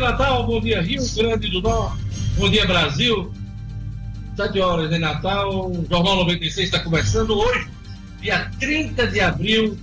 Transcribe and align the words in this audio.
dia, 0.00 0.08
Natal. 0.10 0.46
Bom 0.46 0.60
dia, 0.60 0.80
Rio 0.80 1.02
Grande 1.14 1.48
do 1.50 1.60
Norte. 1.60 2.02
Bom 2.36 2.48
dia, 2.48 2.64
Brasil. 2.66 3.30
Sete 4.34 4.58
horas 4.58 4.90
em 4.90 4.98
Natal. 4.98 5.70
O 5.70 5.86
Jornal 5.88 6.16
96 6.16 6.66
está 6.66 6.80
começando 6.80 7.38
hoje, 7.38 7.68
dia 8.22 8.50
30 8.58 9.06
de 9.08 9.20
abril 9.20 9.76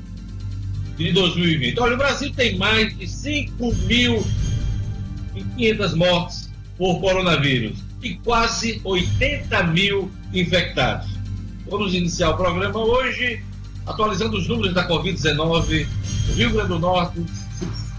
de 0.98 1.12
2020. 1.12 1.80
Olha, 1.80 1.94
o 1.94 1.98
Brasil 1.98 2.34
tem 2.34 2.58
mais 2.58 2.98
de 2.98 3.06
5.500 3.06 5.96
mortes 5.96 6.50
por 6.78 7.00
coronavírus 7.00 7.78
e 8.02 8.16
quase 8.16 8.82
80 8.84 9.66
mil 9.66 10.12
infectados. 10.34 11.12
Vamos 11.70 11.94
iniciar 11.94 12.32
o 12.32 12.38
programa 12.38 12.80
hoje 12.80 13.44
atualizando 13.86 14.36
os 14.38 14.48
números 14.48 14.74
da 14.74 14.88
Covid-19 14.88 15.86
no 16.28 16.34
Rio 16.34 16.54
Grande 16.54 16.70
do 16.70 16.80
Norte, 16.80 17.24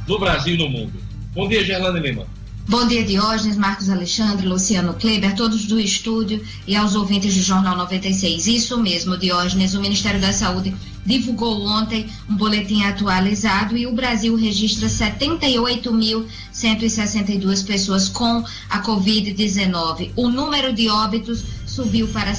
no 0.07 0.19
Brasil 0.19 0.57
e 0.57 0.59
no 0.59 0.69
mundo. 0.69 1.08
Bom 1.39 1.47
dia, 1.47 1.63
Gerlane 1.65 2.01
Lima. 2.01 2.27
Bom 2.67 2.89
dia, 2.89 3.05
Diógenes, 3.05 3.57
Marcos 3.57 3.89
Alexandre, 3.89 4.45
Luciano 4.45 4.95
Kleber, 4.95 5.37
todos 5.37 5.67
do 5.67 5.79
estúdio 5.79 6.45
e 6.67 6.75
aos 6.75 6.97
ouvintes 6.97 7.33
do 7.33 7.41
Jornal 7.41 7.77
96. 7.77 8.49
Isso 8.49 8.77
mesmo, 8.77 9.17
Diógenes, 9.17 9.73
o 9.73 9.81
Ministério 9.81 10.21
da 10.21 10.33
Saúde 10.33 10.75
divulgou 11.07 11.65
ontem 11.65 12.09
um 12.29 12.35
boletim 12.35 12.83
atualizado 12.83 13.77
e 13.77 13.87
o 13.87 13.93
Brasil 13.93 14.35
registra 14.35 14.89
78.162 14.89 17.65
pessoas 17.65 18.09
com 18.09 18.45
a 18.69 18.83
Covid-19. 18.83 20.11
O 20.17 20.29
número 20.29 20.73
de 20.73 20.89
óbitos 20.89 21.45
subiu 21.65 22.09
para 22.09 22.35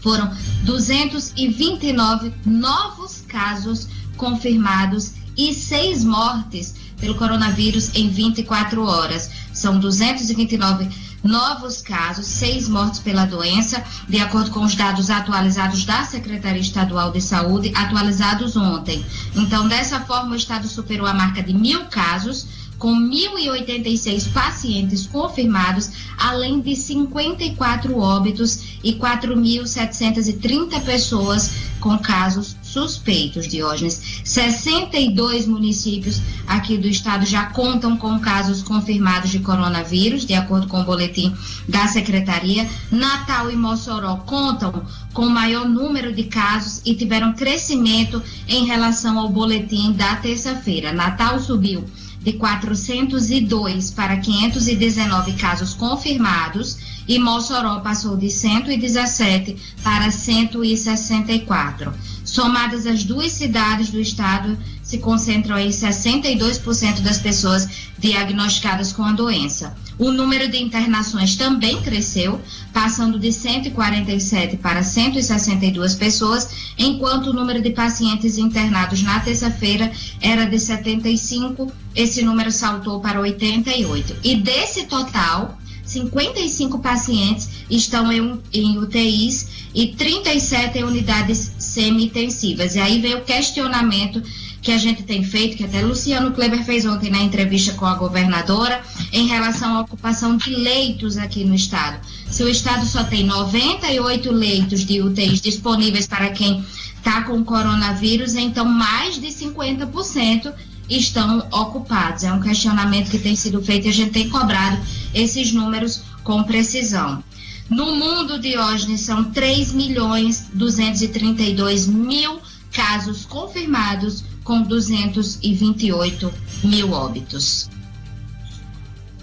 foram 0.00 0.28
229 0.64 2.32
novos 2.44 3.22
casos 3.28 3.86
confirmados 4.16 5.12
e 5.36 5.52
seis 5.52 6.02
mortes 6.02 6.74
pelo 6.98 7.14
coronavírus 7.14 7.94
em 7.94 8.08
24 8.08 8.82
horas. 8.84 9.30
São 9.52 9.78
229 9.78 10.88
novos 11.22 11.82
casos, 11.82 12.26
seis 12.26 12.68
mortes 12.68 13.00
pela 13.00 13.26
doença, 13.26 13.82
de 14.08 14.18
acordo 14.18 14.50
com 14.50 14.60
os 14.60 14.74
dados 14.74 15.10
atualizados 15.10 15.84
da 15.84 16.04
Secretaria 16.04 16.60
Estadual 16.60 17.10
de 17.10 17.20
Saúde, 17.20 17.72
atualizados 17.74 18.56
ontem. 18.56 19.04
Então, 19.34 19.68
dessa 19.68 20.00
forma, 20.00 20.32
o 20.32 20.36
estado 20.36 20.68
superou 20.68 21.06
a 21.06 21.14
marca 21.14 21.42
de 21.42 21.52
mil 21.52 21.84
casos 21.86 22.46
com 22.78 22.94
1.086 22.94 24.32
pacientes 24.32 25.06
confirmados, 25.06 25.90
além 26.18 26.60
de 26.60 26.76
54 26.76 27.98
óbitos 27.98 28.78
e 28.84 28.92
4.730 28.94 30.80
pessoas 30.82 31.52
com 31.80 31.98
casos 31.98 32.54
suspeitos, 32.76 33.48
Diógenes. 33.48 34.20
62 34.22 35.46
municípios 35.46 36.20
aqui 36.46 36.76
do 36.76 36.86
estado 36.86 37.24
já 37.24 37.46
contam 37.46 37.96
com 37.96 38.20
casos 38.20 38.62
confirmados 38.62 39.30
de 39.30 39.38
coronavírus, 39.38 40.26
de 40.26 40.34
acordo 40.34 40.66
com 40.66 40.82
o 40.82 40.84
boletim 40.84 41.34
da 41.66 41.88
Secretaria. 41.88 42.68
Natal 42.90 43.50
e 43.50 43.56
Mossoró 43.56 44.16
contam 44.16 44.84
com 45.14 45.26
maior 45.26 45.66
número 45.66 46.12
de 46.12 46.24
casos 46.24 46.82
e 46.84 46.94
tiveram 46.94 47.32
crescimento 47.32 48.22
em 48.46 48.66
relação 48.66 49.18
ao 49.18 49.30
boletim 49.30 49.92
da 49.92 50.16
terça-feira. 50.16 50.92
Natal 50.92 51.40
subiu 51.40 51.82
de 52.20 52.34
402 52.34 53.90
para 53.92 54.18
519 54.18 55.32
casos 55.34 55.72
confirmados 55.72 56.76
e 57.08 57.18
Mossoró 57.18 57.80
passou 57.80 58.16
de 58.16 58.28
117 58.30 59.56
para 59.82 60.10
164. 60.10 61.94
Somadas 62.26 62.86
as 62.86 63.04
duas 63.04 63.32
cidades 63.32 63.88
do 63.88 64.00
estado, 64.00 64.58
se 64.82 64.98
concentram 64.98 65.56
em 65.58 65.70
62% 65.70 67.00
das 67.00 67.18
pessoas 67.18 67.68
diagnosticadas 67.98 68.92
com 68.92 69.04
a 69.04 69.12
doença. 69.12 69.74
O 69.98 70.10
número 70.10 70.48
de 70.48 70.62
internações 70.62 71.36
também 71.36 71.80
cresceu, 71.80 72.40
passando 72.72 73.18
de 73.18 73.32
147 73.32 74.58
para 74.58 74.82
162 74.82 75.94
pessoas, 75.94 76.50
enquanto 76.76 77.28
o 77.28 77.32
número 77.32 77.62
de 77.62 77.70
pacientes 77.70 78.36
internados 78.36 79.02
na 79.02 79.20
terça-feira 79.20 79.90
era 80.20 80.44
de 80.44 80.58
75, 80.58 81.72
esse 81.94 82.22
número 82.22 82.52
saltou 82.52 83.00
para 83.00 83.20
88. 83.20 84.16
E 84.22 84.34
desse 84.34 84.84
total, 84.84 85.56
55 85.86 86.80
pacientes 86.80 87.48
estão 87.70 88.12
em, 88.12 88.40
em 88.52 88.78
UTIs 88.78 89.48
e 89.74 89.88
37 89.88 90.78
em 90.78 90.84
unidades 90.84 91.52
semi-intensivas. 91.58 92.74
E 92.74 92.80
aí 92.80 93.00
vem 93.00 93.14
o 93.14 93.22
questionamento 93.22 94.22
que 94.60 94.72
a 94.72 94.78
gente 94.78 95.04
tem 95.04 95.22
feito, 95.22 95.56
que 95.56 95.64
até 95.64 95.80
Luciano 95.80 96.32
Kleber 96.32 96.64
fez 96.64 96.84
ontem 96.84 97.08
na 97.08 97.20
entrevista 97.20 97.72
com 97.74 97.86
a 97.86 97.94
governadora, 97.94 98.82
em 99.12 99.28
relação 99.28 99.76
à 99.76 99.80
ocupação 99.82 100.36
de 100.36 100.50
leitos 100.50 101.16
aqui 101.16 101.44
no 101.44 101.54
estado. 101.54 102.00
Se 102.28 102.42
o 102.42 102.48
estado 102.48 102.84
só 102.84 103.04
tem 103.04 103.24
98 103.24 104.32
leitos 104.32 104.84
de 104.84 105.00
UTIs 105.00 105.40
disponíveis 105.40 106.08
para 106.08 106.30
quem 106.30 106.64
está 106.96 107.22
com 107.22 107.44
coronavírus, 107.44 108.34
então 108.34 108.64
mais 108.64 109.20
de 109.20 109.28
50% 109.28 110.52
estão 110.88 111.38
ocupados. 111.50 112.24
É 112.24 112.32
um 112.32 112.40
questionamento 112.40 113.10
que 113.10 113.18
tem 113.18 113.34
sido 113.36 113.62
feito 113.62 113.86
e 113.86 113.90
a 113.90 113.92
gente 113.92 114.10
tem 114.10 114.28
cobrado 114.28 114.78
esses 115.14 115.52
números 115.52 116.02
com 116.22 116.42
precisão. 116.44 117.22
No 117.68 117.96
mundo, 117.96 118.38
Diógenes, 118.38 119.00
são 119.00 119.24
3 119.24 119.72
milhões 119.72 120.48
232 120.52 121.88
mil 121.88 122.40
casos 122.72 123.24
confirmados, 123.24 124.24
com 124.44 124.62
228 124.62 126.32
mil 126.62 126.92
óbitos. 126.92 127.68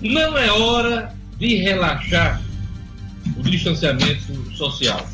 Não 0.02 0.38
é 0.38 0.52
hora 0.52 1.16
de 1.40 1.56
relaxar 1.56 2.42
o 3.38 3.44
distanciamento 3.44 4.52
social. 4.58 5.08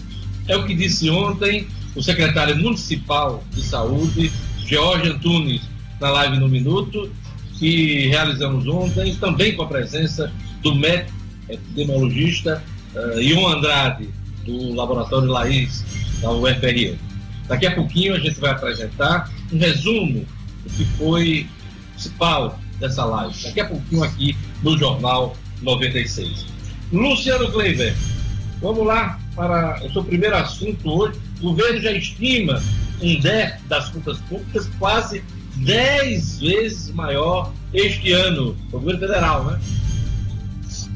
É 0.47 0.57
o 0.57 0.65
que 0.65 0.73
disse 0.73 1.09
ontem 1.11 1.67
o 1.95 2.01
secretário 2.01 2.57
municipal 2.57 3.43
de 3.51 3.61
saúde, 3.61 4.31
Jorge 4.65 5.09
Antunes, 5.09 5.61
na 5.99 6.09
live 6.11 6.39
no 6.39 6.47
Minuto, 6.47 7.11
que 7.57 8.07
realizamos 8.07 8.67
ontem, 8.67 9.15
também 9.15 9.55
com 9.55 9.63
a 9.63 9.67
presença 9.67 10.31
do 10.61 10.73
médico 10.75 11.11
epidemiologista 11.49 12.63
uh, 12.95 13.19
Ion 13.19 13.47
Andrade, 13.47 14.09
do 14.45 14.73
Laboratório 14.73 15.27
Laís, 15.27 15.83
da 16.21 16.31
UFRN. 16.31 16.97
Daqui 17.47 17.67
a 17.67 17.75
pouquinho 17.75 18.15
a 18.15 18.19
gente 18.19 18.39
vai 18.39 18.51
apresentar 18.51 19.29
um 19.51 19.57
resumo 19.57 20.25
do 20.63 20.69
que 20.69 20.85
foi 20.97 21.47
principal 21.93 22.59
dessa 22.79 23.03
live. 23.03 23.43
Daqui 23.43 23.59
a 23.59 23.65
pouquinho 23.65 24.03
aqui 24.03 24.37
no 24.63 24.77
Jornal 24.77 25.35
96. 25.61 26.45
Luciano 26.91 27.51
Kleiber, 27.51 27.95
vamos 28.61 28.85
lá 28.85 29.19
para 29.35 29.83
o 29.85 29.91
seu 29.91 30.03
primeiro 30.03 30.35
assunto 30.35 30.89
hoje. 30.89 31.19
O 31.41 31.49
governo 31.49 31.81
já 31.81 31.91
estima 31.91 32.61
um 33.01 33.19
déficit 33.19 33.67
das 33.67 33.89
contas 33.89 34.17
públicas 34.19 34.69
quase 34.77 35.23
10 35.57 36.39
vezes 36.39 36.91
maior 36.91 37.53
este 37.73 38.11
ano, 38.11 38.55
governo 38.71 38.99
federal, 38.99 39.45
né? 39.45 39.59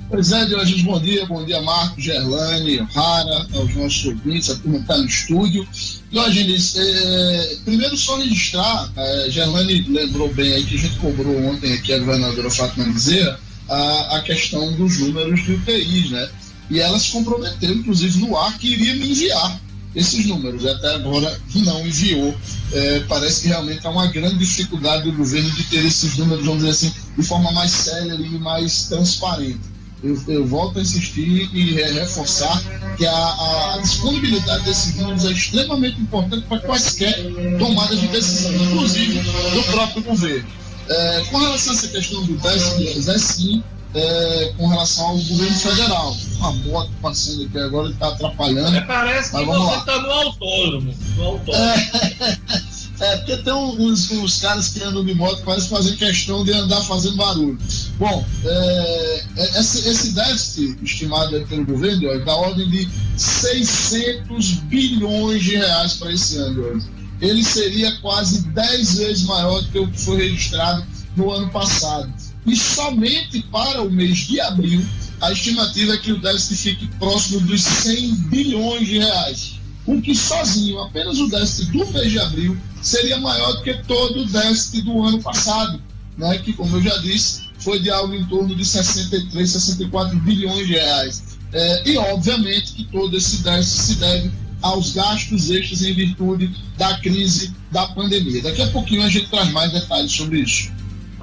Pois 0.09 0.31
é, 0.31 0.45
Diogenes, 0.45 0.83
bom 0.83 0.99
dia, 0.99 1.25
bom 1.25 1.43
dia, 1.43 1.61
Marcos, 1.61 2.03
Gerlane, 2.03 2.77
Rara, 2.93 3.47
aos 3.55 3.75
nossos 3.75 4.05
ouvintes, 4.05 4.49
a 4.49 4.55
turma 4.57 4.77
está 4.77 4.97
no 4.97 5.05
estúdio. 5.05 5.67
Diogenes, 6.11 6.75
é, 6.77 7.57
primeiro 7.65 7.97
só 7.97 8.17
registrar, 8.17 8.91
é, 8.95 9.29
Gerlane 9.29 9.81
lembrou 9.89 10.31
bem 10.33 10.53
aí 10.53 10.63
que 10.65 10.75
a 10.75 10.79
gente 10.79 10.97
cobrou 10.97 11.35
ontem 11.45 11.73
aqui 11.73 11.93
a 11.93 11.99
governadora 11.99 12.51
Fátima 12.51 12.85
Bezerra 12.85 13.39
a, 13.69 14.17
a 14.17 14.21
questão 14.21 14.73
dos 14.73 14.99
números 14.99 15.43
de 15.43 15.53
UTIs, 15.53 16.11
né? 16.11 16.29
E 16.69 16.79
ela 16.79 16.99
se 16.99 17.11
comprometeu, 17.11 17.71
inclusive, 17.71 18.19
no 18.19 18.37
ar, 18.37 18.57
que 18.57 18.71
iria 18.71 18.95
me 18.95 19.11
enviar 19.11 19.59
esses 19.95 20.25
números. 20.25 20.65
Até 20.65 20.95
agora 20.95 21.39
não 21.55 21.85
enviou. 21.85 22.35
É, 22.71 22.99
parece 23.01 23.41
que 23.41 23.47
realmente 23.47 23.85
há 23.85 23.89
uma 23.89 24.07
grande 24.07 24.37
dificuldade 24.37 25.03
do 25.03 25.13
governo 25.13 25.49
de 25.51 25.63
ter 25.65 25.85
esses 25.85 26.17
números, 26.17 26.45
vamos 26.45 26.63
dizer 26.63 26.71
assim, 26.71 26.93
de 27.17 27.23
forma 27.23 27.51
mais 27.51 27.71
séria 27.71 28.13
e 28.13 28.39
mais 28.39 28.83
transparente 28.85 29.73
eu, 30.03 30.21
eu, 30.27 30.45
volto 30.45 30.77
a 30.77 30.81
insistir 30.81 31.49
e 31.53 31.75
reforçar 31.75 32.61
que 32.97 33.05
a, 33.05 33.13
a, 33.13 33.79
disponibilidade 33.81 34.65
desses 34.65 34.95
números 34.95 35.23
é 35.23 35.31
extremamente 35.31 35.99
importante 36.01 36.45
para 36.47 36.59
quaisquer 36.59 37.15
tomadas 37.57 37.99
de 37.99 38.07
decisão, 38.07 38.53
inclusive 38.53 39.19
do 39.21 39.63
próprio 39.71 40.03
governo. 40.03 40.49
É, 40.89 41.23
com 41.31 41.37
relação 41.37 41.71
a 41.71 41.75
essa 41.77 41.87
questão 41.87 42.21
do 42.23 42.33
déficit, 42.33 43.09
é 43.09 43.17
sim, 43.17 43.63
é, 43.93 44.53
com 44.57 44.67
relação 44.67 45.05
ao 45.05 45.17
governo 45.17 45.59
federal. 45.59 46.17
Uma 46.37 46.51
moto 46.53 46.91
passando 47.01 47.43
aqui 47.43 47.57
agora 47.59 47.89
está 47.89 48.09
atrapalhando. 48.09 48.75
É, 48.75 48.81
parece 48.81 49.31
que 49.31 49.45
você 49.45 49.77
está 49.77 50.01
no 50.01 50.11
autônomo. 50.11 50.93
No 51.17 51.23
autônomo. 51.23 51.63
É, 51.63 52.73
É, 53.03 53.17
porque 53.17 53.37
tem 53.37 53.53
uns, 53.53 54.09
uns 54.11 54.39
caras 54.39 54.69
que 54.69 54.81
andam 54.83 55.03
de 55.03 55.13
moto 55.13 55.43
quase 55.43 55.67
fazem 55.67 55.95
questão 55.95 56.43
de 56.43 56.53
andar 56.53 56.81
fazendo 56.81 57.17
barulho. 57.17 57.57
Bom, 57.97 58.25
é, 58.45 59.23
é 59.37 59.59
esse, 59.59 59.87
esse 59.89 60.11
déficit 60.13 60.77
estimado 60.81 61.41
pelo 61.47 61.65
governo 61.65 62.07
é 62.09 62.19
da 62.19 62.33
ordem 62.35 62.69
de 62.69 62.87
600 63.17 64.51
bilhões 64.63 65.43
de 65.43 65.57
reais 65.57 65.93
para 65.95 66.13
esse 66.13 66.37
ano. 66.37 66.81
Ele 67.19 67.43
seria 67.43 67.91
quase 67.99 68.43
10 68.49 68.97
vezes 68.97 69.23
maior 69.23 69.61
do 69.61 69.67
que 69.69 69.79
o 69.79 69.91
que 69.91 69.99
foi 69.99 70.17
registrado 70.17 70.85
no 71.17 71.31
ano 71.31 71.49
passado. 71.49 72.13
E 72.45 72.55
somente 72.55 73.41
para 73.51 73.81
o 73.81 73.91
mês 73.91 74.17
de 74.19 74.39
abril, 74.41 74.83
a 75.21 75.31
estimativa 75.31 75.93
é 75.93 75.97
que 75.97 76.11
o 76.11 76.19
déficit 76.19 76.55
fique 76.55 76.87
próximo 76.97 77.39
dos 77.41 77.63
100 77.63 78.15
bilhões 78.29 78.87
de 78.87 78.97
reais 78.99 79.63
o 79.85 80.01
que 80.01 80.15
sozinho, 80.15 80.79
apenas 80.79 81.19
o 81.19 81.29
déficit 81.29 81.71
do 81.71 81.85
mês 81.87 82.11
de 82.11 82.19
abril, 82.19 82.57
seria 82.81 83.19
maior 83.19 83.53
do 83.53 83.63
que 83.63 83.73
todo 83.83 84.21
o 84.21 84.25
déficit 84.25 84.81
do 84.83 85.03
ano 85.03 85.21
passado, 85.21 85.81
né, 86.17 86.37
que, 86.37 86.53
como 86.53 86.77
eu 86.77 86.81
já 86.81 86.97
disse, 86.97 87.43
foi 87.57 87.79
de 87.79 87.89
algo 87.89 88.13
em 88.13 88.23
torno 88.25 88.55
de 88.55 88.65
63, 88.65 89.49
64 89.49 90.17
bilhões 90.19 90.67
de 90.67 90.73
reais. 90.73 91.23
É, 91.51 91.89
e, 91.89 91.97
obviamente, 91.97 92.73
que 92.73 92.85
todo 92.85 93.15
esse 93.15 93.43
déficit 93.43 93.81
se 93.81 93.95
deve 93.95 94.31
aos 94.61 94.93
gastos 94.93 95.49
extras 95.49 95.81
em 95.81 95.93
virtude 95.93 96.49
da 96.77 96.97
crise 96.99 97.53
da 97.71 97.87
pandemia. 97.87 98.41
Daqui 98.41 98.61
a 98.61 98.67
pouquinho 98.67 99.03
a 99.03 99.09
gente 99.09 99.27
traz 99.27 99.51
mais 99.51 99.71
detalhes 99.73 100.11
sobre 100.11 100.39
isso. 100.39 100.71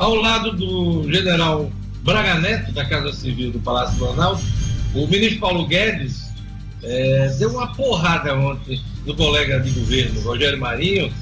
Ao 0.01 0.15
lado 0.15 0.53
do 0.53 1.13
general 1.13 1.71
Braga 2.03 2.37
Neto, 2.37 2.73
da 2.73 2.87
Casa 2.87 3.13
Civil 3.13 3.53
do 3.53 3.59
Palácio 3.59 3.99
do 3.99 4.07
Planalto, 4.07 4.43
o 4.95 5.07
ministro 5.07 5.41
Paulo 5.41 5.67
Guedes 5.67 6.33
é, 6.83 7.29
deu 7.39 7.51
uma 7.51 7.67
porrada 7.75 8.35
ontem 8.35 8.81
no 9.05 9.15
colega 9.15 9.61
de 9.61 9.69
governo, 9.73 10.19
Rogério 10.23 10.59
Marinho, 10.59 11.13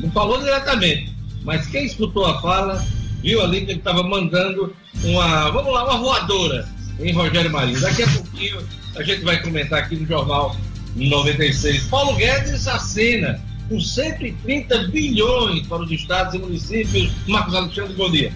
não 0.00 0.10
falou 0.10 0.40
diretamente, 0.40 1.14
mas 1.44 1.68
quem 1.68 1.86
escutou 1.86 2.26
a 2.26 2.42
fala 2.42 2.84
viu 3.22 3.40
ali 3.40 3.64
que 3.64 3.70
ele 3.70 3.78
estava 3.78 4.02
mandando 4.02 4.74
uma, 5.04 5.48
vamos 5.52 5.72
lá, 5.72 5.84
uma 5.84 5.98
voadora 5.98 6.68
em 6.98 7.12
Rogério 7.12 7.52
Marinho. 7.52 7.80
Daqui 7.80 8.02
a 8.02 8.08
pouquinho 8.08 8.58
a 8.96 9.04
gente 9.04 9.22
vai 9.22 9.40
comentar 9.40 9.78
aqui 9.84 9.94
no 9.94 10.04
Jornal 10.04 10.56
96. 10.96 11.84
Paulo 11.84 12.16
Guedes 12.16 12.66
assina 12.66 13.40
com 13.68 13.80
130 13.80 14.88
bilhões 14.88 15.66
para 15.66 15.82
os 15.82 15.90
estados 15.90 16.34
e 16.34 16.38
municípios. 16.38 17.10
Marcos 17.26 17.54
Alexandre, 17.54 17.94
bom 17.94 18.10
dia. 18.10 18.32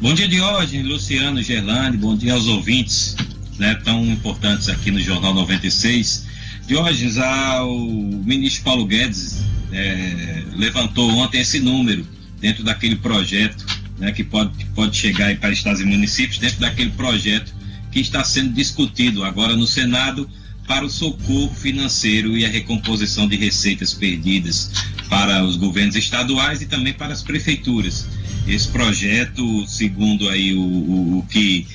Bom 0.00 0.14
dia, 0.14 0.28
Diógenes, 0.28 0.86
Luciano, 0.86 1.42
Gerlande, 1.42 1.96
bom 1.96 2.16
dia 2.16 2.34
aos 2.34 2.46
ouvintes 2.46 3.16
né, 3.58 3.74
tão 3.84 4.04
importantes 4.04 4.68
aqui 4.68 4.90
no 4.90 5.00
Jornal 5.00 5.34
96. 5.34 6.26
Diógenes, 6.66 7.16
o 7.16 8.22
ministro 8.24 8.64
Paulo 8.64 8.86
Guedes 8.86 9.42
é, 9.72 10.42
levantou 10.54 11.10
ontem 11.16 11.40
esse 11.40 11.60
número 11.60 12.06
dentro 12.40 12.64
daquele 12.64 12.96
projeto 12.96 13.64
né, 13.98 14.12
que, 14.12 14.24
pode, 14.24 14.50
que 14.56 14.66
pode 14.66 14.96
chegar 14.96 15.34
para 15.36 15.50
estados 15.50 15.80
e 15.80 15.84
municípios, 15.84 16.38
dentro 16.38 16.60
daquele 16.60 16.90
projeto 16.90 17.54
que 17.90 18.00
está 18.00 18.22
sendo 18.24 18.52
discutido 18.52 19.24
agora 19.24 19.56
no 19.56 19.66
Senado 19.66 20.28
para 20.66 20.84
o 20.84 20.90
socorro 20.90 21.54
financeiro 21.54 22.36
e 22.36 22.44
a 22.44 22.48
recomposição 22.48 23.28
de 23.28 23.36
receitas 23.36 23.94
perdidas 23.94 24.70
para 25.08 25.44
os 25.44 25.56
governos 25.56 25.96
estaduais 25.96 26.60
e 26.60 26.66
também 26.66 26.92
para 26.92 27.12
as 27.12 27.22
prefeituras. 27.22 28.06
Esse 28.46 28.68
projeto, 28.68 29.66
segundo 29.66 30.28
aí 30.28 30.54
o, 30.54 30.60
o, 30.60 31.18
o 31.18 31.22
que 31.26 31.66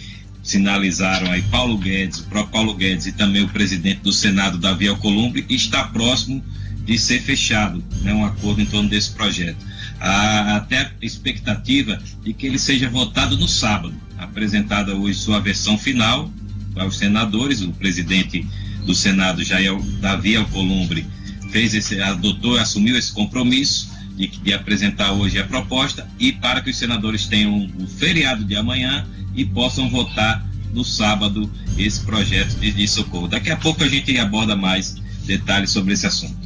sinalizaram 0.43 1.31
aí 1.31 1.41
Paulo 1.43 1.77
Guedes, 1.77 2.19
o 2.19 2.23
próprio 2.25 2.51
Paulo 2.51 2.73
Guedes 2.73 3.05
e 3.05 3.11
também 3.11 3.43
o 3.43 3.49
presidente 3.49 4.01
do 4.01 4.11
Senado, 4.11 4.57
Davi 4.57 4.87
Alcolumbre, 4.87 5.45
está 5.49 5.83
próximo 5.85 6.43
de 6.85 6.97
ser 6.97 7.21
fechado 7.21 7.83
né, 8.01 8.13
um 8.13 8.25
acordo 8.25 8.61
em 8.61 8.65
torno 8.65 8.89
desse 8.89 9.11
projeto. 9.11 9.65
Há 9.99 10.55
até 10.55 10.79
a 10.79 10.91
expectativa 11.01 12.01
de 12.23 12.33
que 12.33 12.47
ele 12.47 12.57
seja 12.57 12.89
votado 12.89 13.37
no 13.37 13.47
sábado, 13.47 13.93
apresentada 14.17 14.95
hoje 14.95 15.19
sua 15.19 15.39
versão 15.39 15.77
final 15.77 16.31
aos 16.75 16.97
senadores, 16.97 17.61
o 17.61 17.71
presidente 17.71 18.47
do 18.85 18.95
Senado, 18.95 19.43
Jair 19.43 19.79
Davi 19.99 20.35
Alcolumbre, 20.35 21.05
fez 21.51 21.73
esse, 21.73 22.01
adotou, 22.01 22.57
assumiu 22.57 22.97
esse 22.97 23.11
compromisso 23.11 23.89
de, 24.15 24.27
de 24.27 24.53
apresentar 24.53 25.11
hoje 25.11 25.39
a 25.39 25.45
proposta 25.45 26.07
e 26.19 26.31
para 26.31 26.61
que 26.61 26.69
os 26.69 26.77
senadores 26.77 27.27
tenham 27.27 27.69
o 27.77 27.87
feriado 27.87 28.43
de 28.43 28.55
amanhã 28.55 29.05
e 29.35 29.45
possam 29.45 29.89
votar 29.89 30.45
no 30.73 30.83
sábado 30.83 31.51
esse 31.77 32.01
projeto 32.01 32.55
de 32.59 32.87
socorro. 32.87 33.27
Daqui 33.27 33.51
a 33.51 33.57
pouco 33.57 33.83
a 33.83 33.87
gente 33.87 34.17
aborda 34.17 34.55
mais 34.55 34.95
detalhes 35.25 35.71
sobre 35.71 35.93
esse 35.93 36.07
assunto. 36.07 36.40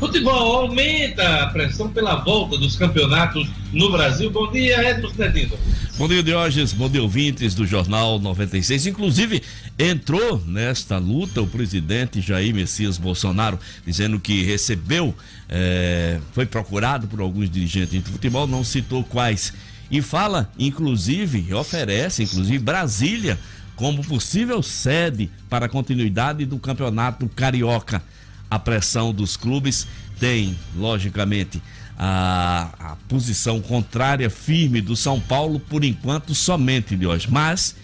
Futebol 0.00 0.62
aumenta 0.62 1.42
a 1.42 1.46
pressão 1.48 1.90
pela 1.90 2.16
volta 2.16 2.56
dos 2.56 2.74
campeonatos 2.74 3.46
no 3.70 3.92
Brasil. 3.92 4.30
Bom 4.30 4.50
dia, 4.50 4.90
Edson 4.90 5.10
Cedino. 5.10 5.58
Bom 5.98 6.08
dia, 6.08 6.22
Diógenes. 6.22 6.72
Bom 6.72 6.88
dia, 6.88 7.02
ouvintes 7.02 7.54
do 7.54 7.66
Jornal 7.66 8.18
96. 8.18 8.86
Inclusive, 8.86 9.42
entrou 9.78 10.42
nesta 10.46 10.96
luta 10.96 11.42
o 11.42 11.46
presidente 11.46 12.22
Jair 12.22 12.54
Messias 12.54 12.96
Bolsonaro, 12.96 13.58
dizendo 13.84 14.18
que 14.18 14.42
recebeu, 14.42 15.14
é, 15.46 16.18
foi 16.32 16.46
procurado 16.46 17.06
por 17.06 17.20
alguns 17.20 17.50
dirigentes 17.50 18.02
de 18.02 18.10
futebol, 18.10 18.46
não 18.46 18.64
citou 18.64 19.04
quais 19.04 19.52
e 19.90 20.00
fala, 20.00 20.50
inclusive, 20.58 21.52
oferece, 21.52 22.22
inclusive, 22.22 22.58
Brasília 22.58 23.38
como 23.76 24.04
possível 24.04 24.62
sede 24.62 25.30
para 25.48 25.66
a 25.66 25.68
continuidade 25.68 26.44
do 26.44 26.58
campeonato 26.58 27.28
carioca. 27.28 28.02
A 28.50 28.58
pressão 28.58 29.12
dos 29.12 29.36
clubes 29.36 29.86
tem, 30.18 30.58
logicamente, 30.76 31.62
a, 31.96 32.70
a 32.78 32.96
posição 33.08 33.60
contrária 33.60 34.28
firme 34.28 34.80
do 34.80 34.96
São 34.96 35.20
Paulo, 35.20 35.60
por 35.60 35.84
enquanto, 35.84 36.34
somente 36.34 36.96
de 36.96 37.06
hoje. 37.06 37.28
Mas 37.30 37.76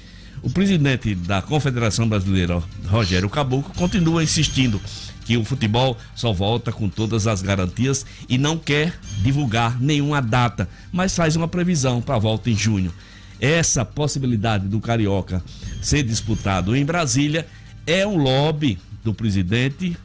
o 0.43 0.51
presidente 0.51 1.15
da 1.15 1.41
Confederação 1.43 2.09
Brasileira, 2.09 2.63
Rogério 2.87 3.29
Caboclo, 3.29 3.73
continua 3.75 4.23
insistindo 4.23 4.81
que 5.25 5.37
o 5.37 5.45
futebol 5.45 5.99
só 6.15 6.33
volta 6.33 6.73
com 6.73 6.89
todas 6.89 7.27
as 7.27 7.43
garantias 7.43 8.07
e 8.29 8.39
não 8.39 8.57
quer 8.57 8.99
divulgar 9.23 9.81
nenhuma 9.81 10.23
data, 10.23 10.69
mas 10.93 11.15
faz 11.15 11.37
uma 11.37 11.49
previsão 11.49 12.01
para 12.01 12.15
a 12.15 12.19
volta 12.21 12.49
em 12.49 12.57
junho. 12.57 12.93
Essa 13.41 13.85
possibilidade 13.85 14.67
do 14.67 14.81
Carioca 14.81 15.43
ser 15.83 16.03
disputado 16.05 16.75
em 16.75 16.85
Brasília 16.85 17.47
é 17.87 18.07
um 18.07 18.17
lobby 18.17 18.79
do 19.05 19.13
presidente 19.13 19.97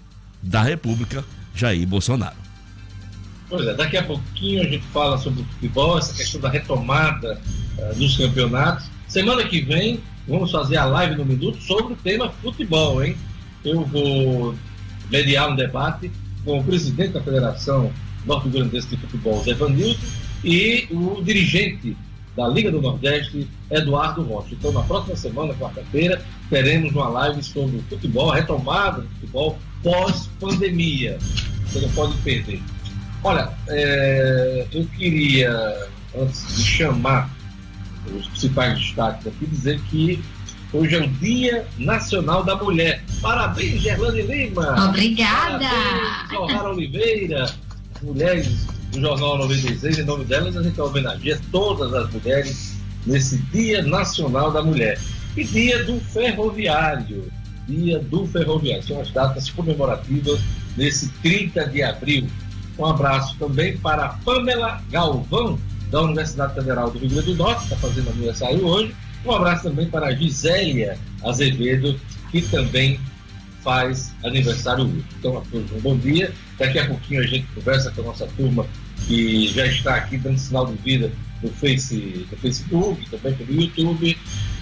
da 0.41 0.61
República, 0.61 1.23
Jair 1.53 1.87
Bolsonaro. 1.87 2.35
Pois 3.49 3.67
é, 3.67 3.73
daqui 3.73 3.97
a 3.97 4.03
pouquinho 4.03 4.61
a 4.61 4.65
gente 4.65 4.83
fala 4.93 5.17
sobre 5.17 5.41
o 5.41 5.45
futebol, 5.45 5.97
essa 5.97 6.13
questão 6.13 6.39
da 6.39 6.49
retomada 6.49 7.39
uh, 7.77 7.95
dos 7.95 8.15
campeonatos. 8.15 8.85
Semana 9.07 9.43
que 9.43 9.61
vem 9.61 9.99
vamos 10.27 10.51
fazer 10.51 10.77
a 10.77 10.85
live 10.85 11.15
no 11.15 11.25
Minuto 11.25 11.61
sobre 11.61 11.93
o 11.93 11.95
tema 11.97 12.29
futebol, 12.41 13.03
hein? 13.03 13.17
Eu 13.63 13.83
vou 13.85 14.55
mediar 15.09 15.51
um 15.51 15.55
debate 15.55 16.09
com 16.45 16.59
o 16.59 16.63
presidente 16.63 17.13
da 17.13 17.21
Federação 17.21 17.91
Norte-Grandense 18.25 18.87
de 18.87 18.97
Futebol, 18.97 19.43
Zé 19.43 19.53
Vanildo, 19.53 19.99
e 20.43 20.87
o 20.89 21.21
dirigente 21.21 21.95
da 22.35 22.47
Liga 22.47 22.71
do 22.71 22.81
Nordeste, 22.81 23.47
Eduardo 23.69 24.23
Rocha. 24.23 24.53
Então, 24.53 24.71
na 24.71 24.81
próxima 24.83 25.15
semana, 25.15 25.53
quarta-feira, 25.53 26.23
teremos 26.49 26.93
uma 26.93 27.09
live 27.09 27.43
sobre 27.43 27.77
o 27.77 27.83
futebol, 27.83 28.31
a 28.31 28.35
retomada 28.35 29.01
do 29.01 29.09
futebol 29.09 29.59
pós-pandemia. 29.83 31.17
Você 31.65 31.79
não 31.79 31.89
pode 31.89 32.17
perder. 32.17 32.61
Olha, 33.23 33.51
é, 33.67 34.67
eu 34.73 34.85
queria, 34.97 35.89
antes 36.17 36.55
de 36.55 36.63
chamar 36.63 37.29
os 38.07 38.27
principais 38.27 38.79
destaques 38.79 39.27
aqui, 39.27 39.45
dizer 39.45 39.79
que 39.89 40.21
Hoje 40.73 40.95
é 40.95 40.99
o 40.99 41.07
Dia 41.07 41.67
Nacional 41.77 42.45
da 42.45 42.55
Mulher. 42.55 43.03
Parabéns, 43.21 43.81
Gerlane 43.81 44.21
Lima. 44.21 44.87
Obrigada. 44.87 45.69
Parabéns, 46.29 46.63
Oliveira. 46.63 47.53
Mulheres 48.01 48.67
do 48.91 49.01
Jornal 49.01 49.37
96, 49.39 49.99
em 49.99 50.03
nome 50.03 50.23
delas, 50.23 50.55
a 50.55 50.63
gente 50.63 50.79
homenageia 50.79 51.39
todas 51.51 51.93
as 51.93 52.09
mulheres 52.13 52.77
nesse 53.05 53.37
Dia 53.51 53.83
Nacional 53.83 54.49
da 54.51 54.63
Mulher. 54.63 54.97
E 55.35 55.43
Dia 55.43 55.83
do 55.83 55.99
Ferroviário. 55.99 57.29
Dia 57.71 57.99
do 57.99 58.27
Ferroviário. 58.27 58.83
São 58.83 58.99
as 58.99 59.09
datas 59.11 59.49
comemorativas 59.49 60.39
nesse 60.75 61.09
30 61.21 61.67
de 61.67 61.81
abril. 61.81 62.27
Um 62.77 62.85
abraço 62.85 63.37
também 63.37 63.77
para 63.77 64.09
Pamela 64.25 64.81
Galvão, 64.89 65.57
da 65.89 66.01
Universidade 66.01 66.53
Federal 66.53 66.89
do 66.91 66.99
Rio 66.99 67.09
Grande 67.09 67.27
do 67.27 67.35
Norte, 67.35 67.67
que 67.67 67.73
está 67.73 67.87
fazendo 67.87 68.09
aniversário 68.09 68.65
hoje. 68.65 68.95
Um 69.25 69.31
abraço 69.31 69.63
também 69.63 69.87
para 69.87 70.07
a 70.07 70.15
Gisélia 70.15 70.97
Azevedo, 71.23 71.99
que 72.31 72.41
também 72.41 72.99
faz 73.61 74.13
aniversário 74.23 74.85
hoje. 74.85 75.05
Então, 75.19 75.37
a 75.37 75.41
todos 75.41 75.71
um 75.71 75.79
bom 75.79 75.97
dia. 75.97 76.33
Daqui 76.57 76.79
a 76.79 76.87
pouquinho 76.87 77.21
a 77.21 77.27
gente 77.27 77.45
conversa 77.53 77.91
com 77.91 78.01
a 78.01 78.05
nossa 78.05 78.27
turma 78.37 78.65
que 79.07 79.47
já 79.47 79.65
está 79.65 79.95
aqui 79.95 80.17
dando 80.17 80.37
sinal 80.37 80.65
de 80.65 80.75
vida 80.77 81.11
no, 81.41 81.49
face, 81.49 82.25
no 82.31 82.37
Facebook, 82.37 83.09
também 83.09 83.33
pelo 83.33 83.61
YouTube. 83.61 84.17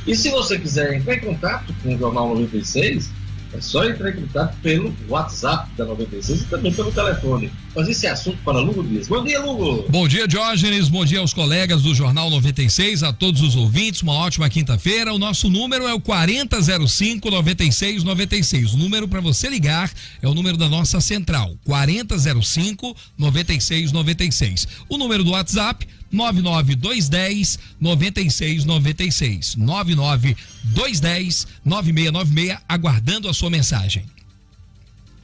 E 0.09 0.15
se 0.15 0.31
você 0.31 0.57
quiser 0.57 0.95
entrar 0.95 1.13
em 1.13 1.19
contato 1.19 1.71
com 1.83 1.93
o 1.93 1.97
Jornal 1.99 2.29
96, 2.29 3.11
é 3.53 3.61
só 3.61 3.85
entrar 3.85 4.09
em 4.09 4.21
contato 4.21 4.57
pelo 4.59 4.91
WhatsApp 5.07 5.69
da 5.77 5.85
96 5.85 6.41
e 6.41 6.45
também 6.45 6.73
pelo 6.73 6.91
telefone. 6.91 7.51
Mas 7.75 7.87
esse 7.87 8.07
assunto 8.07 8.37
para 8.43 8.59
Lugo 8.59 8.83
Dias. 8.83 9.07
Bom 9.07 9.23
dia, 9.23 9.39
Lugo. 9.39 9.85
Bom 9.89 10.07
dia, 10.07 10.27
Diógenes. 10.27 10.89
Bom 10.89 11.05
dia 11.05 11.19
aos 11.19 11.33
colegas 11.33 11.81
do 11.83 11.93
Jornal 11.93 12.29
96, 12.29 13.03
a 13.03 13.13
todos 13.13 13.41
os 13.41 13.55
ouvintes. 13.55 14.01
Uma 14.01 14.13
ótima 14.13 14.49
quinta-feira. 14.49 15.13
O 15.13 15.19
nosso 15.19 15.49
número 15.49 15.87
é 15.87 15.93
o 15.93 15.99
4005 15.99 17.29
9696. 17.29 18.73
O 18.73 18.77
número 18.77 19.07
para 19.07 19.21
você 19.21 19.47
ligar 19.49 19.91
é 20.21 20.27
o 20.27 20.33
número 20.33 20.57
da 20.57 20.67
nossa 20.67 20.99
central, 20.99 21.55
4005 21.63 22.95
9696. 23.17 24.67
O 24.89 24.97
número 24.97 25.23
do 25.23 25.31
WhatsApp 25.31 25.87
99210 26.11 27.59
9696. 27.79 29.55
99210 29.55 31.47
9696, 31.63 32.57
aguardando 32.67 33.29
a 33.29 33.33
sua 33.33 33.49
mensagem. 33.49 34.03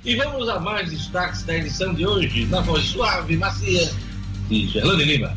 E 0.06 0.16
vamos 0.16 0.48
a 0.48 0.60
mais 0.60 0.92
destaques 0.92 1.42
da 1.42 1.58
edição 1.58 1.92
de 1.92 2.06
hoje, 2.06 2.46
na 2.46 2.62
voz 2.62 2.84
suave, 2.86 3.36
macia 3.38 3.92
de 4.48 4.68
Gerlane 4.68 5.04
Lima. 5.04 5.36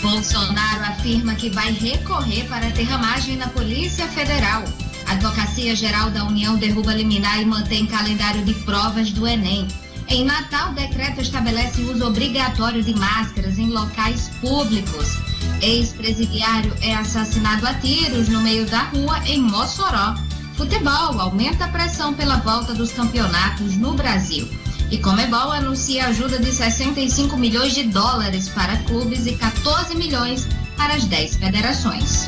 Bolsonaro 0.00 0.84
afirma 0.84 1.34
que 1.34 1.50
vai 1.50 1.70
recorrer 1.70 2.48
para 2.48 2.70
derramagem 2.70 3.36
na 3.36 3.48
Polícia 3.48 4.08
Federal. 4.08 4.64
Advocacia 5.06 5.76
Geral 5.76 6.10
da 6.10 6.24
União 6.24 6.56
derruba 6.56 6.94
liminar 6.94 7.42
e 7.42 7.44
mantém 7.44 7.84
calendário 7.84 8.42
de 8.42 8.54
provas 8.54 9.10
do 9.10 9.26
Enem. 9.26 9.68
Em 10.08 10.24
Natal, 10.24 10.72
decreto 10.72 11.20
estabelece 11.20 11.82
uso 11.82 12.06
obrigatório 12.06 12.82
de 12.82 12.94
máscaras 12.94 13.58
em 13.58 13.68
locais 13.68 14.30
públicos. 14.40 15.18
Ex-presidiário 15.62 16.74
é 16.80 16.94
assassinado 16.94 17.66
a 17.66 17.74
tiros 17.74 18.28
no 18.28 18.40
meio 18.40 18.64
da 18.66 18.84
rua 18.84 19.18
em 19.26 19.40
Mossoró. 19.42 20.14
Futebol 20.56 21.20
aumenta 21.20 21.66
a 21.66 21.68
pressão 21.68 22.14
pela 22.14 22.36
volta 22.36 22.72
dos 22.72 22.92
campeonatos 22.92 23.76
no 23.76 23.94
Brasil. 23.94 24.48
E 24.90 24.98
Comebol 24.98 25.52
anuncia 25.52 26.06
ajuda 26.06 26.38
de 26.38 26.50
65 26.50 27.36
milhões 27.36 27.74
de 27.74 27.84
dólares 27.84 28.48
para 28.48 28.76
clubes 28.78 29.26
e 29.26 29.32
14 29.34 29.94
milhões 29.94 30.48
para 30.76 30.94
as 30.94 31.04
10 31.04 31.36
federações. 31.36 32.26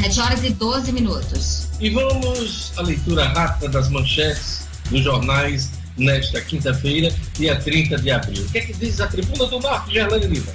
7 0.00 0.20
horas 0.20 0.44
e 0.44 0.50
12 0.50 0.92
minutos. 0.92 1.68
E 1.80 1.90
vamos 1.90 2.72
à 2.76 2.82
leitura 2.82 3.26
rápida 3.28 3.68
das 3.70 3.88
manchetes 3.88 4.66
dos 4.90 5.02
jornais 5.02 5.70
nesta 5.96 6.40
quinta-feira, 6.40 7.14
dia 7.34 7.56
30 7.56 7.98
de 7.98 8.10
abril. 8.10 8.44
O 8.44 8.52
que 8.52 8.58
é 8.58 8.60
que 8.62 8.72
diz 8.74 9.00
a 9.00 9.06
Tribuna 9.06 9.46
do 9.46 9.60
Norte, 9.60 9.92
Gerlane 9.92 10.26
Lima? 10.26 10.52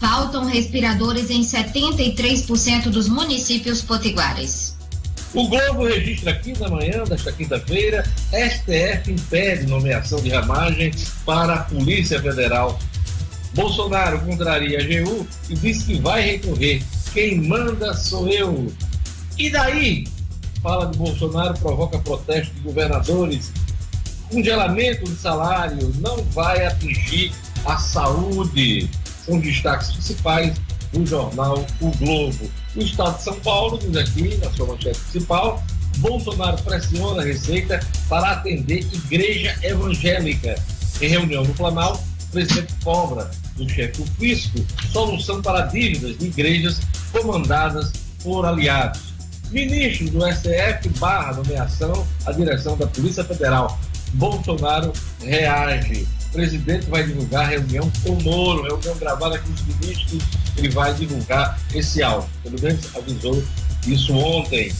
Faltam 0.00 0.46
respiradores 0.46 1.30
em 1.30 1.42
73% 1.42 2.90
dos 2.90 3.08
municípios 3.08 3.82
potiguares. 3.82 4.76
O 5.34 5.46
Globo 5.46 5.84
registra 5.84 6.30
aqui 6.30 6.58
na 6.58 6.68
manhã 6.68 7.04
desta 7.04 7.30
quinta-feira, 7.30 8.02
STF 8.32 9.12
impede 9.12 9.66
nomeação 9.66 10.20
de 10.22 10.30
ramagem 10.30 10.92
para 11.26 11.54
a 11.54 11.64
Polícia 11.64 12.20
Federal. 12.20 12.78
Bolsonaro 13.54 14.20
contraria 14.20 14.78
a 14.78 14.82
AGU 14.82 15.26
e 15.50 15.54
diz 15.54 15.82
que 15.82 16.00
vai 16.00 16.22
recorrer. 16.22 16.82
Quem 17.12 17.40
manda 17.40 17.92
sou 17.94 18.28
eu. 18.28 18.72
E 19.36 19.50
daí? 19.50 20.06
Fala 20.62 20.86
de 20.86 20.96
Bolsonaro 20.96 21.58
provoca 21.58 21.98
protesto 21.98 22.54
de 22.54 22.60
governadores. 22.60 23.52
Congelamento 24.30 25.04
de 25.04 25.16
salário 25.16 25.92
não 26.00 26.22
vai 26.24 26.66
atingir 26.66 27.32
a 27.64 27.78
saúde. 27.78 28.88
São 29.24 29.38
destaques 29.40 29.90
principais 29.92 30.54
do 30.92 31.04
jornal 31.06 31.64
O 31.80 31.90
Globo. 31.96 32.50
O 32.76 32.80
Estado 32.80 33.16
de 33.16 33.24
São 33.24 33.40
Paulo 33.40 33.78
diz 33.78 33.96
aqui, 33.96 34.36
na 34.36 34.50
sua 34.52 34.66
manchete 34.66 35.00
principal, 35.00 35.62
Bolsonaro 35.98 36.62
pressiona 36.62 37.22
a 37.22 37.24
Receita 37.24 37.80
para 38.08 38.32
atender 38.32 38.86
igreja 38.92 39.58
evangélica. 39.62 40.54
Em 41.00 41.08
reunião 41.08 41.44
no 41.44 41.54
Planalto, 41.54 42.02
o 42.28 42.32
presidente 42.32 42.74
cobra 42.84 43.30
do 43.56 43.68
chefe 43.68 44.02
do 44.02 44.10
fisco 44.12 44.64
solução 44.92 45.42
para 45.42 45.62
dívidas 45.66 46.18
de 46.18 46.26
igrejas 46.26 46.80
comandadas 47.12 47.92
por 48.22 48.44
aliados. 48.44 49.08
Ministro 49.50 50.10
do 50.10 50.20
STF 50.30 50.88
barra 50.98 51.32
nomeação 51.32 52.06
à 52.26 52.32
direção 52.32 52.76
da 52.76 52.86
Polícia 52.86 53.24
Federal. 53.24 53.78
Bolsonaro 54.14 54.92
reage. 55.22 56.06
O 56.28 56.32
presidente 56.32 56.90
vai 56.90 57.04
divulgar 57.04 57.48
reunião 57.48 57.90
com 58.02 58.10
o 58.10 58.22
Moro, 58.22 58.62
reunião 58.62 58.96
gravada 58.98 59.38
com 59.38 59.50
os 59.50 59.62
ministros, 59.62 60.22
ele 60.56 60.68
vai 60.68 60.92
divulgar 60.94 61.58
esse 61.74 62.02
áudio. 62.02 62.28
Pelo 62.42 62.60
menos 62.60 62.96
avisou 62.96 63.42
isso 63.86 64.14
ontem. 64.14 64.72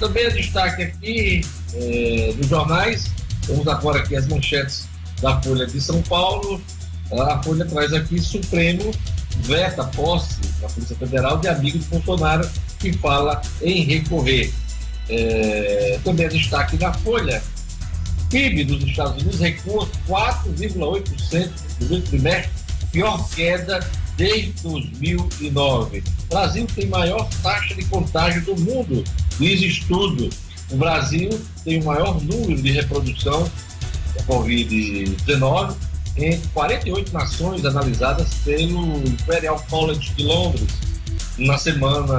Também 0.00 0.24
é 0.24 0.30
destaque 0.30 0.82
aqui 0.82 1.44
é, 1.74 2.34
nos 2.36 2.46
jornais, 2.46 3.10
vamos 3.46 3.66
agora 3.68 3.98
aqui 3.98 4.16
as 4.16 4.26
manchetes 4.28 4.88
da 5.20 5.40
Folha 5.42 5.66
de 5.66 5.80
São 5.80 6.00
Paulo. 6.02 6.62
A 7.12 7.42
Folha 7.42 7.64
traz 7.64 7.92
aqui 7.92 8.20
Supremo 8.20 8.92
veta 9.40 9.84
posse 9.84 10.40
da 10.60 10.68
Polícia 10.68 10.96
Federal 10.96 11.38
de 11.38 11.48
amigo 11.48 11.78
de 11.78 11.86
Bolsonaro 11.86 12.48
que 12.78 12.92
fala 12.94 13.40
em 13.62 13.82
recorrer. 13.82 14.52
É, 15.08 15.98
também 16.04 16.26
é 16.26 16.28
destaque 16.28 16.76
da 16.76 16.92
Folha. 16.92 17.42
PIB 18.30 18.64
dos 18.64 18.82
Estados 18.84 19.22
Unidos 19.22 19.40
recua 19.40 19.88
4,8% 20.08 21.50
no 21.80 21.86
primeiro 21.86 22.06
trimestre, 22.06 22.50
pior 22.92 23.28
queda 23.30 23.80
desde 24.16 24.52
2009. 24.62 26.02
O 26.24 26.26
Brasil 26.34 26.66
tem 26.74 26.86
maior 26.86 27.28
taxa 27.42 27.74
de 27.74 27.84
contágio 27.86 28.42
do 28.42 28.56
mundo, 28.60 29.04
diz 29.38 29.62
estudo. 29.62 30.28
O 30.70 30.76
Brasil 30.76 31.30
tem 31.64 31.80
o 31.80 31.84
maior 31.84 32.20
número 32.22 32.60
de 32.60 32.72
reprodução 32.72 33.50
da 34.14 34.22
Covid-19 34.24 35.74
entre 36.16 36.48
48 36.48 37.12
nações 37.12 37.64
analisadas 37.64 38.34
pelo 38.44 38.98
Imperial 38.98 39.64
College 39.70 40.12
de 40.14 40.24
Londres 40.24 40.88
na 41.38 41.56
semana 41.56 42.18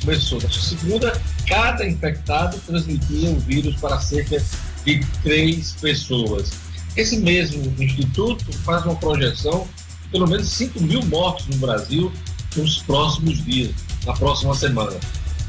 começou. 0.00 0.40
Nessa 0.40 0.60
segunda, 0.60 1.20
cada 1.48 1.86
infectado 1.86 2.56
transmitia 2.66 3.30
o 3.30 3.38
vírus 3.40 3.74
para 3.80 3.98
cerca 4.00 4.40
de 4.84 5.00
três 5.22 5.72
pessoas. 5.80 6.50
Esse 6.96 7.18
mesmo 7.18 7.74
instituto 7.78 8.52
faz 8.64 8.84
uma 8.84 8.96
projeção 8.96 9.66
de 10.04 10.10
pelo 10.10 10.26
menos 10.26 10.48
5 10.48 10.80
mil 10.82 11.02
mortos 11.06 11.46
no 11.46 11.56
Brasil 11.58 12.12
nos 12.56 12.78
próximos 12.82 13.44
dias, 13.44 13.72
na 14.04 14.12
próxima 14.12 14.54
semana. 14.54 14.98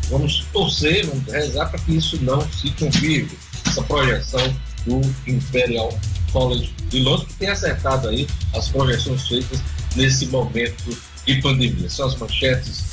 Vamos 0.10 0.46
torcer, 0.54 1.06
vamos 1.08 1.26
rezar 1.32 1.68
para 1.68 1.80
que 1.80 1.96
isso 1.96 2.22
não 2.24 2.42
se 2.52 2.70
confirme, 2.72 3.32
essa 3.66 3.82
projeção 3.84 4.56
do 4.86 5.02
Imperial 5.26 5.98
College 6.32 6.74
de 6.90 7.00
Londres, 7.00 7.28
que 7.30 7.34
tem 7.36 7.50
acertado 7.50 8.10
aí 8.10 8.28
as 8.54 8.70
projeções 8.70 9.28
feitas 9.28 9.60
nesse 9.96 10.28
momento 10.28 10.98
de 11.26 11.42
pandemia. 11.42 11.90
São 11.90 12.08
as 12.08 12.16
manchetes 12.16 12.84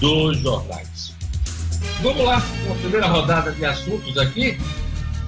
dos 0.00 0.38
jornais. 0.38 1.14
Vamos 2.02 2.24
lá, 2.24 2.40
com 2.40 2.72
a 2.72 2.76
primeira 2.76 3.06
rodada 3.06 3.52
de 3.52 3.64
assuntos 3.64 4.16
aqui. 4.18 4.58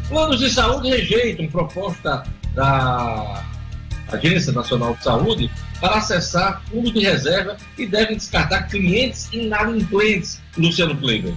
Planos 0.08 0.40
de 0.40 0.50
saúde 0.50 0.88
rejeitam 0.88 1.46
proposta 1.48 2.24
da 2.54 3.44
Agência 4.10 4.52
Nacional 4.52 4.94
de 4.96 5.04
Saúde 5.04 5.50
para 5.80 5.96
acessar 5.96 6.62
fundo 6.70 6.90
de 6.90 7.00
reserva 7.00 7.56
e 7.76 7.86
devem 7.86 8.16
descartar 8.16 8.62
clientes 8.64 9.28
inadimplentes. 9.32 10.40
Luciano 10.56 10.96
Kleiber. 10.96 11.34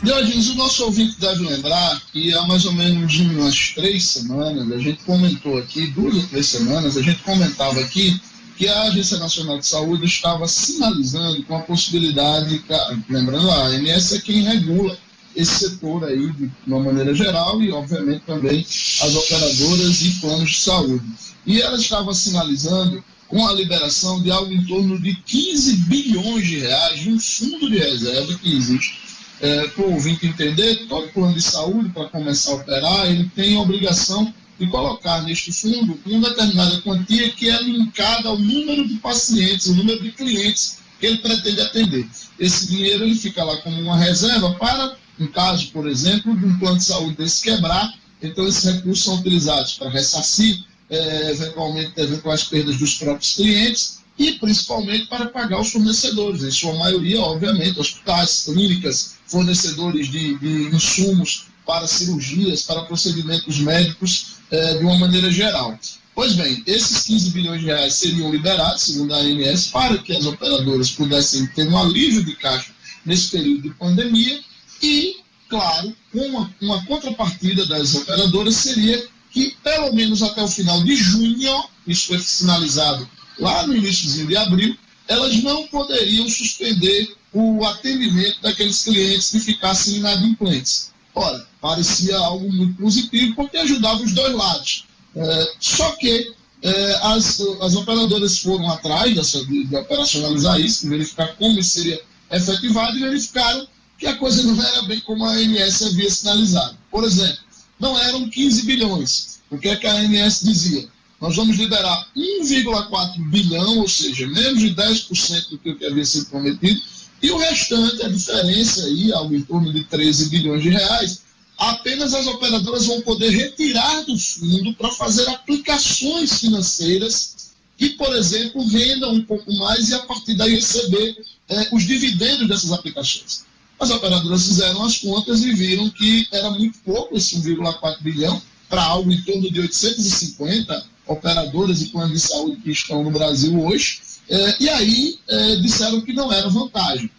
Diogenes, 0.00 0.48
o 0.50 0.54
nosso 0.54 0.84
ouvinte 0.84 1.18
deve 1.18 1.42
lembrar 1.42 2.00
que 2.12 2.32
há 2.32 2.42
mais 2.42 2.64
ou 2.64 2.72
menos 2.72 3.18
umas 3.18 3.70
três 3.74 4.06
semanas, 4.06 4.70
a 4.70 4.78
gente 4.78 5.02
comentou 5.02 5.58
aqui, 5.58 5.88
duas 5.88 6.14
ou 6.14 6.22
três 6.28 6.46
semanas, 6.46 6.96
a 6.96 7.02
gente 7.02 7.20
comentava 7.24 7.80
aqui 7.80 8.20
que 8.56 8.68
a 8.68 8.82
Agência 8.82 9.18
Nacional 9.18 9.58
de 9.58 9.66
Saúde 9.66 10.06
estava 10.06 10.46
sinalizando 10.46 11.42
com 11.42 11.56
a 11.56 11.62
possibilidade, 11.62 12.62
lembrando, 13.08 13.50
a 13.50 13.66
ANS 13.66 14.12
é 14.12 14.20
quem 14.20 14.42
regula 14.42 14.96
esse 15.38 15.70
setor 15.70 16.04
aí 16.04 16.32
de 16.32 16.50
uma 16.66 16.80
maneira 16.80 17.14
geral 17.14 17.62
e, 17.62 17.70
obviamente, 17.70 18.22
também 18.26 18.60
as 18.60 19.14
operadoras 19.14 20.02
e 20.02 20.10
planos 20.20 20.50
de 20.50 20.56
saúde. 20.56 21.04
E 21.46 21.62
ela 21.62 21.78
estava 21.78 22.12
sinalizando 22.12 23.02
com 23.28 23.46
a 23.46 23.52
liberação 23.52 24.20
de 24.20 24.32
algo 24.32 24.52
em 24.52 24.64
torno 24.64 25.00
de 25.00 25.14
15 25.14 25.76
bilhões 25.84 26.44
de 26.44 26.58
reais 26.58 27.00
de 27.00 27.10
um 27.10 27.20
fundo 27.20 27.70
de 27.70 27.78
reserva 27.78 28.34
que 28.34 28.56
existe. 28.56 28.98
É, 29.40 29.68
para 29.68 29.84
o 29.84 29.92
ouvinte 29.92 30.26
entender, 30.26 30.86
todo 30.88 31.12
plano 31.12 31.32
de 31.32 31.42
saúde, 31.42 31.90
para 31.90 32.08
começar 32.08 32.50
a 32.50 32.54
operar, 32.56 33.06
ele 33.08 33.30
tem 33.36 33.56
a 33.56 33.60
obrigação 33.60 34.34
de 34.58 34.66
colocar 34.66 35.22
neste 35.22 35.52
fundo 35.52 35.96
uma 36.04 36.30
determinada 36.30 36.80
quantia 36.80 37.30
que 37.30 37.48
é 37.48 37.62
linkada 37.62 38.28
ao 38.28 38.36
número 38.36 38.88
de 38.88 38.94
pacientes, 38.94 39.68
o 39.68 39.76
número 39.76 40.02
de 40.02 40.10
clientes 40.10 40.78
que 40.98 41.06
ele 41.06 41.18
pretende 41.18 41.60
atender. 41.60 42.08
Esse 42.40 42.66
dinheiro 42.66 43.04
ele 43.04 43.14
fica 43.14 43.44
lá 43.44 43.56
como 43.58 43.80
uma 43.80 43.96
reserva 43.96 44.52
para, 44.54 44.96
em 45.20 45.26
caso, 45.26 45.70
por 45.72 45.88
exemplo, 45.88 46.36
de 46.36 46.44
um 46.44 46.58
plano 46.58 46.78
de 46.78 46.84
saúde 46.84 47.16
desse 47.16 47.42
quebrar, 47.42 47.92
então 48.22 48.46
esses 48.46 48.64
recursos 48.64 49.04
são 49.04 49.16
utilizados 49.16 49.74
para 49.74 49.90
ressarcir 49.90 50.64
é, 50.90 51.30
eventualmente 51.30 51.92
eventuais 51.96 52.44
perdas 52.44 52.76
dos 52.76 52.94
próprios 52.94 53.34
clientes 53.34 53.98
e 54.18 54.32
principalmente 54.32 55.06
para 55.06 55.26
pagar 55.26 55.60
os 55.60 55.70
fornecedores, 55.70 56.42
em 56.42 56.50
sua 56.50 56.74
maioria, 56.74 57.20
obviamente, 57.20 57.78
hospitais, 57.78 58.42
clínicas, 58.44 59.16
fornecedores 59.26 60.08
de, 60.10 60.36
de 60.38 60.74
insumos 60.74 61.46
para 61.64 61.86
cirurgias, 61.86 62.62
para 62.62 62.82
procedimentos 62.82 63.58
médicos 63.60 64.38
é, 64.50 64.78
de 64.78 64.84
uma 64.84 64.98
maneira 64.98 65.30
geral. 65.30 65.78
Pois 66.14 66.34
bem, 66.34 66.64
esses 66.66 67.04
15 67.04 67.30
bilhões 67.30 67.60
de 67.60 67.66
reais 67.66 67.94
seriam 67.94 68.32
liberados, 68.32 68.82
segundo 68.82 69.14
a 69.14 69.18
ANS, 69.18 69.68
para 69.68 69.98
que 69.98 70.16
as 70.16 70.26
operadoras 70.26 70.90
pudessem 70.90 71.46
ter 71.48 71.68
um 71.68 71.78
alívio 71.78 72.24
de 72.24 72.34
caixa 72.34 72.72
nesse 73.06 73.30
período 73.30 73.62
de 73.62 73.70
pandemia 73.70 74.40
e, 74.82 75.16
claro, 75.48 75.94
uma, 76.14 76.54
uma 76.60 76.84
contrapartida 76.86 77.66
das 77.66 77.94
operadoras 77.94 78.56
seria 78.56 79.06
que 79.30 79.54
pelo 79.62 79.92
menos 79.94 80.22
até 80.22 80.42
o 80.42 80.48
final 80.48 80.82
de 80.82 80.96
junho, 80.96 81.64
isso 81.86 82.08
foi 82.08 82.18
sinalizado 82.18 83.08
lá 83.38 83.66
no 83.66 83.76
início 83.76 84.26
de 84.26 84.36
abril, 84.36 84.76
elas 85.06 85.42
não 85.42 85.66
poderiam 85.68 86.28
suspender 86.28 87.14
o 87.32 87.64
atendimento 87.64 88.40
daqueles 88.42 88.82
clientes 88.82 89.30
que 89.30 89.40
ficassem 89.40 89.96
inadimplentes. 89.96 90.92
Ora, 91.14 91.46
parecia 91.60 92.16
algo 92.18 92.50
muito 92.52 92.80
positivo 92.80 93.34
porque 93.34 93.56
ajudava 93.56 94.02
os 94.02 94.12
dois 94.12 94.34
lados. 94.34 94.84
É, 95.16 95.52
só 95.58 95.92
que 95.92 96.32
é, 96.62 96.98
as, 97.02 97.40
as 97.60 97.74
operadoras 97.74 98.38
foram 98.38 98.70
atrás 98.70 99.14
dessa, 99.14 99.44
de, 99.46 99.66
de 99.66 99.76
operacionalizar 99.76 100.60
isso, 100.60 100.82
de 100.82 100.90
verificar 100.90 101.28
como 101.36 101.58
isso 101.58 101.70
seria 101.70 102.00
efetivado 102.30 102.96
e 102.96 103.00
verificaram 103.00 103.66
que 103.98 104.06
a 104.06 104.16
coisa 104.16 104.44
não 104.44 104.62
era 104.62 104.82
bem 104.82 105.00
como 105.00 105.24
a 105.24 105.32
ANS 105.32 105.82
havia 105.82 106.10
sinalizado. 106.10 106.78
Por 106.90 107.04
exemplo, 107.04 107.38
não 107.80 107.98
eram 107.98 108.28
15 108.30 108.62
bilhões. 108.64 109.40
O 109.50 109.58
que, 109.58 109.68
é 109.68 109.76
que 109.76 109.86
a 109.86 109.94
ANS 109.94 110.40
dizia? 110.42 110.88
Nós 111.20 111.34
vamos 111.34 111.56
liberar 111.56 112.08
1,4 112.16 113.30
bilhão, 113.30 113.78
ou 113.78 113.88
seja, 113.88 114.26
menos 114.28 114.60
de 114.60 114.70
10% 114.74 115.50
do 115.50 115.58
que 115.58 115.84
havia 115.84 116.04
sido 116.04 116.26
prometido, 116.26 116.80
e 117.20 117.30
o 117.32 117.36
restante, 117.36 118.04
a 118.04 118.08
diferença 118.08 118.84
aí, 118.84 119.12
algo 119.12 119.34
em 119.34 119.42
torno 119.42 119.72
de 119.72 119.82
13 119.82 120.28
bilhões 120.28 120.62
de 120.62 120.68
reais, 120.68 121.22
apenas 121.58 122.14
as 122.14 122.28
operadoras 122.28 122.86
vão 122.86 123.00
poder 123.00 123.30
retirar 123.30 124.04
do 124.04 124.16
fundo 124.16 124.72
para 124.74 124.92
fazer 124.92 125.28
aplicações 125.28 126.38
financeiras 126.38 127.52
que, 127.76 127.90
por 127.90 128.14
exemplo, 128.14 128.64
vendam 128.68 129.14
um 129.14 129.24
pouco 129.24 129.52
mais 129.54 129.88
e 129.88 129.94
a 129.94 130.00
partir 130.00 130.34
daí 130.34 130.54
receber 130.54 131.16
eh, 131.48 131.68
os 131.72 131.84
dividendos 131.84 132.46
dessas 132.46 132.70
aplicações. 132.70 133.47
As 133.78 133.90
operadoras 133.90 134.46
fizeram 134.46 134.84
as 134.84 134.96
contas 134.98 135.42
e 135.42 135.52
viram 135.52 135.88
que 135.90 136.26
era 136.32 136.50
muito 136.50 136.78
pouco 136.84 137.16
esse 137.16 137.36
1,4 137.36 138.02
bilhão 138.02 138.40
para 138.68 138.82
algo 138.82 139.10
em 139.10 139.22
torno 139.22 139.50
de 139.50 139.60
850 139.60 140.86
operadoras 141.06 141.80
e 141.80 141.86
planos 141.86 142.12
de 142.12 142.20
saúde 142.20 142.60
que 142.60 142.70
estão 142.70 143.02
no 143.02 143.10
Brasil 143.10 143.58
hoje. 143.64 144.00
É, 144.28 144.56
e 144.62 144.68
aí 144.68 145.18
é, 145.28 145.56
disseram 145.56 146.00
que 146.00 146.12
não 146.12 146.32
era 146.32 146.48
vantagem. 146.48 147.10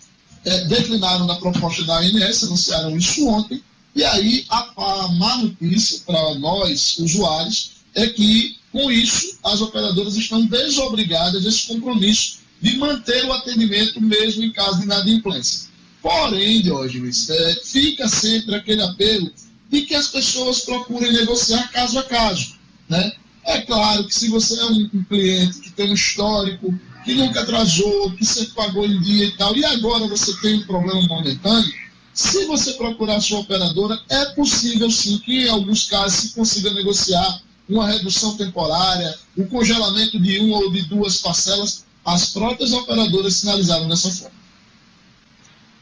É, 0.45 0.65
declinaram 0.65 1.26
na 1.26 1.36
proposta 1.36 1.84
da 1.84 2.00
ANS, 2.00 2.43
anunciaram 2.43 2.95
isso 2.95 3.28
ontem, 3.28 3.62
e 3.95 4.04
aí 4.04 4.45
a, 4.50 4.72
a 4.78 5.08
má 5.10 5.38
notícia 5.38 6.02
para 6.06 6.36
nós, 6.36 6.98
usuários, 6.98 7.72
é 7.95 8.08
que 8.08 8.58
com 8.72 8.91
isso 8.91 9.38
as 9.43 9.62
operadoras 9.62 10.15
estão 10.15 10.45
desobrigadas 10.45 11.43
desse 11.43 11.67
compromisso 11.67 12.39
de 12.62 12.78
manter 12.78 13.26
o 13.26 13.34
atendimento 13.34 14.00
mesmo 14.00 14.43
em 14.43 14.52
caso 14.52 14.80
de 14.80 14.86
inadimplência. 14.86 15.68
Porém, 16.01 16.62
Diógenes, 16.62 17.29
é, 17.29 17.55
fica 17.63 18.07
sempre 18.07 18.55
aquele 18.55 18.81
apelo 18.81 19.31
de 19.69 19.81
que 19.81 19.95
as 19.95 20.07
pessoas 20.07 20.62
procurem 20.62 21.12
negociar 21.12 21.69
caso 21.71 21.99
a 21.99 22.03
caso. 22.03 22.55
Né? 22.88 23.12
É 23.45 23.62
claro 23.62 24.05
que 24.05 24.13
se 24.13 24.29
você 24.29 24.59
é 24.59 24.65
um, 24.65 25.03
cliente 25.07 25.59
que 25.59 25.71
tem 25.71 25.91
um 25.91 25.93
histórico, 25.93 26.73
que 27.03 27.13
nunca 27.13 27.41
atrasou, 27.41 28.12
que 28.12 28.25
sempre 28.25 28.53
pagou 28.53 28.85
em 28.85 28.99
dia 29.01 29.25
e 29.25 29.31
tal, 29.38 29.55
e 29.55 29.63
agora 29.65 30.07
você 30.07 30.35
tem 30.41 30.55
um 30.55 30.65
problema 30.65 31.01
momentâneo, 31.07 31.71
se 32.13 32.45
você 32.45 32.73
procurar 32.73 33.15
a 33.15 33.21
sua 33.21 33.39
operadora, 33.39 33.99
é 34.09 34.25
possível 34.33 34.91
sim 34.91 35.19
que 35.19 35.45
em 35.45 35.49
alguns 35.49 35.85
casos 35.85 36.19
se 36.19 36.35
consiga 36.35 36.73
negociar 36.73 37.41
uma 37.67 37.88
redução 37.88 38.35
temporária, 38.35 39.15
o 39.38 39.43
um 39.43 39.47
congelamento 39.47 40.19
de 40.19 40.39
uma 40.39 40.57
ou 40.57 40.71
de 40.71 40.81
duas 40.83 41.17
parcelas. 41.17 41.85
As 42.03 42.31
próprias 42.31 42.73
operadoras 42.73 43.35
sinalizaram 43.35 43.88
dessa 43.88 44.12
forma. 44.12 44.38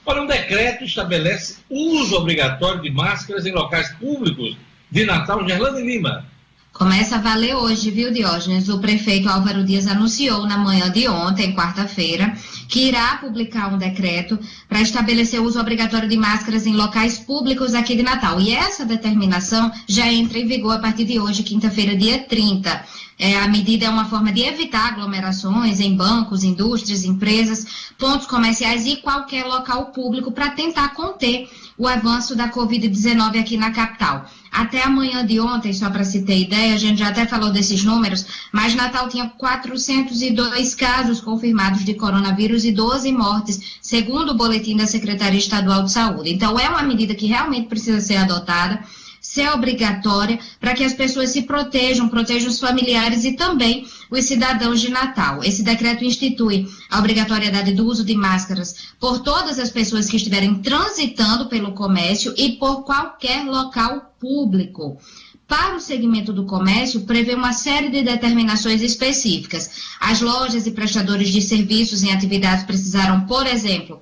Olha, 0.09 0.21
um 0.21 0.25
decreto 0.25 0.85
estabelece 0.85 1.57
uso 1.69 2.15
obrigatório 2.15 2.81
de 2.81 2.89
máscaras 2.89 3.45
em 3.45 3.51
locais 3.51 3.89
públicos 3.95 4.55
de 4.89 5.05
Natal, 5.05 5.45
Gerlando 5.45 5.81
Lima. 5.81 6.25
Começa 6.71 7.17
a 7.17 7.19
valer 7.19 7.55
hoje, 7.55 7.91
viu, 7.91 8.09
Diógenes? 8.09 8.69
O 8.69 8.79
prefeito 8.79 9.27
Álvaro 9.27 9.65
Dias 9.65 9.85
anunciou 9.85 10.47
na 10.47 10.57
manhã 10.57 10.89
de 10.89 11.09
ontem, 11.09 11.53
quarta-feira, 11.53 12.33
que 12.69 12.87
irá 12.87 13.17
publicar 13.17 13.67
um 13.67 13.77
decreto 13.77 14.39
para 14.69 14.79
estabelecer 14.79 15.41
o 15.41 15.43
uso 15.43 15.59
obrigatório 15.59 16.07
de 16.07 16.15
máscaras 16.15 16.65
em 16.65 16.73
locais 16.73 17.19
públicos 17.19 17.73
aqui 17.73 17.93
de 17.93 18.03
Natal. 18.03 18.39
E 18.39 18.53
essa 18.53 18.85
determinação 18.85 19.69
já 19.89 20.07
entra 20.07 20.39
em 20.39 20.47
vigor 20.47 20.75
a 20.75 20.79
partir 20.79 21.03
de 21.03 21.19
hoje, 21.19 21.43
quinta-feira, 21.43 21.97
dia 21.97 22.19
30. 22.19 22.81
É, 23.19 23.35
a 23.35 23.47
medida 23.47 23.85
é 23.85 23.89
uma 23.89 24.05
forma 24.05 24.31
de 24.31 24.41
evitar 24.41 24.89
aglomerações 24.89 25.79
em 25.79 25.95
bancos, 25.95 26.43
indústrias, 26.43 27.03
empresas, 27.03 27.65
pontos 27.97 28.27
comerciais 28.27 28.85
e 28.85 28.97
qualquer 28.97 29.43
local 29.43 29.87
público 29.87 30.31
para 30.31 30.51
tentar 30.51 30.89
conter 30.89 31.49
o 31.75 31.87
avanço 31.87 32.35
da 32.35 32.49
Covid-19 32.49 33.39
aqui 33.39 33.57
na 33.57 33.71
capital. 33.71 34.29
Até 34.51 34.83
amanhã 34.83 35.25
de 35.25 35.39
ontem, 35.39 35.73
só 35.73 35.89
para 35.89 36.03
se 36.03 36.23
ter 36.23 36.39
ideia, 36.39 36.73
a 36.73 36.77
gente 36.77 36.99
já 36.99 37.09
até 37.09 37.25
falou 37.25 37.51
desses 37.51 37.83
números, 37.83 38.25
mas 38.51 38.75
Natal 38.75 39.09
tinha 39.09 39.29
402 39.29 40.75
casos 40.75 41.19
confirmados 41.19 41.83
de 41.83 41.93
coronavírus 41.95 42.65
e 42.65 42.71
12 42.71 43.11
mortes, 43.11 43.77
segundo 43.81 44.31
o 44.31 44.37
boletim 44.37 44.75
da 44.75 44.87
Secretaria 44.87 45.39
Estadual 45.39 45.83
de 45.83 45.91
Saúde. 45.91 46.33
Então, 46.33 46.57
é 46.59 46.69
uma 46.69 46.81
medida 46.81 47.13
que 47.13 47.27
realmente 47.27 47.67
precisa 47.67 47.99
ser 48.01 48.17
adotada 48.17 48.83
ser 49.21 49.49
obrigatória 49.49 50.39
para 50.59 50.73
que 50.73 50.83
as 50.83 50.93
pessoas 50.93 51.31
se 51.31 51.43
protejam, 51.43 52.09
protejam 52.09 52.49
os 52.49 52.59
familiares 52.59 53.23
e 53.23 53.33
também 53.33 53.85
os 54.09 54.25
cidadãos 54.25 54.79
de 54.79 54.89
Natal. 54.89 55.43
Esse 55.43 55.63
decreto 55.63 56.03
institui 56.03 56.67
a 56.89 56.99
obrigatoriedade 56.99 57.73
do 57.73 57.85
uso 57.85 58.03
de 58.03 58.15
máscaras 58.15 58.75
por 58.99 59.19
todas 59.19 59.59
as 59.59 59.69
pessoas 59.69 60.09
que 60.09 60.17
estiverem 60.17 60.55
transitando 60.55 61.47
pelo 61.47 61.73
comércio 61.73 62.33
e 62.37 62.53
por 62.53 62.83
qualquer 62.83 63.43
local 63.43 64.13
público. 64.19 64.97
Para 65.47 65.77
o 65.77 65.79
segmento 65.79 66.33
do 66.33 66.45
comércio, 66.45 67.01
prevê 67.01 67.33
uma 67.33 67.53
série 67.53 67.89
de 67.89 68.03
determinações 68.03 68.81
específicas. 68.81 69.69
As 69.99 70.19
lojas 70.19 70.67
e 70.67 70.71
prestadores 70.71 71.29
de 71.29 71.41
serviços 71.41 72.03
em 72.03 72.11
atividades 72.11 72.65
precisarão, 72.65 73.21
por 73.21 73.47
exemplo, 73.47 74.01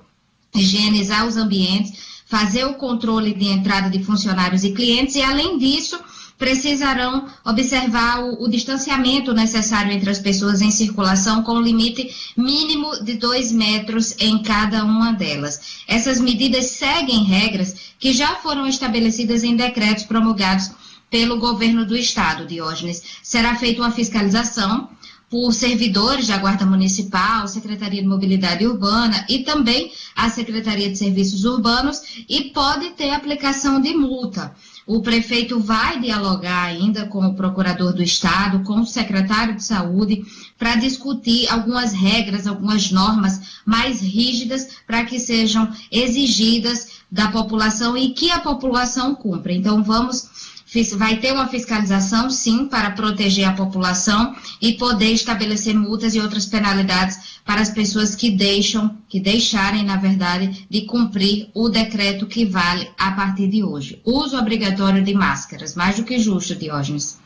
higienizar 0.52 1.24
os 1.24 1.36
ambientes, 1.36 2.15
fazer 2.26 2.64
o 2.64 2.74
controle 2.74 3.32
de 3.32 3.46
entrada 3.46 3.88
de 3.88 4.02
funcionários 4.02 4.64
e 4.64 4.72
clientes 4.72 5.14
e, 5.14 5.22
além 5.22 5.56
disso, 5.58 5.98
precisarão 6.36 7.26
observar 7.44 8.22
o, 8.22 8.44
o, 8.44 8.48
distanciamento 8.48 9.32
necessário 9.32 9.92
entre 9.92 10.10
as 10.10 10.18
pessoas 10.18 10.60
em 10.60 10.70
circulação, 10.70 11.42
com 11.42 11.60
limite 11.60 12.10
mínimo 12.36 13.02
de 13.02 13.14
dois 13.14 13.50
metros 13.50 14.14
em 14.18 14.42
cada 14.42 14.84
uma 14.84 15.12
delas. 15.12 15.82
Essas 15.88 16.20
medidas 16.20 16.66
seguem 16.66 17.24
regras 17.24 17.74
que 17.98 18.12
já 18.12 18.34
foram 18.36 18.66
estabelecidas 18.66 19.42
em 19.42 19.56
decretos 19.56 20.04
promulgados 20.04 20.70
pelo 21.10 21.38
governo 21.38 21.86
do 21.86 21.96
estado, 21.96 22.46
Diógenes. 22.46 23.02
Será 23.22 23.54
feita 23.56 23.80
uma 23.80 23.92
fiscalização 23.92 24.90
por 25.28 25.52
servidores 25.52 26.28
da 26.28 26.38
Guarda 26.38 26.64
Municipal, 26.64 27.48
Secretaria 27.48 28.00
de 28.00 28.08
Mobilidade 28.08 28.66
Urbana 28.66 29.24
e 29.28 29.40
também 29.40 29.92
a 30.14 30.30
Secretaria 30.30 30.88
de 30.88 30.96
Serviços 30.96 31.44
Urbanos 31.44 32.24
e 32.28 32.44
pode 32.50 32.90
ter 32.90 33.10
aplicação 33.10 33.80
de 33.80 33.94
multa. 33.94 34.54
O 34.86 35.02
prefeito 35.02 35.58
vai 35.58 35.98
dialogar 35.98 36.62
ainda 36.62 37.06
com 37.06 37.26
o 37.26 37.34
procurador 37.34 37.92
do 37.92 38.04
Estado, 38.04 38.62
com 38.62 38.80
o 38.80 38.86
secretário 38.86 39.56
de 39.56 39.64
Saúde, 39.64 40.24
para 40.56 40.76
discutir 40.76 41.48
algumas 41.50 41.92
regras, 41.92 42.46
algumas 42.46 42.92
normas 42.92 43.60
mais 43.66 44.00
rígidas 44.00 44.68
para 44.86 45.04
que 45.04 45.18
sejam 45.18 45.68
exigidas 45.90 46.96
da 47.10 47.28
população 47.32 47.96
e 47.96 48.10
que 48.10 48.30
a 48.30 48.38
população 48.38 49.12
cumpra. 49.14 49.52
Então, 49.52 49.82
vamos 49.82 50.55
vai 50.96 51.18
ter 51.18 51.32
uma 51.32 51.48
fiscalização, 51.48 52.28
sim, 52.28 52.66
para 52.66 52.90
proteger 52.90 53.46
a 53.46 53.52
população 53.52 54.34
e 54.60 54.72
poder 54.72 55.12
estabelecer 55.12 55.74
multas 55.74 56.14
e 56.14 56.20
outras 56.20 56.46
penalidades 56.46 57.40
para 57.44 57.60
as 57.60 57.70
pessoas 57.70 58.16
que 58.16 58.30
deixam, 58.30 58.96
que 59.08 59.20
deixarem, 59.20 59.84
na 59.84 59.96
verdade, 59.96 60.66
de 60.68 60.82
cumprir 60.82 61.48
o 61.54 61.68
decreto 61.68 62.26
que 62.26 62.44
vale 62.44 62.90
a 62.98 63.12
partir 63.12 63.48
de 63.48 63.62
hoje. 63.62 64.00
Uso 64.04 64.36
obrigatório 64.36 65.02
de 65.02 65.14
máscaras, 65.14 65.76
mais 65.76 65.96
do 65.96 66.04
que 66.04 66.18
justo, 66.18 66.56
Diógenes. 66.56 67.20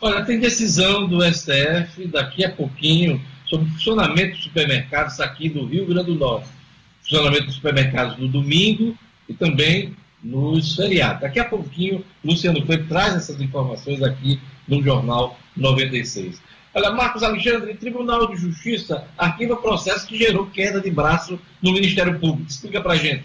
Olha, 0.00 0.24
tem 0.24 0.38
decisão 0.38 1.06
do 1.08 1.22
STF 1.22 2.06
daqui 2.06 2.44
a 2.44 2.50
pouquinho 2.50 3.20
sobre 3.46 3.68
o 3.68 3.72
funcionamento 3.72 4.36
dos 4.36 4.44
supermercados 4.44 5.20
aqui 5.20 5.48
do 5.48 5.66
Rio 5.66 5.86
Grande 5.86 6.12
do 6.12 6.14
Norte. 6.14 6.48
Funcionamento 7.02 7.46
dos 7.46 7.54
supermercados 7.56 8.18
no 8.18 8.28
domingo 8.28 8.96
e 9.28 9.34
também 9.34 9.94
nos 10.22 10.74
feriados. 10.74 11.22
Daqui 11.22 11.38
a 11.38 11.44
pouquinho, 11.44 12.04
Luciano 12.24 12.64
Freire 12.64 12.84
traz 12.84 13.14
essas 13.14 13.40
informações 13.40 14.02
aqui 14.02 14.40
no 14.66 14.82
Jornal 14.82 15.38
96. 15.56 16.40
Olha, 16.74 16.90
Marcos 16.90 17.22
Alexandre, 17.22 17.74
Tribunal 17.74 18.28
de 18.28 18.40
Justiça 18.40 19.04
arquiva 19.16 19.56
processo 19.56 20.06
que 20.06 20.16
gerou 20.16 20.46
queda 20.46 20.80
de 20.80 20.90
braço 20.90 21.38
no 21.62 21.72
Ministério 21.72 22.18
Público. 22.18 22.50
Explica 22.50 22.80
pra 22.80 22.96
gente. 22.96 23.24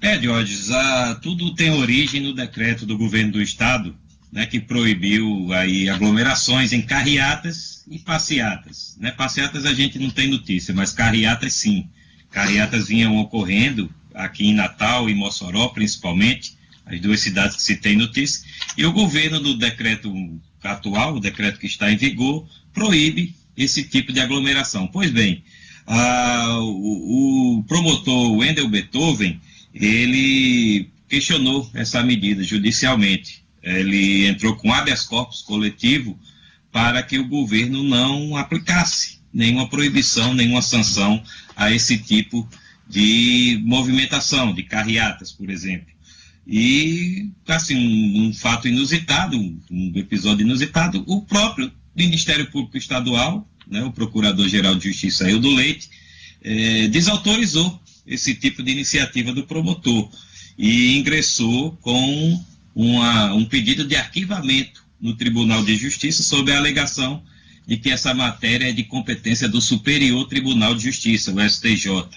É, 0.00 0.18
Diógenes, 0.18 0.70
ah, 0.70 1.18
tudo 1.22 1.54
tem 1.54 1.70
origem 1.70 2.20
no 2.20 2.34
decreto 2.34 2.84
do 2.84 2.98
governo 2.98 3.32
do 3.32 3.40
Estado, 3.40 3.94
né, 4.32 4.46
que 4.46 4.58
proibiu 4.58 5.52
aí 5.52 5.88
aglomerações 5.88 6.72
em 6.72 6.82
carreatas 6.82 7.84
e 7.88 7.98
passeatas. 8.00 8.96
Né? 8.98 9.12
Passeatas 9.12 9.64
a 9.64 9.72
gente 9.72 9.98
não 9.98 10.10
tem 10.10 10.28
notícia, 10.28 10.74
mas 10.74 10.92
carreatas 10.92 11.54
sim. 11.54 11.88
Carreatas 12.30 12.88
vinham 12.88 13.16
ocorrendo 13.18 13.88
aqui 14.14 14.48
em 14.48 14.54
Natal 14.54 15.08
e 15.08 15.14
Mossoró, 15.14 15.68
principalmente, 15.68 16.56
as 16.86 17.00
duas 17.00 17.20
cidades 17.20 17.56
que 17.56 17.62
se 17.62 17.76
tem 17.76 17.96
notícia, 17.96 18.42
e 18.76 18.84
o 18.84 18.92
governo, 18.92 19.40
no 19.40 19.56
decreto 19.56 20.12
atual, 20.62 21.16
o 21.16 21.20
decreto 21.20 21.58
que 21.58 21.66
está 21.66 21.90
em 21.90 21.96
vigor, 21.96 22.46
proíbe 22.72 23.34
esse 23.56 23.84
tipo 23.84 24.12
de 24.12 24.20
aglomeração. 24.20 24.86
Pois 24.86 25.10
bem, 25.10 25.42
a, 25.86 26.58
o, 26.60 27.58
o, 27.58 27.64
promotor 27.64 28.32
Wendel 28.32 28.68
Beethoven, 28.68 29.40
ele 29.74 30.88
questionou 31.08 31.68
essa 31.74 32.02
medida 32.02 32.42
judicialmente. 32.42 33.42
Ele 33.62 34.26
entrou 34.26 34.56
com 34.56 34.72
habeas 34.72 35.02
corpus 35.04 35.42
coletivo 35.42 36.18
para 36.70 37.02
que 37.02 37.18
o 37.18 37.28
governo 37.28 37.82
não 37.82 38.36
aplicasse 38.36 39.20
nenhuma 39.32 39.68
proibição, 39.68 40.34
nenhuma 40.34 40.62
sanção 40.62 41.22
a 41.54 41.70
esse 41.70 41.98
tipo 41.98 42.48
de 42.48 42.61
movimentação, 43.62 44.54
de 44.54 44.62
carreatas, 44.62 45.32
por 45.32 45.50
exemplo. 45.50 45.92
E, 46.46 47.30
assim, 47.46 47.76
um, 47.76 48.26
um 48.26 48.34
fato 48.34 48.66
inusitado, 48.66 49.36
um, 49.38 49.92
episódio 49.94 50.44
inusitado, 50.44 51.04
o 51.06 51.22
próprio 51.22 51.72
Ministério 51.94 52.50
Público 52.50 52.76
Estadual, 52.76 53.48
né, 53.66 53.82
o 53.84 53.92
Procurador-Geral 53.92 54.74
de 54.74 54.88
Justiça, 54.88 55.30
Eudo 55.30 55.50
Leite, 55.50 55.88
é, 56.42 56.88
desautorizou 56.88 57.80
esse 58.06 58.34
tipo 58.34 58.62
de 58.62 58.72
iniciativa 58.72 59.32
do 59.32 59.44
promotor 59.44 60.10
e 60.58 60.96
ingressou 60.98 61.72
com 61.80 62.44
uma, 62.74 63.32
um 63.34 63.44
pedido 63.44 63.86
de 63.86 63.94
arquivamento 63.94 64.84
no 65.00 65.14
Tribunal 65.14 65.64
de 65.64 65.76
Justiça 65.76 66.22
sob 66.22 66.52
a 66.52 66.58
alegação 66.58 67.22
de 67.66 67.76
que 67.76 67.90
essa 67.90 68.12
matéria 68.12 68.68
é 68.68 68.72
de 68.72 68.82
competência 68.84 69.48
do 69.48 69.60
Superior 69.60 70.26
Tribunal 70.26 70.74
de 70.74 70.84
Justiça, 70.84 71.32
o 71.32 71.40
STJ. 71.40 72.08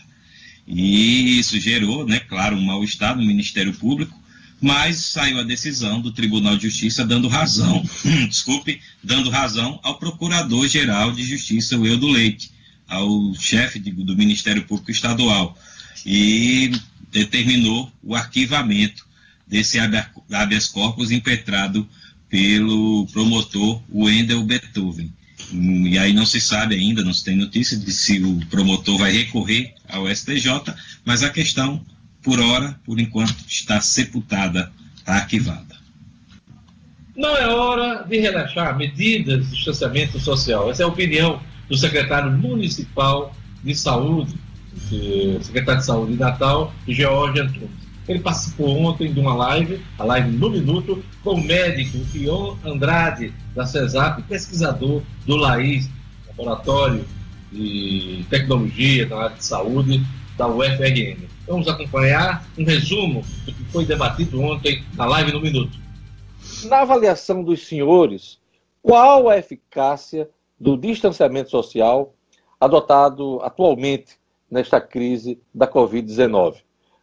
E 0.67 1.39
isso 1.39 1.59
gerou, 1.59 2.05
né, 2.05 2.19
claro, 2.19 2.55
um 2.55 2.61
mal-estar 2.61 3.15
no 3.15 3.25
Ministério 3.25 3.73
Público, 3.73 4.19
mas 4.59 4.97
saiu 4.97 5.39
a 5.39 5.43
decisão 5.43 6.01
do 6.01 6.11
Tribunal 6.11 6.57
de 6.57 6.63
Justiça 6.69 7.05
dando 7.05 7.27
razão, 7.27 7.83
desculpe, 8.27 8.81
dando 9.03 9.29
razão 9.29 9.79
ao 9.83 9.99
Procurador-Geral 9.99 11.11
de 11.11 11.23
Justiça, 11.23 11.77
o 11.77 11.85
Eudo 11.85 12.07
Leite, 12.07 12.51
ao 12.87 13.33
chefe 13.35 13.79
do 13.79 14.15
Ministério 14.15 14.65
Público 14.65 14.91
Estadual, 14.91 15.57
e 16.05 16.71
determinou 17.11 17.91
o 18.01 18.15
arquivamento 18.15 19.05
desse 19.47 19.77
habeas 19.79 20.67
corpus 20.67 21.11
impetrado 21.11 21.87
pelo 22.27 23.05
promotor 23.07 23.81
Wendel 23.93 24.43
Beethoven. 24.43 25.13
E 25.51 25.97
aí 25.97 26.11
não 26.11 26.25
se 26.25 26.41
sabe 26.41 26.75
ainda, 26.75 27.03
não 27.03 27.13
se 27.13 27.23
tem 27.23 27.35
notícia 27.35 27.77
de 27.77 27.91
se 27.91 28.19
o 28.23 28.39
promotor 28.47 28.97
vai 28.97 29.11
recorrer 29.11 29.74
ao 29.89 30.07
STJ, 30.07 30.73
mas 31.03 31.23
a 31.23 31.29
questão, 31.29 31.81
por 32.21 32.39
hora, 32.39 32.79
por 32.85 32.99
enquanto, 32.99 33.35
está 33.47 33.79
sepultada, 33.81 34.71
está 34.97 35.13
arquivada. 35.13 35.75
Não 37.15 37.35
é 37.37 37.47
hora 37.47 38.03
de 38.03 38.19
relaxar 38.19 38.77
medidas 38.77 39.45
de 39.45 39.55
distanciamento 39.55 40.19
social. 40.19 40.69
Essa 40.69 40.83
é 40.83 40.85
a 40.85 40.89
opinião 40.89 41.41
do 41.69 41.77
secretário 41.77 42.31
municipal 42.31 43.33
de 43.63 43.73
saúde, 43.73 44.35
secretário 45.41 45.79
de 45.79 45.85
saúde 45.85 46.13
de 46.13 46.19
Natal, 46.19 46.73
George 46.87 47.39
Antunes. 47.39 47.85
Ele 48.07 48.19
participou 48.19 48.77
ontem 48.83 49.11
de 49.11 49.19
uma 49.19 49.33
live, 49.33 49.81
a 49.97 50.03
live 50.03 50.29
no 50.29 50.49
minuto, 50.49 51.03
com 51.23 51.31
o 51.31 51.43
médico 51.43 51.97
Ion 52.13 52.55
Andrade, 52.63 53.33
da 53.55 53.65
CESAP, 53.65 54.21
pesquisador 54.23 55.01
do 55.25 55.35
LAIS, 55.35 55.89
Laboratório 56.27 57.05
de 57.55 58.25
Tecnologia 58.29 59.07
na 59.07 59.17
área 59.17 59.37
de 59.37 59.45
Saúde 59.45 60.01
da 60.37 60.47
UFRN. 60.47 61.27
Vamos 61.47 61.67
acompanhar 61.67 62.45
um 62.57 62.65
resumo 62.65 63.23
do 63.45 63.53
que 63.53 63.63
foi 63.65 63.85
debatido 63.85 64.41
ontem 64.41 64.83
na 64.95 65.05
live 65.05 65.31
no 65.31 65.41
minuto. 65.41 65.77
Na 66.65 66.81
avaliação 66.81 67.43
dos 67.43 67.65
senhores, 67.65 68.39
qual 68.81 69.29
a 69.29 69.37
eficácia 69.37 70.29
do 70.59 70.77
distanciamento 70.77 71.49
social 71.49 72.13
adotado 72.59 73.39
atualmente 73.41 74.17
nesta 74.49 74.81
crise 74.81 75.39
da 75.53 75.67
Covid-19? 75.67 76.57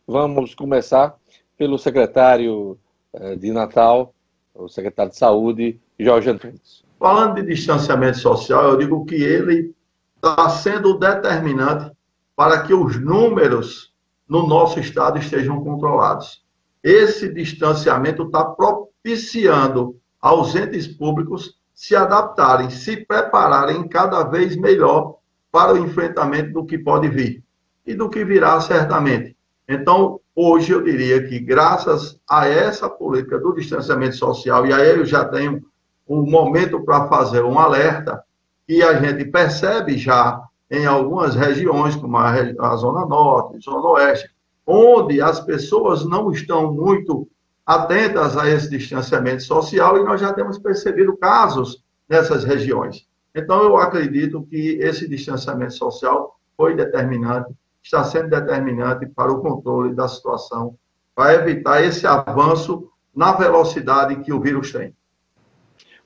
Vamos 0.07 0.55
começar 0.55 1.17
pelo 1.57 1.79
secretário 1.79 2.79
eh, 3.13 3.37
de 3.37 3.53
Natal, 3.53 4.15
o 4.55 4.69
secretário 4.69 5.13
de 5.13 5.19
Saúde, 5.19 5.81
Jorge 5.99 6.31
Antunes. 6.31 6.85
Falando 6.99 7.37
de 7.37 7.47
distanciamento 7.47 8.19
social, 8.19 8.71
eu 8.71 8.79
digo 8.79 9.05
que 9.05 9.15
ele 9.15 9.75
está 10.23 10.49
sendo 10.51 10.97
determinante 10.97 11.91
para 12.37 12.63
que 12.63 12.73
os 12.73 12.97
números 13.01 13.93
no 14.29 14.47
nosso 14.47 14.79
estado 14.79 15.19
estejam 15.19 15.63
controlados. 15.65 16.45
Esse 16.81 17.29
distanciamento 17.33 18.23
está 18.23 18.45
propiciando 18.45 19.97
aos 20.21 20.55
entes 20.55 20.87
públicos 20.87 21.59
se 21.75 21.97
adaptarem, 21.97 22.71
se 22.71 23.05
prepararem 23.05 23.89
cada 23.89 24.23
vez 24.23 24.57
melhor 24.57 25.17
para 25.51 25.75
o 25.75 25.79
enfrentamento 25.79 26.53
do 26.53 26.65
que 26.65 26.79
pode 26.79 27.09
vir 27.09 27.43
e 27.85 27.93
do 27.93 28.09
que 28.09 28.25
virá 28.25 28.61
certamente. 28.61 29.37
Então, 29.69 30.21
hoje 30.37 30.73
eu 30.73 30.83
diria 30.83 31.27
que, 31.27 31.41
graças 31.41 32.21
a 32.31 32.47
essa 32.47 32.89
política 32.89 33.39
do 33.39 33.53
distanciamento 33.55 34.17
social, 34.17 34.65
e 34.67 34.73
aí 34.73 34.91
eu 34.91 35.05
já 35.05 35.25
tenho 35.25 35.65
um 36.09 36.23
momento 36.23 36.81
para 36.85 37.09
fazer 37.09 37.43
um 37.43 37.59
alerta, 37.59 38.23
que 38.67 38.83
a 38.83 38.95
gente 38.95 39.25
percebe 39.25 39.97
já 39.97 40.43
em 40.71 40.87
algumas 40.87 41.35
regiões, 41.35 41.97
como 41.97 42.17
a, 42.17 42.31
a 42.31 42.77
Zona 42.77 43.05
Norte, 43.07 43.63
Zona 43.63 43.87
Oeste, 43.91 44.31
onde 44.67 45.21
as 45.21 45.41
pessoas 45.41 46.05
não 46.05 46.31
estão 46.31 46.73
muito 46.73 47.29
atentas 47.67 48.37
a 48.37 48.49
esse 48.49 48.71
distanciamento 48.71 49.43
social 49.43 49.99
e 49.99 50.05
nós 50.05 50.21
já 50.21 50.33
temos 50.33 50.59
percebido 50.59 51.17
casos 51.17 51.83
nessas 52.09 52.45
regiões. 52.45 53.07
Então, 53.35 53.63
eu 53.63 53.77
acredito 53.77 54.43
que 54.43 54.79
esse 54.81 55.09
distanciamento 55.09 55.75
social 55.75 56.39
foi 56.57 56.75
determinante 56.75 57.55
está 57.83 58.05
sendo 58.05 58.31
determinante 58.31 59.07
para 59.07 59.33
o 59.33 59.41
controle 59.41 59.95
da 59.95 60.07
situação, 60.07 60.79
para 61.15 61.35
evitar 61.35 61.83
esse 61.83 62.07
avanço 62.07 62.89
na 63.15 63.33
velocidade 63.33 64.17
que 64.23 64.33
o 64.33 64.41
vírus 64.41 64.73
tem. 64.73 64.95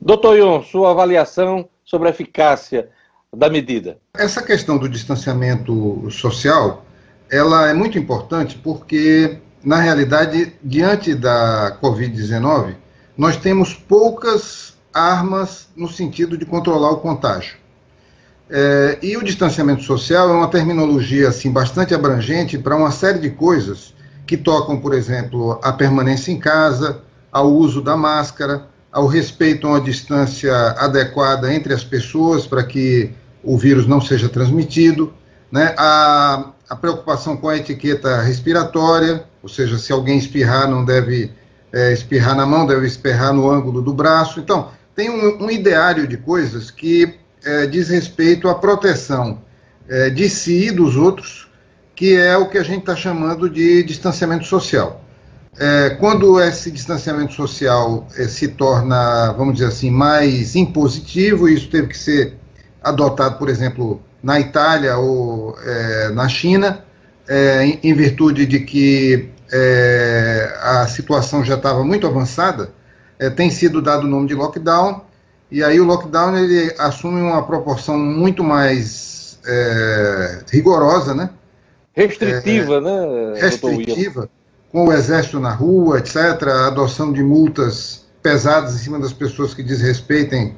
Doutor 0.01 0.37
Ion, 0.37 0.63
sua 0.63 0.91
avaliação 0.91 1.69
sobre 1.85 2.09
a 2.09 2.11
eficácia 2.11 2.89
da 3.35 3.49
medida. 3.49 3.99
Essa 4.15 4.43
questão 4.43 4.79
do 4.79 4.89
distanciamento 4.89 6.09
social, 6.11 6.85
ela 7.31 7.69
é 7.69 7.75
muito 7.75 7.99
importante 7.99 8.59
porque, 8.63 9.39
na 9.65 9.81
realidade, 9.81 10.55
diante 10.63 11.15
da 11.15 11.79
Covid-19, 11.83 12.77
nós 13.17 13.37
temos 13.37 13.75
poucas 13.75 14.77
armas 14.93 15.69
no 15.77 15.89
sentido 15.89 16.37
de 16.37 16.47
controlar 16.47 16.91
o 16.91 16.99
contágio. 16.99 17.57
É, 18.49 18.99
e 19.03 19.17
o 19.17 19.25
distanciamento 19.25 19.83
social 19.83 20.31
é 20.31 20.33
uma 20.33 20.49
terminologia 20.49 21.29
assim 21.29 21.51
bastante 21.51 21.95
abrangente 21.95 22.57
para 22.57 22.77
uma 22.77 22.93
série 22.93 23.19
de 23.19 23.31
coisas 23.31 23.93
que 24.27 24.37
tocam, 24.37 24.79
por 24.79 24.95
exemplo, 24.95 25.59
a 25.63 25.73
permanência 25.73 26.31
em 26.31 26.39
casa, 26.39 27.03
ao 27.33 27.53
uso 27.53 27.83
da 27.83 27.97
máscara, 27.97 28.69
ao 28.97 29.07
respeito 29.07 29.67
a 29.67 29.73
uma 29.73 29.81
distância 29.81 30.57
adequada 30.79 31.53
entre 31.53 31.75
as 31.75 31.85
pessoas 31.85 32.47
para 32.47 32.65
que 32.65 33.11
o 33.45 33.59
vírus 33.59 33.87
não 33.87 34.01
seja 34.01 34.27
transmitido, 34.27 35.13
né? 35.53 35.75
a, 35.77 36.53
a 36.67 36.75
preocupação 36.75 37.37
com 37.37 37.47
a 37.47 37.59
etiqueta 37.59 38.23
respiratória, 38.23 39.23
ou 39.43 39.51
seja, 39.51 39.77
se 39.77 39.93
alguém 39.93 40.17
espirrar, 40.17 40.67
não 40.67 40.83
deve 40.83 41.31
é, 41.75 41.93
espirrar 41.93 42.35
na 42.35 42.47
mão, 42.47 42.65
deve 42.65 42.87
espirrar 42.87 43.35
no 43.35 43.51
ângulo 43.51 43.83
do 43.83 43.93
braço. 43.93 44.41
Então, 44.41 44.71
tem 44.95 45.11
um, 45.11 45.45
um 45.45 45.51
ideário 45.51 46.09
de 46.09 46.17
coisas 46.17 46.71
que 46.71 47.19
é, 47.45 47.67
diz 47.67 47.91
respeito 47.91 48.49
à 48.49 48.55
proteção 48.55 49.43
é, 49.91 50.09
de 50.09 50.27
si 50.31 50.69
e 50.69 50.71
dos 50.71 50.97
outros, 50.97 51.51
que 51.95 52.17
é 52.17 52.35
o 52.39 52.49
que 52.49 52.57
a 52.57 52.63
gente 52.63 52.81
está 52.81 52.97
chamando 52.97 53.51
de 53.51 53.83
distanciamento 53.83 54.47
social. 54.47 55.05
É, 55.59 55.91
quando 55.99 56.39
esse 56.41 56.71
distanciamento 56.71 57.33
social 57.33 58.07
é, 58.17 58.25
se 58.25 58.49
torna, 58.49 59.33
vamos 59.33 59.55
dizer 59.55 59.69
assim, 59.69 59.91
mais 59.91 60.55
impositivo, 60.55 61.49
isso 61.49 61.71
teve 61.71 61.89
que 61.89 61.99
ser 61.99 62.35
adotado, 62.83 63.39
por 63.39 63.49
exemplo, 63.49 64.01
na 64.23 64.39
Itália 64.39 64.99
ou 64.99 65.57
é, 65.65 66.11
na 66.11 66.29
China, 66.29 66.85
é, 67.27 67.65
em, 67.65 67.81
em, 67.83 67.95
virtude 67.95 68.45
de 68.45 68.61
que 68.61 69.31
é, 69.51 70.55
a 70.61 70.87
situação 70.89 71.43
já 71.43 71.55
estava 71.55 71.83
muito 71.85 72.07
avançada, 72.07 72.71
tem 73.35 73.51
sido 73.51 73.81
dado 73.81 74.05
o 74.05 74.07
nome 74.07 74.29
de 74.29 74.35
lockdown, 74.35 75.01
e 75.51 75.65
aí 75.65 75.81
o 75.81 75.85
lockdown 75.85 76.37
ele 76.37 76.75
assume 76.79 77.19
uma 77.23 77.43
proporção 77.47 77.99
muito 77.99 78.45
mais 78.45 79.39
é, 79.47 80.41
rigorosa, 80.53 81.15
né? 81.15 81.31
Restritiva, 81.95 82.75
é, 82.75 82.81
né? 82.81 83.41
Restritiva, 83.41 84.29
com 84.77 84.89
o 84.89 84.93
exército 84.93 85.41
na 85.41 85.55
rua, 85.55 86.01
etc., 86.01 86.17
a 86.49 86.67
adoção 86.67 87.11
de 87.11 87.23
multas 87.23 88.05
pesadas 88.23 88.75
em 88.75 88.79
cima 88.79 89.01
das 89.01 89.11
pessoas 89.11 89.55
que 89.55 89.63
desrespeitem 89.63 90.55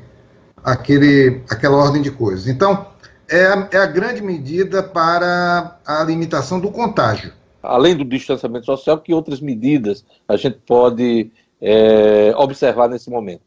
aquele, 0.57 1.41
aquela 1.49 1.77
ordem 1.77 2.03
de 2.03 2.11
coisas. 2.11 2.49
Então, 2.49 2.85
é 3.31 3.47
a, 3.47 3.69
é 3.71 3.77
a 3.77 3.87
grande 3.87 4.21
medida 4.21 4.83
para 4.83 5.79
a 5.87 6.03
limitação 6.03 6.59
do 6.59 6.69
contágio. 6.69 7.33
Além 7.63 7.97
do 7.97 8.05
distanciamento 8.05 8.67
social, 8.67 8.99
que 8.99 9.15
outras 9.15 9.41
medidas 9.41 10.05
a 10.27 10.37
gente 10.37 10.59
pode 10.67 11.31
é, 11.63 12.33
observar 12.37 12.89
nesse 12.89 13.09
momento? 13.09 13.45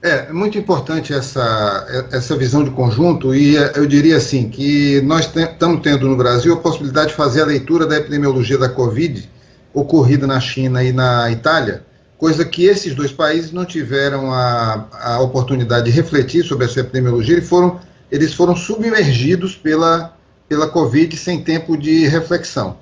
É, 0.00 0.28
é 0.28 0.32
muito 0.32 0.56
importante 0.56 1.12
essa, 1.12 2.06
essa 2.12 2.36
visão 2.36 2.62
de 2.62 2.70
conjunto 2.70 3.34
e 3.34 3.56
é, 3.56 3.72
eu 3.74 3.86
diria 3.88 4.18
assim 4.18 4.48
que 4.48 5.00
nós 5.00 5.28
estamos 5.34 5.82
tendo 5.82 6.08
no 6.08 6.16
Brasil 6.16 6.54
a 6.54 6.58
possibilidade 6.58 7.08
de 7.08 7.14
fazer 7.14 7.42
a 7.42 7.46
leitura 7.46 7.84
da 7.86 7.96
epidemiologia 7.96 8.56
da 8.56 8.68
Covid 8.68 9.34
ocorrida 9.76 10.26
na 10.26 10.40
China 10.40 10.82
e 10.82 10.90
na 10.90 11.30
Itália, 11.30 11.84
coisa 12.16 12.46
que 12.46 12.64
esses 12.64 12.94
dois 12.94 13.12
países 13.12 13.52
não 13.52 13.66
tiveram 13.66 14.32
a, 14.32 14.86
a 14.90 15.20
oportunidade 15.20 15.84
de 15.84 15.90
refletir 15.90 16.42
sobre 16.42 16.64
essa 16.64 16.80
epidemiologia 16.80 17.36
e 17.36 17.42
foram, 17.42 17.78
eles 18.10 18.32
foram 18.32 18.56
submergidos 18.56 19.54
pela, 19.54 20.16
pela 20.48 20.66
Covid 20.66 21.14
sem 21.16 21.42
tempo 21.42 21.76
de 21.76 22.06
reflexão. 22.06 22.78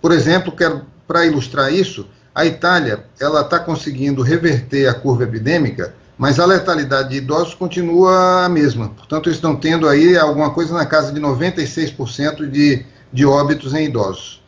Por 0.00 0.10
exemplo, 0.10 0.54
para 1.06 1.26
ilustrar 1.26 1.70
isso, 1.70 2.08
a 2.34 2.46
Itália 2.46 3.04
ela 3.20 3.42
está 3.42 3.58
conseguindo 3.58 4.22
reverter 4.22 4.88
a 4.88 4.94
curva 4.94 5.24
epidêmica 5.24 5.92
mas 6.18 6.40
a 6.40 6.44
letalidade 6.44 7.10
de 7.10 7.18
idosos 7.18 7.54
continua 7.54 8.44
a 8.44 8.48
mesma. 8.48 8.88
Portanto, 8.88 9.30
estão 9.30 9.54
tendo 9.54 9.88
aí 9.88 10.18
alguma 10.18 10.50
coisa 10.50 10.74
na 10.74 10.84
casa 10.84 11.12
de 11.12 11.20
96% 11.20 12.50
de, 12.50 12.84
de 13.12 13.24
óbitos 13.24 13.72
em 13.72 13.84
idosos. 13.84 14.42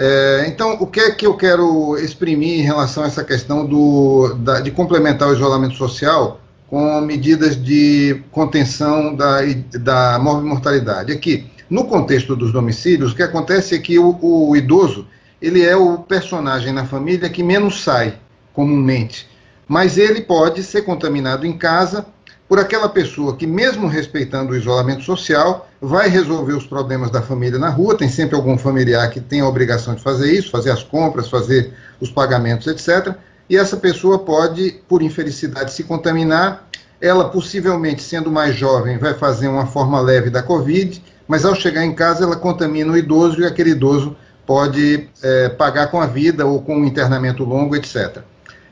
É, 0.00 0.44
então, 0.46 0.74
o 0.80 0.86
que 0.86 1.00
é 1.00 1.10
que 1.10 1.26
eu 1.26 1.34
quero 1.34 1.98
exprimir 1.98 2.60
em 2.60 2.62
relação 2.62 3.02
a 3.02 3.06
essa 3.06 3.24
questão 3.24 3.66
do, 3.66 4.34
da, 4.34 4.60
de 4.60 4.70
complementar 4.70 5.28
o 5.28 5.34
isolamento 5.34 5.74
social 5.74 6.40
com 6.68 7.00
medidas 7.00 7.60
de 7.60 8.22
contenção 8.30 9.14
da, 9.14 9.40
da 9.80 10.18
mortalidade? 10.20 11.12
Aqui, 11.12 11.50
no 11.68 11.84
contexto 11.84 12.36
dos 12.36 12.52
domicílios, 12.52 13.12
o 13.12 13.16
que 13.16 13.22
acontece 13.22 13.74
é 13.74 13.78
que 13.78 13.98
o, 13.98 14.16
o 14.22 14.56
idoso 14.56 15.06
ele 15.42 15.64
é 15.64 15.76
o 15.76 15.98
personagem 15.98 16.72
na 16.72 16.84
família 16.84 17.28
que 17.28 17.42
menos 17.42 17.82
sai, 17.82 18.18
comumente 18.52 19.28
mas 19.68 19.98
ele 19.98 20.22
pode 20.22 20.62
ser 20.62 20.82
contaminado 20.82 21.46
em 21.46 21.56
casa 21.56 22.06
por 22.48 22.58
aquela 22.58 22.88
pessoa 22.88 23.36
que, 23.36 23.46
mesmo 23.46 23.86
respeitando 23.86 24.52
o 24.52 24.56
isolamento 24.56 25.02
social, 25.02 25.67
vai 25.80 26.08
resolver 26.08 26.54
os 26.54 26.66
problemas 26.66 27.10
da 27.10 27.22
família 27.22 27.58
na 27.58 27.68
rua. 27.68 27.96
Tem 27.96 28.08
sempre 28.08 28.36
algum 28.36 28.58
familiar 28.58 29.08
que 29.10 29.20
tem 29.20 29.40
a 29.40 29.48
obrigação 29.48 29.94
de 29.94 30.02
fazer 30.02 30.32
isso, 30.32 30.50
fazer 30.50 30.70
as 30.70 30.82
compras, 30.82 31.28
fazer 31.28 31.72
os 32.00 32.10
pagamentos, 32.10 32.66
etc. 32.66 33.14
E 33.48 33.56
essa 33.56 33.76
pessoa 33.76 34.18
pode, 34.18 34.80
por 34.88 35.02
infelicidade, 35.02 35.72
se 35.72 35.84
contaminar. 35.84 36.68
Ela, 37.00 37.28
possivelmente, 37.28 38.02
sendo 38.02 38.30
mais 38.30 38.56
jovem, 38.56 38.98
vai 38.98 39.14
fazer 39.14 39.46
uma 39.46 39.66
forma 39.66 40.00
leve 40.00 40.30
da 40.30 40.42
Covid, 40.42 41.02
mas 41.28 41.44
ao 41.44 41.54
chegar 41.54 41.84
em 41.84 41.94
casa, 41.94 42.24
ela 42.24 42.34
contamina 42.34 42.92
o 42.92 42.96
idoso 42.96 43.40
e 43.40 43.46
aquele 43.46 43.70
idoso 43.70 44.16
pode 44.44 45.08
é, 45.22 45.48
pagar 45.50 45.90
com 45.90 46.00
a 46.00 46.06
vida 46.06 46.44
ou 46.44 46.60
com 46.60 46.78
um 46.78 46.84
internamento 46.84 47.44
longo, 47.44 47.76
etc. 47.76 48.18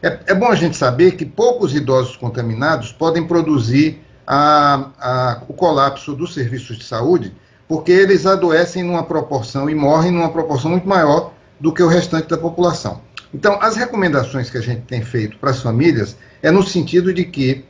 É, 0.02 0.18
é 0.26 0.34
bom 0.34 0.48
a 0.48 0.54
gente 0.54 0.76
saber 0.76 1.12
que 1.12 1.24
poucos 1.24 1.74
idosos 1.74 2.16
contaminados 2.16 2.92
podem 2.92 3.26
produzir 3.26 4.02
a, 4.26 4.90
a, 4.98 5.42
o 5.48 5.52
colapso 5.54 6.14
dos 6.14 6.34
serviços 6.34 6.78
de 6.78 6.84
saúde, 6.84 7.34
porque 7.68 7.92
eles 7.92 8.26
adoecem 8.26 8.82
numa 8.82 9.02
proporção 9.02 9.68
e 9.68 9.74
morrem 9.74 10.10
numa 10.10 10.30
proporção 10.30 10.70
muito 10.70 10.88
maior 10.88 11.32
do 11.60 11.72
que 11.72 11.82
o 11.82 11.88
restante 11.88 12.28
da 12.28 12.36
população. 12.36 13.00
Então, 13.32 13.58
as 13.60 13.76
recomendações 13.76 14.50
que 14.50 14.58
a 14.58 14.60
gente 14.62 14.82
tem 14.82 15.02
feito 15.02 15.36
para 15.38 15.50
as 15.50 15.60
famílias 15.60 16.16
é 16.42 16.50
no 16.50 16.62
sentido 16.62 17.12
de 17.12 17.24
que 17.24 17.64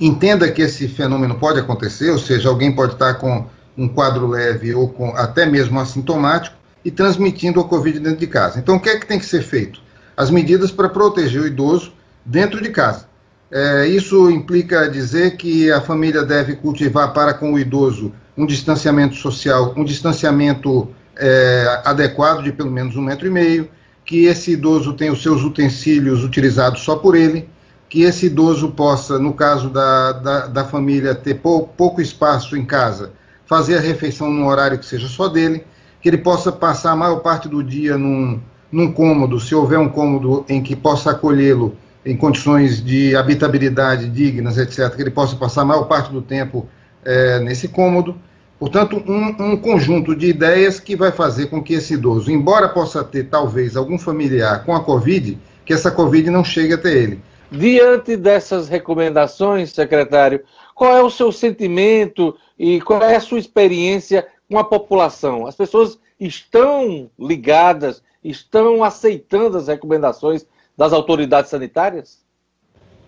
entenda 0.00 0.50
que 0.50 0.62
esse 0.62 0.88
fenômeno 0.88 1.34
pode 1.36 1.58
acontecer, 1.58 2.10
ou 2.10 2.18
seja, 2.18 2.48
alguém 2.48 2.72
pode 2.74 2.94
estar 2.94 3.14
com 3.14 3.46
um 3.76 3.88
quadro 3.88 4.26
leve 4.26 4.74
ou 4.74 4.88
com 4.88 5.14
até 5.16 5.46
mesmo 5.46 5.78
assintomático 5.78 6.56
e 6.84 6.90
transmitindo 6.90 7.60
a 7.60 7.64
Covid 7.64 7.98
dentro 7.98 8.18
de 8.18 8.26
casa. 8.26 8.58
Então, 8.58 8.76
o 8.76 8.80
que 8.80 8.88
é 8.88 8.98
que 8.98 9.06
tem 9.06 9.18
que 9.18 9.26
ser 9.26 9.42
feito? 9.42 9.80
as 10.18 10.32
medidas 10.32 10.72
para 10.72 10.88
proteger 10.88 11.40
o 11.40 11.46
idoso 11.46 11.92
dentro 12.26 12.60
de 12.60 12.70
casa. 12.70 13.06
É, 13.50 13.86
isso 13.86 14.30
implica 14.30 14.88
dizer 14.90 15.36
que 15.36 15.70
a 15.72 15.80
família 15.80 16.22
deve 16.22 16.56
cultivar 16.56 17.14
para 17.14 17.32
com 17.32 17.54
o 17.54 17.58
idoso 17.58 18.12
um 18.36 18.44
distanciamento 18.44 19.14
social, 19.14 19.72
um 19.76 19.84
distanciamento 19.84 20.88
é, 21.16 21.82
adequado 21.84 22.42
de 22.42 22.52
pelo 22.52 22.70
menos 22.70 22.94
um 22.94 23.02
metro 23.02 23.26
e 23.26 23.30
meio, 23.30 23.68
que 24.04 24.26
esse 24.26 24.52
idoso 24.52 24.92
tenha 24.92 25.12
os 25.12 25.22
seus 25.22 25.42
utensílios 25.42 26.22
utilizados 26.24 26.82
só 26.82 26.96
por 26.96 27.16
ele, 27.16 27.48
que 27.88 28.02
esse 28.02 28.26
idoso 28.26 28.70
possa, 28.70 29.18
no 29.18 29.32
caso 29.32 29.70
da, 29.70 30.12
da, 30.12 30.46
da 30.46 30.64
família, 30.64 31.14
ter 31.14 31.34
pou, 31.34 31.66
pouco 31.66 32.02
espaço 32.02 32.54
em 32.56 32.64
casa, 32.64 33.12
fazer 33.46 33.78
a 33.78 33.80
refeição 33.80 34.30
num 34.30 34.46
horário 34.46 34.78
que 34.78 34.84
seja 34.84 35.08
só 35.08 35.26
dele, 35.26 35.64
que 36.02 36.08
ele 36.08 36.18
possa 36.18 36.52
passar 36.52 36.92
a 36.92 36.96
maior 36.96 37.20
parte 37.20 37.48
do 37.48 37.62
dia 37.62 37.96
num, 37.96 38.38
num 38.70 38.92
cômodo, 38.92 39.40
se 39.40 39.54
houver 39.54 39.78
um 39.78 39.88
cômodo 39.88 40.44
em 40.48 40.62
que 40.62 40.76
possa 40.76 41.10
acolhê-lo 41.10 41.74
em 42.08 42.16
condições 42.16 42.82
de 42.82 43.14
habitabilidade 43.14 44.08
dignas, 44.08 44.56
etc., 44.56 44.94
que 44.96 45.02
ele 45.02 45.10
possa 45.10 45.36
passar 45.36 45.60
a 45.60 45.64
maior 45.66 45.84
parte 45.84 46.10
do 46.10 46.22
tempo 46.22 46.66
é, 47.04 47.38
nesse 47.40 47.68
cômodo. 47.68 48.16
Portanto, 48.58 49.02
um, 49.06 49.52
um, 49.52 49.56
conjunto 49.58 50.16
de 50.16 50.26
ideias 50.28 50.80
que 50.80 50.96
vai 50.96 51.12
fazer 51.12 51.46
com 51.46 51.62
que 51.62 51.74
esse 51.74 51.94
idoso, 51.94 52.30
embora 52.30 52.68
possa 52.68 53.04
ter 53.04 53.24
talvez 53.24 53.76
algum 53.76 53.98
familiar 53.98 54.64
com 54.64 54.74
a 54.74 54.82
Covid, 54.82 55.38
que 55.66 55.72
essa 55.74 55.90
Covid 55.90 56.30
não 56.30 56.42
chegue 56.42 56.72
até 56.72 56.90
ele. 56.90 57.20
Diante 57.52 58.16
dessas 58.16 58.68
recomendações, 58.68 59.72
secretário, 59.72 60.42
qual 60.74 60.96
é 60.96 61.02
o 61.02 61.10
seu 61.10 61.30
sentimento 61.30 62.34
e 62.58 62.80
qual 62.80 63.02
é 63.02 63.16
a 63.16 63.20
sua 63.20 63.38
experiência 63.38 64.26
com 64.50 64.58
a 64.58 64.64
população? 64.64 65.46
As 65.46 65.54
pessoas 65.54 65.98
estão 66.18 67.10
ligadas 67.18 68.02
estão 68.22 68.82
aceitando 68.82 69.56
as 69.56 69.68
recomendações 69.68 70.46
das 70.78 70.92
autoridades 70.92 71.50
sanitárias? 71.50 72.24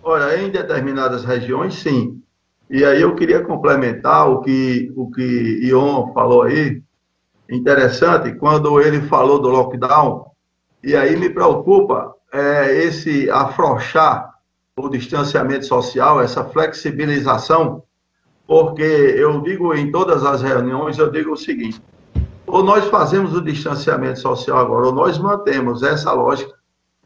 Olha, 0.02 0.42
em 0.42 0.50
determinadas 0.50 1.24
regiões, 1.24 1.74
sim. 1.74 2.20
E 2.68 2.84
aí 2.84 3.00
eu 3.00 3.14
queria 3.14 3.44
complementar 3.44 4.28
o 4.28 4.40
que 4.40 4.92
o 4.96 5.08
que 5.08 5.60
Ion 5.62 6.12
falou 6.12 6.42
aí. 6.42 6.82
Interessante, 7.48 8.32
quando 8.34 8.80
ele 8.80 9.02
falou 9.02 9.38
do 9.40 9.48
lockdown, 9.48 10.26
e 10.82 10.96
aí 10.96 11.16
me 11.16 11.30
preocupa 11.30 12.12
é, 12.32 12.84
esse 12.84 13.30
afrouxar 13.30 14.34
o 14.76 14.88
distanciamento 14.88 15.66
social, 15.66 16.20
essa 16.20 16.44
flexibilização, 16.44 17.82
porque 18.46 18.82
eu 18.82 19.40
digo 19.42 19.74
em 19.74 19.92
todas 19.92 20.24
as 20.24 20.42
reuniões, 20.42 20.98
eu 20.98 21.10
digo 21.10 21.32
o 21.32 21.36
seguinte, 21.36 21.80
ou 22.46 22.64
nós 22.64 22.86
fazemos 22.86 23.34
o 23.34 23.42
distanciamento 23.42 24.20
social 24.20 24.58
agora, 24.58 24.86
ou 24.86 24.92
nós 24.92 25.18
mantemos 25.18 25.82
essa 25.82 26.12
lógica, 26.12 26.59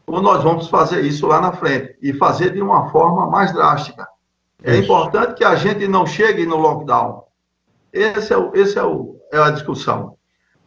ou 0.06 0.20
nós 0.20 0.42
vamos 0.42 0.68
fazer 0.68 1.02
isso 1.02 1.26
lá 1.26 1.40
na 1.40 1.52
frente 1.52 1.96
e 2.00 2.12
fazer 2.12 2.52
de 2.52 2.60
uma 2.60 2.90
forma 2.90 3.26
mais 3.30 3.52
drástica. 3.52 4.06
É 4.62 4.76
importante 4.76 5.34
que 5.34 5.44
a 5.44 5.54
gente 5.56 5.86
não 5.86 6.06
chegue 6.06 6.46
no 6.46 6.56
lockdown. 6.56 7.24
Esse 7.92 8.32
é, 8.32 8.36
o, 8.36 8.50
esse 8.54 8.78
é, 8.78 8.82
o, 8.82 9.16
é 9.30 9.38
a 9.38 9.50
discussão. 9.50 10.16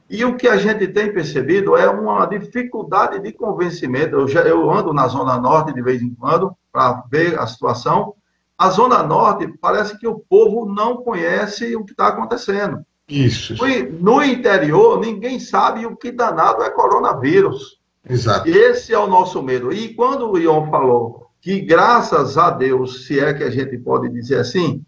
E 0.09 0.23
o 0.23 0.37
que 0.37 0.47
a 0.47 0.55
gente 0.55 0.87
tem 0.87 1.11
percebido 1.11 1.75
é 1.75 1.89
uma 1.89 2.25
dificuldade 2.25 3.19
de 3.19 3.33
convencimento. 3.33 4.15
Eu, 4.15 4.27
já, 4.27 4.41
eu 4.41 4.69
ando 4.71 4.93
na 4.93 5.07
Zona 5.07 5.37
Norte 5.37 5.73
de 5.73 5.81
vez 5.81 6.01
em 6.01 6.13
quando 6.13 6.55
para 6.71 7.03
ver 7.09 7.37
a 7.39 7.45
situação. 7.45 8.13
A 8.57 8.69
Zona 8.69 9.03
Norte 9.03 9.47
parece 9.59 9.97
que 9.99 10.07
o 10.07 10.19
povo 10.19 10.65
não 10.65 10.97
conhece 10.97 11.75
o 11.75 11.83
que 11.83 11.91
está 11.91 12.07
acontecendo. 12.07 12.85
Isso. 13.07 13.55
No, 13.55 14.15
no 14.17 14.23
interior, 14.23 14.99
ninguém 14.99 15.39
sabe 15.39 15.85
o 15.85 15.95
que 15.95 16.11
danado 16.11 16.63
é 16.63 16.69
coronavírus. 16.69 17.76
Exato. 18.09 18.47
Esse 18.47 18.93
é 18.93 18.99
o 18.99 19.07
nosso 19.07 19.41
medo. 19.41 19.71
E 19.71 19.93
quando 19.93 20.31
o 20.31 20.37
Ion 20.37 20.69
falou 20.69 21.27
que, 21.41 21.59
graças 21.61 22.37
a 22.37 22.49
Deus, 22.49 23.05
se 23.05 23.19
é 23.19 23.33
que 23.33 23.43
a 23.43 23.49
gente 23.49 23.77
pode 23.77 24.09
dizer 24.09 24.39
assim, 24.39 24.83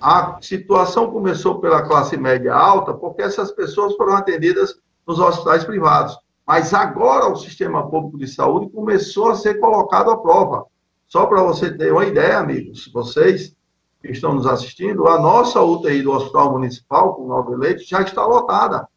a 0.00 0.38
situação 0.40 1.10
começou 1.10 1.60
pela 1.60 1.82
classe 1.82 2.16
média 2.16 2.54
alta, 2.54 2.94
porque 2.94 3.22
essas 3.22 3.52
pessoas 3.52 3.94
foram 3.96 4.14
atendidas 4.14 4.76
nos 5.06 5.18
hospitais 5.18 5.64
privados. 5.64 6.16
Mas 6.46 6.74
agora 6.74 7.28
o 7.28 7.36
sistema 7.36 7.88
público 7.88 8.18
de 8.18 8.26
saúde 8.26 8.70
começou 8.70 9.30
a 9.30 9.34
ser 9.34 9.60
colocado 9.60 10.10
à 10.10 10.16
prova. 10.16 10.64
Só 11.06 11.26
para 11.26 11.42
você 11.42 11.76
ter 11.76 11.92
uma 11.92 12.06
ideia, 12.06 12.38
amigos, 12.38 12.90
vocês 12.92 13.54
que 14.00 14.10
estão 14.10 14.34
nos 14.34 14.46
assistindo, 14.46 15.06
a 15.06 15.20
nossa 15.20 15.60
UTI 15.60 16.02
do 16.02 16.12
Hospital 16.12 16.52
Municipal, 16.52 17.14
com 17.14 17.26
nove 17.26 17.54
leitos, 17.54 17.86
já 17.86 18.00
está 18.00 18.24
lotada. 18.24 18.88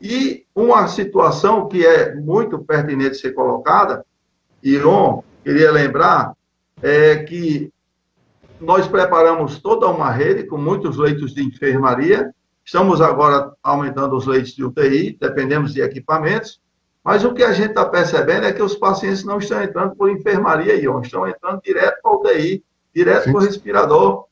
E 0.00 0.46
uma 0.54 0.88
situação 0.88 1.68
que 1.68 1.84
é 1.84 2.14
muito 2.14 2.58
pertinente 2.58 3.18
ser 3.18 3.32
colocada, 3.32 4.04
Iron, 4.62 5.22
queria 5.44 5.70
lembrar, 5.70 6.32
é 6.82 7.16
que 7.16 7.70
nós 8.60 8.86
preparamos 8.86 9.58
toda 9.58 9.88
uma 9.88 10.10
rede 10.10 10.44
com 10.44 10.56
muitos 10.56 10.96
leitos 10.96 11.34
de 11.34 11.42
enfermaria. 11.42 12.32
Estamos 12.64 13.00
agora 13.00 13.52
aumentando 13.62 14.16
os 14.16 14.26
leitos 14.26 14.52
de 14.52 14.64
UTI, 14.64 15.16
dependemos 15.18 15.72
de 15.72 15.80
equipamentos. 15.80 16.60
Mas 17.02 17.24
o 17.24 17.32
que 17.32 17.42
a 17.42 17.52
gente 17.52 17.70
está 17.70 17.84
percebendo 17.86 18.46
é 18.46 18.52
que 18.52 18.62
os 18.62 18.74
pacientes 18.74 19.24
não 19.24 19.38
estão 19.38 19.62
entrando 19.62 19.96
por 19.96 20.10
enfermaria, 20.10 20.76
Ion, 20.76 21.00
estão 21.00 21.26
entrando 21.26 21.60
direto 21.62 22.00
para 22.02 22.16
UTI, 22.16 22.62
direto 22.94 23.24
para 23.24 23.34
o 23.34 23.38
respirador, 23.38 24.26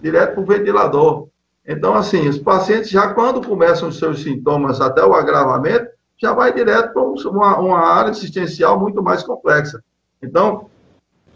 direto 0.00 0.34
para 0.34 0.42
o 0.42 0.46
ventilador. 0.46 1.28
Então, 1.70 1.94
assim, 1.94 2.28
os 2.28 2.36
pacientes 2.36 2.90
já 2.90 3.14
quando 3.14 3.46
começam 3.46 3.90
os 3.90 3.96
seus 3.96 4.24
sintomas 4.24 4.80
até 4.80 5.04
o 5.04 5.14
agravamento, 5.14 5.88
já 6.18 6.32
vai 6.32 6.52
direto 6.52 6.92
para 6.92 7.30
uma, 7.30 7.58
uma 7.60 7.78
área 7.78 8.10
assistencial 8.10 8.80
muito 8.80 9.00
mais 9.00 9.22
complexa. 9.22 9.80
Então, 10.20 10.68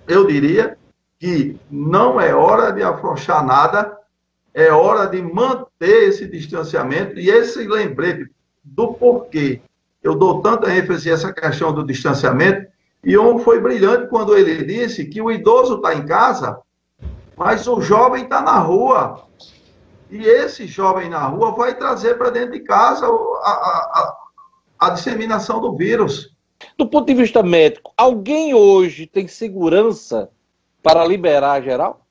eu 0.09 0.27
diria 0.27 0.77
que 1.21 1.57
não 1.71 2.21
é 2.21 2.35
hora 2.35 2.73
de 2.73 2.83
afrouxar 2.83 3.47
nada, 3.47 3.97
é 4.53 4.73
hora 4.73 5.07
de 5.07 5.23
manter 5.23 6.09
esse 6.09 6.27
distanciamento 6.27 7.17
e 7.17 7.31
esse 7.31 7.65
lembrete 7.69 8.29
do 8.65 8.93
porquê 8.95 9.61
eu 10.03 10.17
dou 10.17 10.43
tanta 10.43 10.75
ênfase 10.75 11.11
a 11.11 11.15
essa 11.15 11.33
questão 11.33 11.73
do 11.73 11.87
distanciamento. 11.87 12.67
E 13.05 13.17
um 13.17 13.39
foi 13.39 13.61
brilhante 13.61 14.09
quando 14.09 14.37
ele 14.37 14.65
disse 14.65 15.05
que 15.05 15.23
o 15.23 15.31
idoso 15.31 15.77
está 15.77 15.95
em 15.95 16.05
casa, 16.05 16.59
mas 17.37 17.69
o 17.69 17.81
jovem 17.81 18.25
está 18.25 18.43
na 18.43 18.59
rua. 18.59 19.23
E 20.11 20.23
esse 20.23 20.67
jovem 20.67 21.09
na 21.09 21.27
rua 21.27 21.53
vai 21.53 21.77
trazer 21.77 22.17
para 22.17 22.31
dentro 22.31 22.53
de 22.53 22.61
casa 22.61 23.07
a, 23.07 23.11
a, 23.11 24.15
a, 24.81 24.87
a 24.87 24.91
disseminação 24.91 25.61
do 25.61 25.77
vírus. 25.77 26.35
Do 26.77 26.87
ponto 26.87 27.07
de 27.07 27.15
vista 27.15 27.43
médico, 27.43 27.93
alguém 27.97 28.55
hoje 28.55 29.07
tem 29.07 29.27
segurança 29.27 30.31
para 30.83 31.05
liberar 31.05 31.63
geral? 31.63 32.05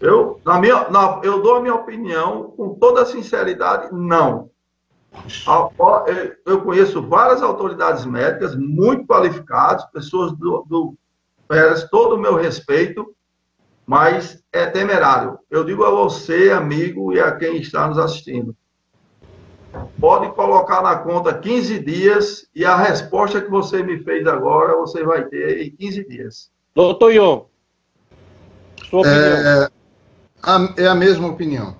Eu, 0.00 0.40
na 0.44 0.58
minha, 0.58 0.88
na, 0.88 1.20
eu 1.22 1.42
dou 1.42 1.56
a 1.56 1.60
minha 1.60 1.74
opinião 1.74 2.52
com 2.56 2.74
toda 2.74 3.04
sinceridade, 3.04 3.88
não. 3.92 4.50
Eu 6.46 6.62
conheço 6.62 7.06
várias 7.06 7.42
autoridades 7.42 8.04
médicas 8.06 8.56
muito 8.56 9.06
qualificadas, 9.06 9.84
pessoas 9.86 10.32
do, 10.32 10.64
do 10.68 10.94
todo 11.90 12.14
o 12.14 12.18
meu 12.18 12.36
respeito, 12.36 13.14
mas 13.90 14.40
é 14.52 14.66
temerário. 14.66 15.36
Eu 15.50 15.64
digo 15.64 15.82
a 15.82 15.90
você, 15.90 16.52
amigo, 16.52 17.12
e 17.12 17.18
a 17.18 17.32
quem 17.32 17.56
está 17.56 17.88
nos 17.88 17.98
assistindo. 17.98 18.54
Pode 19.98 20.32
colocar 20.36 20.80
na 20.80 20.94
conta 20.94 21.34
15 21.34 21.80
dias 21.80 22.46
e 22.54 22.64
a 22.64 22.76
resposta 22.76 23.40
que 23.40 23.50
você 23.50 23.82
me 23.82 23.98
fez 23.98 24.28
agora 24.28 24.76
você 24.76 25.02
vai 25.02 25.24
ter 25.24 25.66
em 25.66 25.70
15 25.72 26.08
dias. 26.08 26.50
Doutor 26.72 27.12
Ion, 27.12 27.42
sua 28.88 29.00
opinião. 29.00 29.18
É, 29.18 29.68
a, 30.40 30.74
é 30.76 30.86
a 30.86 30.94
mesma 30.94 31.26
opinião. 31.26 31.74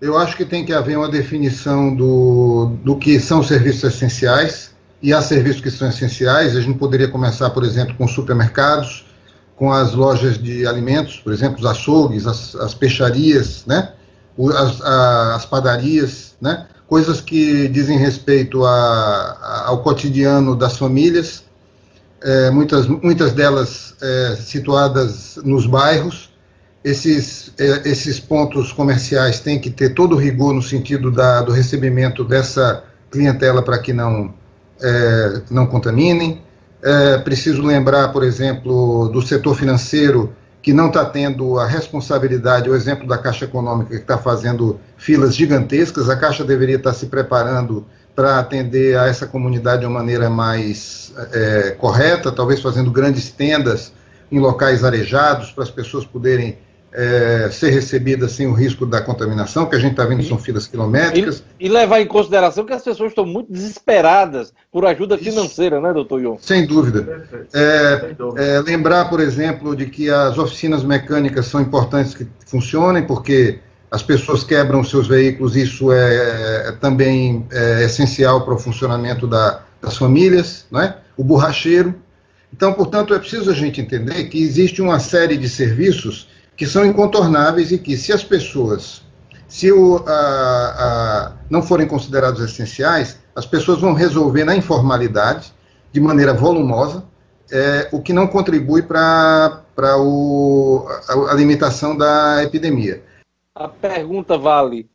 Eu 0.00 0.18
acho 0.18 0.36
que 0.36 0.44
tem 0.44 0.66
que 0.66 0.72
haver 0.72 0.98
uma 0.98 1.08
definição 1.08 1.94
do, 1.94 2.72
do 2.82 2.96
que 2.96 3.20
são 3.20 3.40
serviços 3.40 3.84
essenciais, 3.84 4.74
e 5.00 5.12
há 5.12 5.22
serviços 5.22 5.60
que 5.60 5.70
são 5.70 5.88
essenciais. 5.88 6.56
A 6.56 6.60
gente 6.60 6.76
poderia 6.76 7.06
começar, 7.06 7.50
por 7.50 7.62
exemplo, 7.62 7.94
com 7.94 8.08
supermercados, 8.08 9.11
com 9.56 9.72
as 9.72 9.94
lojas 9.94 10.38
de 10.38 10.66
alimentos, 10.66 11.18
por 11.18 11.32
exemplo, 11.32 11.58
os 11.60 11.66
açougues, 11.66 12.26
as, 12.26 12.54
as 12.56 12.74
peixarias, 12.74 13.64
né? 13.66 13.92
as, 14.54 14.80
as 14.80 15.46
padarias, 15.46 16.34
né? 16.40 16.66
coisas 16.86 17.22
que 17.22 17.68
dizem 17.68 17.96
respeito 17.96 18.64
a, 18.64 18.70
a, 18.70 19.68
ao 19.68 19.82
cotidiano 19.82 20.54
das 20.54 20.76
famílias, 20.76 21.44
é, 22.22 22.50
muitas, 22.50 22.86
muitas 22.86 23.32
delas 23.32 23.94
é, 24.00 24.36
situadas 24.36 25.38
nos 25.42 25.66
bairros. 25.66 26.30
Esses, 26.84 27.52
é, 27.58 27.88
esses 27.88 28.20
pontos 28.20 28.72
comerciais 28.72 29.40
têm 29.40 29.58
que 29.58 29.70
ter 29.70 29.94
todo 29.94 30.16
o 30.16 30.18
rigor 30.18 30.52
no 30.52 30.62
sentido 30.62 31.10
da, 31.10 31.40
do 31.40 31.52
recebimento 31.52 32.24
dessa 32.24 32.84
clientela 33.10 33.62
para 33.62 33.78
que 33.78 33.92
não, 33.92 34.34
é, 34.82 35.42
não 35.50 35.66
contaminem. 35.66 36.41
É, 36.82 37.18
preciso 37.18 37.62
lembrar, 37.62 38.08
por 38.08 38.24
exemplo, 38.24 39.08
do 39.08 39.22
setor 39.22 39.56
financeiro, 39.56 40.34
que 40.60 40.72
não 40.72 40.88
está 40.88 41.04
tendo 41.04 41.58
a 41.58 41.66
responsabilidade, 41.66 42.68
o 42.68 42.74
exemplo 42.74 43.06
da 43.06 43.18
Caixa 43.18 43.44
Econômica, 43.44 43.90
que 43.90 44.02
está 44.02 44.18
fazendo 44.18 44.78
filas 44.96 45.34
gigantescas. 45.34 46.08
A 46.08 46.16
Caixa 46.16 46.44
deveria 46.44 46.76
estar 46.76 46.90
tá 46.90 46.96
se 46.96 47.06
preparando 47.06 47.84
para 48.14 48.38
atender 48.38 48.98
a 48.98 49.06
essa 49.06 49.26
comunidade 49.26 49.80
de 49.80 49.86
uma 49.86 50.00
maneira 50.00 50.28
mais 50.28 51.12
é, 51.32 51.70
correta, 51.78 52.30
talvez 52.30 52.60
fazendo 52.60 52.90
grandes 52.90 53.30
tendas 53.30 53.92
em 54.30 54.38
locais 54.38 54.84
arejados 54.84 55.50
para 55.50 55.64
as 55.64 55.70
pessoas 55.70 56.04
poderem 56.04 56.58
é, 56.92 57.48
ser 57.50 57.70
recebidas 57.70 58.32
sem 58.32 58.46
o 58.46 58.52
risco 58.52 58.84
da 58.84 59.00
contaminação, 59.00 59.66
que 59.66 59.74
a 59.74 59.78
gente 59.78 59.92
está 59.92 60.04
vendo 60.04 60.22
são 60.22 60.38
filas 60.38 60.66
quilométricas. 60.66 61.42
E, 61.58 61.66
e, 61.66 61.68
levar 61.68 62.00
em 62.00 62.06
consideração 62.06 62.64
que 62.64 62.72
as 62.72 62.82
pessoas 62.82 63.10
estão 63.10 63.24
muito 63.24 63.50
desesperadas 63.50 64.52
por 64.70 64.84
ajuda 64.84 65.14
Isso. 65.14 65.24
financeira, 65.24 65.80
né, 65.80 65.92
doutor 65.92 66.20
Ion? 66.20 66.36
Sem 66.38 66.66
dúvida. 66.66 67.26
É, 67.54 68.14
é, 68.36 68.60
lembrar, 68.60 69.08
por 69.08 69.20
exemplo, 69.20 69.74
de 69.74 69.86
que 69.86 70.10
as 70.10 70.36
oficinas 70.36 70.84
mecânicas 70.84 71.46
são 71.46 71.60
importantes 71.60 72.14
que 72.14 72.26
funcionem, 72.46 73.06
porque 73.06 73.58
as 73.90 74.02
pessoas 74.02 74.44
quebram 74.44 74.84
seus 74.84 75.06
veículos, 75.06 75.56
isso 75.56 75.92
é, 75.92 76.68
é 76.68 76.72
também 76.72 77.46
é 77.50 77.84
essencial 77.84 78.44
para 78.44 78.54
o 78.54 78.58
funcionamento 78.58 79.26
da, 79.26 79.62
das 79.80 79.96
famílias, 79.96 80.66
não 80.70 80.80
é? 80.80 80.96
o 81.16 81.24
borracheiro. 81.24 81.94
Então, 82.52 82.72
portanto, 82.72 83.14
é 83.14 83.18
preciso 83.18 83.50
a 83.50 83.54
gente 83.54 83.80
entender 83.80 84.24
que 84.24 84.42
existe 84.42 84.82
uma 84.82 84.98
série 84.98 85.36
de 85.38 85.48
serviços 85.48 86.28
que 86.56 86.66
são 86.66 86.84
incontornáveis 86.84 87.72
e 87.72 87.78
que, 87.78 87.96
se 87.96 88.12
as 88.12 88.22
pessoas, 88.22 89.02
se 89.48 89.72
o, 89.72 89.96
a, 90.06 90.12
a, 90.12 91.32
não 91.50 91.62
forem 91.62 91.86
considerados 91.86 92.40
essenciais, 92.40 93.18
as 93.34 93.46
pessoas 93.46 93.80
vão 93.80 93.94
resolver 93.94 94.44
na 94.44 94.54
informalidade, 94.54 95.52
de 95.90 96.00
maneira 96.00 96.32
volumosa, 96.32 97.04
é, 97.50 97.88
o 97.92 98.00
que 98.00 98.12
não 98.12 98.26
contribui 98.26 98.82
para 98.82 99.62
a, 99.78 101.30
a 101.30 101.34
limitação 101.34 101.96
da 101.96 102.42
epidemia. 102.42 103.02
A 103.54 103.68
pergunta 103.68 104.38
vale 104.38 104.88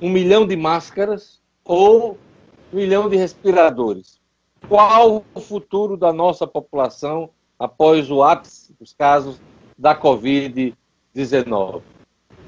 um 0.00 0.08
milhão 0.08 0.46
de 0.46 0.56
máscaras 0.56 1.40
ou 1.64 2.18
um 2.72 2.76
milhão 2.76 3.08
de 3.08 3.16
respiradores? 3.16 4.18
Qual 4.68 5.24
o 5.34 5.40
futuro 5.40 5.96
da 5.96 6.12
nossa 6.12 6.46
população 6.46 7.30
após 7.58 8.10
o 8.10 8.22
ápice 8.22 8.74
dos 8.78 8.92
casos 8.92 9.40
da 9.76 9.94
Covid-19? 9.94 10.74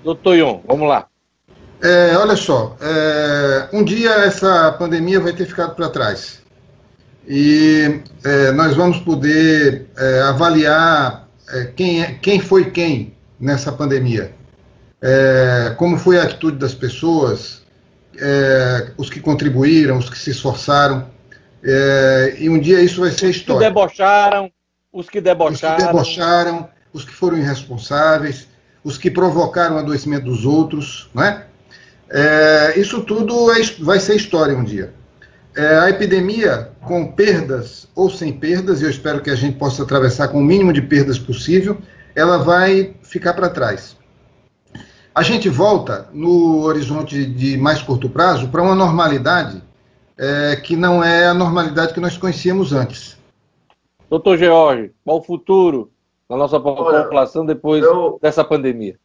Doutor 0.03 0.37
Ion, 0.37 0.61
vamos 0.67 0.89
lá. 0.89 1.07
É, 1.83 2.15
olha 2.17 2.37
só, 2.37 2.77
é, 2.81 3.69
um 3.73 3.83
dia 3.83 4.11
essa 4.11 4.73
pandemia 4.73 5.19
vai 5.19 5.33
ter 5.33 5.47
ficado 5.47 5.75
para 5.75 5.89
trás. 5.89 6.43
E 7.27 8.01
é, 8.25 8.53
nós 8.53 8.77
vamos 8.77 8.99
poder 8.99 9.87
é, 9.97 10.21
avaliar 10.23 11.29
é, 11.49 11.65
quem, 11.75 12.03
é, 12.03 12.15
quem 12.15 12.41
foi 12.41 12.71
quem 12.71 13.15
nessa 13.39 13.73
pandemia 13.73 14.35
como 15.79 15.97
foi 15.97 16.21
a 16.21 16.25
atitude 16.25 16.59
das 16.59 16.75
pessoas, 16.75 17.63
os 18.99 19.09
que 19.09 19.19
contribuíram, 19.19 19.97
os 19.97 20.11
que 20.11 20.19
se 20.19 20.29
esforçaram. 20.29 21.07
E 22.39 22.51
um 22.51 22.61
dia 22.61 22.83
isso 22.83 23.01
vai 23.01 23.11
ser 23.11 23.31
história. 23.31 23.61
Os 23.61 23.63
que 23.63 23.69
debocharam, 23.71 24.53
os 24.93 25.09
que 25.09 25.21
debocharam. 25.23 25.77
Os 25.77 25.83
que 25.83 25.87
debocharam. 25.87 26.69
Os 26.93 27.05
que 27.05 27.12
foram 27.12 27.38
irresponsáveis, 27.38 28.49
os 28.82 28.97
que 28.97 29.11
provocaram 29.11 29.76
o 29.76 29.78
adoecimento 29.78 30.24
dos 30.24 30.45
outros, 30.45 31.11
não 31.14 31.22
é? 31.22 31.47
é 32.09 32.78
isso 32.78 33.03
tudo 33.03 33.53
é, 33.53 33.62
vai 33.80 34.01
ser 34.01 34.16
história 34.16 34.57
um 34.57 34.64
dia. 34.64 34.93
É, 35.57 35.78
a 35.78 35.91
epidemia, 35.91 36.70
com 36.80 37.12
perdas 37.12 37.88
ou 37.95 38.09
sem 38.09 38.32
perdas, 38.32 38.80
e 38.80 38.84
eu 38.84 38.91
espero 38.91 39.20
que 39.20 39.30
a 39.30 39.34
gente 39.34 39.59
possa 39.59 39.82
atravessar 39.82 40.28
com 40.28 40.38
o 40.38 40.45
mínimo 40.45 40.72
de 40.72 40.80
perdas 40.80 41.18
possível, 41.18 41.78
ela 42.14 42.38
vai 42.38 42.95
ficar 43.03 43.34
para 43.34 43.49
trás. 43.49 43.97
A 45.12 45.22
gente 45.22 45.49
volta, 45.49 46.09
no 46.12 46.62
horizonte 46.62 47.26
de 47.26 47.57
mais 47.57 47.82
curto 47.82 48.09
prazo, 48.09 48.49
para 48.49 48.62
uma 48.62 48.76
normalidade 48.76 49.61
é, 50.16 50.55
que 50.57 50.76
não 50.76 51.03
é 51.03 51.26
a 51.26 51.34
normalidade 51.34 51.93
que 51.93 52.01
nós 52.01 52.16
conhecíamos 52.16 52.72
antes. 52.72 53.18
Doutor 54.09 54.38
George, 54.38 54.93
qual 55.05 55.18
o 55.18 55.22
futuro 55.22 55.91
da 56.31 56.37
nossa 56.37 56.61
população 56.61 57.45
depois 57.45 57.83
eu, 57.83 58.16
dessa 58.22 58.45
pandemia? 58.45 58.97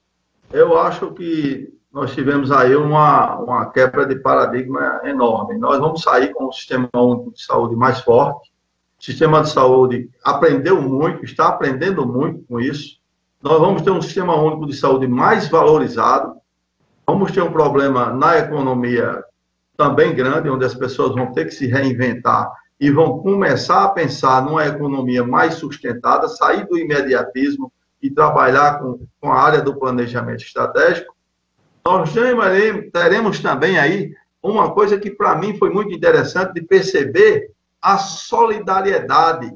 Eu 0.53 0.77
acho 0.77 1.11
que 1.13 1.73
nós 1.91 2.13
tivemos 2.13 2.51
aí 2.51 2.75
uma, 2.75 3.37
uma 3.37 3.65
quebra 3.71 4.05
de 4.05 4.17
paradigma 4.17 5.01
enorme. 5.03 5.57
Nós 5.57 5.79
vamos 5.79 6.03
sair 6.03 6.31
com 6.33 6.45
um 6.47 6.51
sistema 6.51 6.87
único 6.93 7.31
de 7.31 7.43
saúde 7.43 7.75
mais 7.75 7.99
forte. 8.01 8.51
O 8.99 9.03
sistema 9.03 9.41
de 9.41 9.49
saúde 9.49 10.07
aprendeu 10.23 10.79
muito, 10.79 11.25
está 11.25 11.47
aprendendo 11.47 12.05
muito 12.05 12.43
com 12.43 12.59
isso. 12.59 12.99
Nós 13.41 13.59
vamos 13.59 13.81
ter 13.81 13.89
um 13.89 14.01
sistema 14.01 14.35
único 14.35 14.67
de 14.67 14.75
saúde 14.75 15.07
mais 15.07 15.49
valorizado. 15.49 16.35
Vamos 17.07 17.31
ter 17.31 17.41
um 17.41 17.51
problema 17.51 18.11
na 18.11 18.37
economia 18.37 19.23
também 19.75 20.13
grande, 20.13 20.47
onde 20.47 20.63
as 20.63 20.75
pessoas 20.75 21.15
vão 21.15 21.33
ter 21.33 21.45
que 21.45 21.51
se 21.51 21.65
reinventar 21.65 22.51
e 22.85 22.91
vão 22.91 23.19
começar 23.19 23.83
a 23.83 23.89
pensar 23.89 24.43
numa 24.43 24.65
economia 24.65 25.23
mais 25.23 25.55
sustentada, 25.55 26.27
sair 26.27 26.67
do 26.67 26.77
imediatismo 26.77 27.71
e 28.01 28.11
trabalhar 28.11 28.79
com, 28.79 28.99
com 29.19 29.31
a 29.31 29.41
área 29.41 29.61
do 29.61 29.75
planejamento 29.77 30.43
estratégico 30.43 31.15
nós 31.85 32.11
teremos 32.91 33.39
também 33.41 33.77
aí 33.77 34.11
uma 34.41 34.71
coisa 34.73 34.97
que 34.97 35.11
para 35.11 35.35
mim 35.35 35.55
foi 35.55 35.69
muito 35.69 35.93
interessante 35.93 36.53
de 36.55 36.63
perceber 36.63 37.51
a 37.79 37.99
solidariedade. 37.99 39.53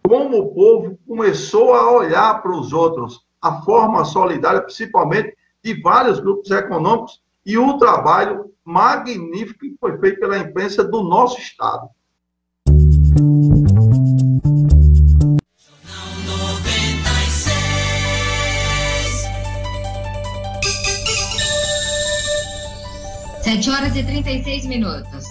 Como 0.00 0.38
o 0.38 0.54
povo 0.54 0.96
começou 1.04 1.74
a 1.74 1.90
olhar 1.90 2.40
para 2.40 2.56
os 2.56 2.72
outros, 2.72 3.26
a 3.42 3.60
forma 3.62 4.04
solidária, 4.04 4.60
principalmente 4.60 5.36
de 5.64 5.80
vários 5.82 6.20
grupos 6.20 6.48
econômicos, 6.52 7.20
e 7.44 7.58
o 7.58 7.76
trabalho 7.76 8.52
magnífico 8.64 9.60
que 9.60 9.76
foi 9.80 9.98
feito 9.98 10.20
pela 10.20 10.38
imprensa 10.38 10.84
do 10.84 11.02
nosso 11.02 11.40
Estado. 11.40 11.88
7 13.14 13.20
horas 23.70 23.94
e 23.94 24.02
36 24.02 24.66
minutos. 24.66 25.24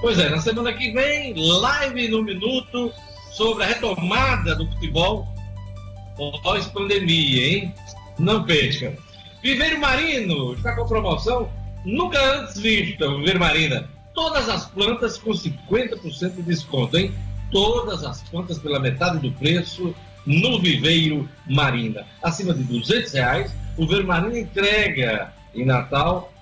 Pois 0.00 0.18
é, 0.18 0.28
na 0.30 0.40
semana 0.40 0.72
que 0.72 0.90
vem, 0.90 1.32
live 1.36 2.08
no 2.08 2.24
minuto 2.24 2.92
sobre 3.30 3.62
a 3.62 3.66
retomada 3.68 4.56
do 4.56 4.66
futebol 4.72 5.28
pós-pandemia, 6.42 7.46
hein? 7.46 7.74
Não 8.18 8.42
perca. 8.42 8.98
Viveiro 9.40 9.80
Marino 9.80 10.54
está 10.54 10.74
com 10.74 10.84
promoção 10.88 11.48
nunca 11.84 12.18
antes 12.40 12.58
vista, 12.58 13.08
Viveiro 13.08 13.38
Marina. 13.38 13.95
Todas 14.16 14.48
as 14.48 14.66
plantas 14.66 15.16
com 15.18 15.30
50% 15.30 16.36
de 16.36 16.42
desconto, 16.42 16.96
hein? 16.96 17.14
Todas 17.52 18.02
as 18.02 18.22
plantas 18.22 18.58
pela 18.58 18.80
metade 18.80 19.18
do 19.18 19.30
preço 19.30 19.94
no 20.24 20.58
Viveiro 20.58 21.28
Marina. 21.46 22.06
Acima 22.22 22.54
de 22.54 22.64
200 22.64 23.12
reais, 23.12 23.54
o 23.76 23.82
Viveiro 23.82 24.06
Marina 24.06 24.38
entrega 24.38 25.34
em 25.54 25.66
Natal 25.66 26.32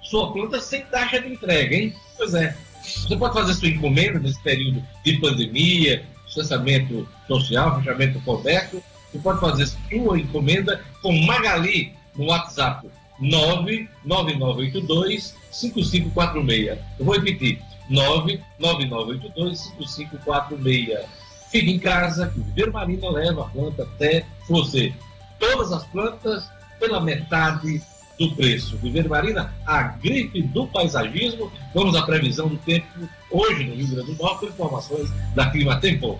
sua 0.00 0.32
planta 0.32 0.60
sem 0.60 0.82
taxa 0.82 1.20
de 1.20 1.32
entrega, 1.32 1.74
hein? 1.74 1.92
Pois 2.16 2.34
é. 2.34 2.56
Você 2.82 3.16
pode 3.16 3.34
fazer 3.34 3.54
sua 3.54 3.68
encomenda 3.68 4.20
nesse 4.20 4.40
período 4.40 4.80
de 5.04 5.18
pandemia, 5.18 6.04
distanciamento 6.26 7.08
social, 7.26 7.80
fechamento 7.80 8.20
coberto. 8.20 8.80
Você 9.10 9.18
pode 9.18 9.40
fazer 9.40 9.66
sua 9.66 10.20
encomenda 10.20 10.84
com 11.02 11.12
Magali 11.22 11.94
no 12.14 12.26
WhatsApp 12.26 12.88
99982 13.18 15.34
5546. 15.54 16.78
Eu 16.98 17.04
vou 17.04 17.14
repetir: 17.14 17.60
99982 17.88 19.58
5546. 19.60 21.24
Fique 21.50 21.70
em 21.70 21.78
casa, 21.78 22.28
que 22.28 22.40
o 22.40 22.42
Viver 22.42 22.72
Marina 22.72 23.08
leva 23.10 23.42
a 23.42 23.48
planta 23.48 23.82
até 23.82 24.24
você. 24.48 24.92
Todas 25.38 25.72
as 25.72 25.84
plantas 25.84 26.50
pela 26.80 27.00
metade 27.00 27.80
do 28.18 28.34
preço. 28.34 28.76
Viver 28.78 29.08
Marina, 29.08 29.52
a 29.66 29.82
gripe 29.82 30.42
do 30.42 30.66
paisagismo. 30.66 31.50
Vamos 31.74 31.94
à 31.94 32.02
previsão 32.02 32.48
do 32.48 32.56
tempo 32.58 32.86
hoje 33.30 33.64
no 33.64 33.74
Rio 33.74 33.88
Grande 33.88 34.14
do 34.14 34.22
Norte, 34.22 34.46
informações 34.46 35.10
da 35.34 35.50
Clima 35.50 35.80
Tempo. 35.80 36.18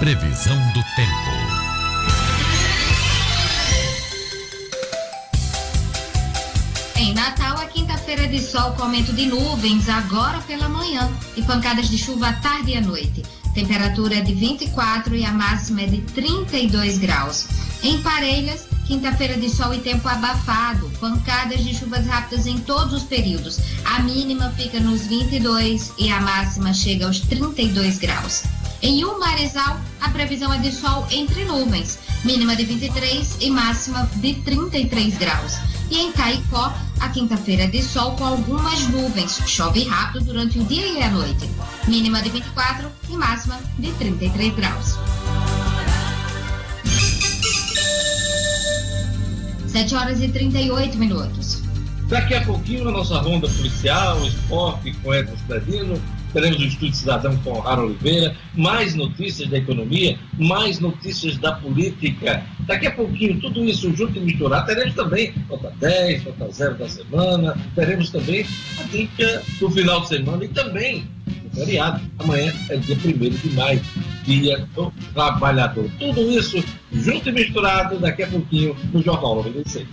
Previsão 0.00 0.56
do 0.72 0.82
tempo. 0.94 1.47
Em 6.98 7.14
Natal, 7.14 7.56
a 7.56 7.66
quinta-feira 7.66 8.26
de 8.26 8.40
sol 8.40 8.72
com 8.72 8.82
aumento 8.82 9.12
de 9.12 9.26
nuvens 9.26 9.88
agora 9.88 10.40
pela 10.40 10.68
manhã 10.68 11.08
e 11.36 11.42
pancadas 11.42 11.88
de 11.88 11.96
chuva 11.96 12.28
à 12.28 12.32
tarde 12.32 12.72
e 12.72 12.76
à 12.76 12.80
noite. 12.80 13.22
Temperatura 13.54 14.16
é 14.16 14.20
de 14.20 14.34
24 14.34 15.14
e 15.14 15.24
a 15.24 15.32
máxima 15.32 15.82
é 15.82 15.86
de 15.86 16.00
32 16.00 16.98
graus. 16.98 17.46
Em 17.84 18.02
Parelhas, 18.02 18.66
Quinta-feira 18.88 19.36
de 19.36 19.50
sol 19.50 19.74
e 19.74 19.80
tempo 19.80 20.08
abafado, 20.08 20.90
pancadas 20.98 21.62
de 21.62 21.74
chuvas 21.74 22.06
rápidas 22.06 22.46
em 22.46 22.56
todos 22.56 22.94
os 22.94 23.02
períodos. 23.02 23.60
A 23.84 24.00
mínima 24.00 24.50
fica 24.56 24.80
nos 24.80 25.06
22 25.06 25.92
e 25.98 26.10
a 26.10 26.18
máxima 26.22 26.72
chega 26.72 27.04
aos 27.04 27.20
32 27.20 27.98
graus. 27.98 28.44
Em 28.80 29.04
Umarizal, 29.04 29.80
a 30.00 30.08
previsão 30.10 30.52
é 30.52 30.58
de 30.58 30.70
sol 30.70 31.04
entre 31.10 31.44
nuvens, 31.44 31.98
mínima 32.24 32.54
de 32.54 32.64
23 32.64 33.38
e 33.40 33.50
máxima 33.50 34.08
de 34.16 34.34
33 34.34 35.18
graus. 35.18 35.54
E 35.90 35.98
em 35.98 36.12
Caicó, 36.12 36.72
a 37.00 37.08
quinta-feira 37.08 37.64
é 37.64 37.66
de 37.66 37.82
sol 37.82 38.12
com 38.12 38.24
algumas 38.24 38.88
nuvens, 38.88 39.40
chove 39.46 39.82
rápido 39.84 40.26
durante 40.26 40.60
o 40.60 40.64
dia 40.64 40.86
e 40.86 41.02
a 41.02 41.10
noite, 41.10 41.48
mínima 41.88 42.22
de 42.22 42.30
24 42.30 42.88
e 43.08 43.16
máxima 43.16 43.58
de 43.78 43.90
33 43.92 44.54
graus. 44.54 44.98
7 49.66 49.94
horas 49.94 50.22
e 50.22 50.28
38 50.28 50.96
minutos. 50.96 51.62
Daqui 52.06 52.34
a 52.34 52.44
pouquinho, 52.44 52.84
na 52.84 52.90
nossa 52.92 53.18
ronda 53.18 53.48
policial, 53.48 54.24
esporte 54.24 54.92
com 55.02 55.14
Edson 55.14 55.36
Cidadino, 55.36 56.00
teremos 56.32 56.58
o 56.58 56.64
Estúdio 56.64 56.94
Cidadão 56.94 57.36
com 57.38 57.58
Rara 57.60 57.82
Oliveira, 57.82 58.34
mais 58.54 58.94
notícias 58.94 59.48
da 59.48 59.58
economia, 59.58 60.18
mais 60.38 60.78
notícias 60.80 61.36
da 61.38 61.52
política. 61.52 62.44
Daqui 62.60 62.86
a 62.86 62.90
pouquinho, 62.90 63.40
tudo 63.40 63.64
isso 63.64 63.94
junto 63.94 64.18
e 64.18 64.20
misturado. 64.20 64.66
Teremos 64.66 64.94
também 64.94 65.34
nota 65.48 65.72
10, 65.78 66.24
nota 66.24 66.50
0 66.50 66.74
da 66.76 66.88
semana, 66.88 67.56
teremos 67.74 68.10
também 68.10 68.46
a 68.78 68.82
dica 68.84 69.42
do 69.58 69.70
final 69.70 70.00
de 70.02 70.08
semana 70.08 70.44
e 70.44 70.48
também 70.48 71.04
o 71.44 71.56
feriado. 71.56 72.00
Amanhã 72.18 72.52
é 72.68 72.76
dia 72.76 72.96
1 72.96 73.30
de 73.30 73.50
maio, 73.50 73.80
dia 74.24 74.66
do 74.74 74.92
trabalhador. 75.14 75.88
Tudo 75.98 76.20
isso 76.30 76.62
junto 76.92 77.28
e 77.28 77.32
misturado 77.32 77.98
daqui 77.98 78.22
a 78.22 78.26
pouquinho 78.26 78.76
no 78.92 79.02
Jornal 79.02 79.36
96. 79.36 79.86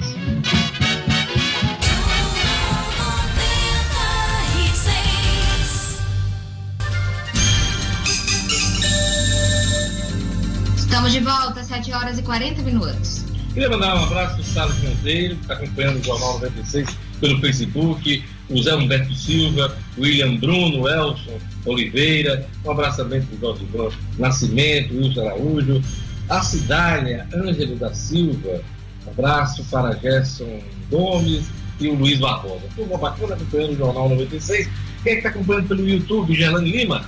Estamos 11.06 11.14
de 11.14 11.20
volta, 11.20 11.64
7 11.64 11.94
horas 11.94 12.18
e 12.18 12.24
40 12.24 12.64
minutos. 12.64 13.26
Queria 13.54 13.70
mandar 13.70 13.96
um 13.96 14.06
abraço 14.06 14.38
para 14.38 14.42
o 14.42 14.44
Salles 14.44 14.82
Monteiro, 14.82 15.36
que 15.36 15.42
está 15.42 15.54
acompanhando 15.54 16.00
o 16.00 16.04
Jornal 16.04 16.34
96 16.40 16.90
pelo 17.22 17.40
Facebook, 17.42 18.26
o 18.50 18.64
Zé 18.64 18.74
Humberto 18.74 19.14
Silva, 19.14 19.78
William 20.00 20.36
Bruno, 20.38 20.90
Elson 20.90 21.38
Oliveira, 21.64 22.48
um 22.66 22.72
abraço 22.72 22.98
também 22.98 23.22
para 23.22 23.52
o 23.52 23.68
Jorge 23.72 23.98
Nascimento, 24.18 24.98
Wilson 24.98 25.28
Araújo, 25.28 25.84
a 26.28 26.42
Cidália, 26.42 27.28
Ângelo 27.36 27.76
da 27.76 27.94
Silva, 27.94 28.64
um 29.06 29.12
abraço 29.12 29.64
para 29.66 29.96
Gerson 29.98 30.60
Gomes 30.90 31.46
e 31.80 31.88
o 31.88 31.94
Luiz 31.94 32.18
Barbosa. 32.18 32.64
Turma 32.76 32.98
bacana 32.98 33.36
acompanhando 33.36 33.74
o 33.74 33.78
Jornal 33.78 34.10
96. 34.10 34.68
Quem 35.04 35.12
é 35.12 35.16
que 35.18 35.28
está 35.28 35.30
acompanhando 35.30 35.68
pelo 35.68 35.88
YouTube? 35.88 36.34
Gerlane 36.34 36.72
Lima? 36.72 37.06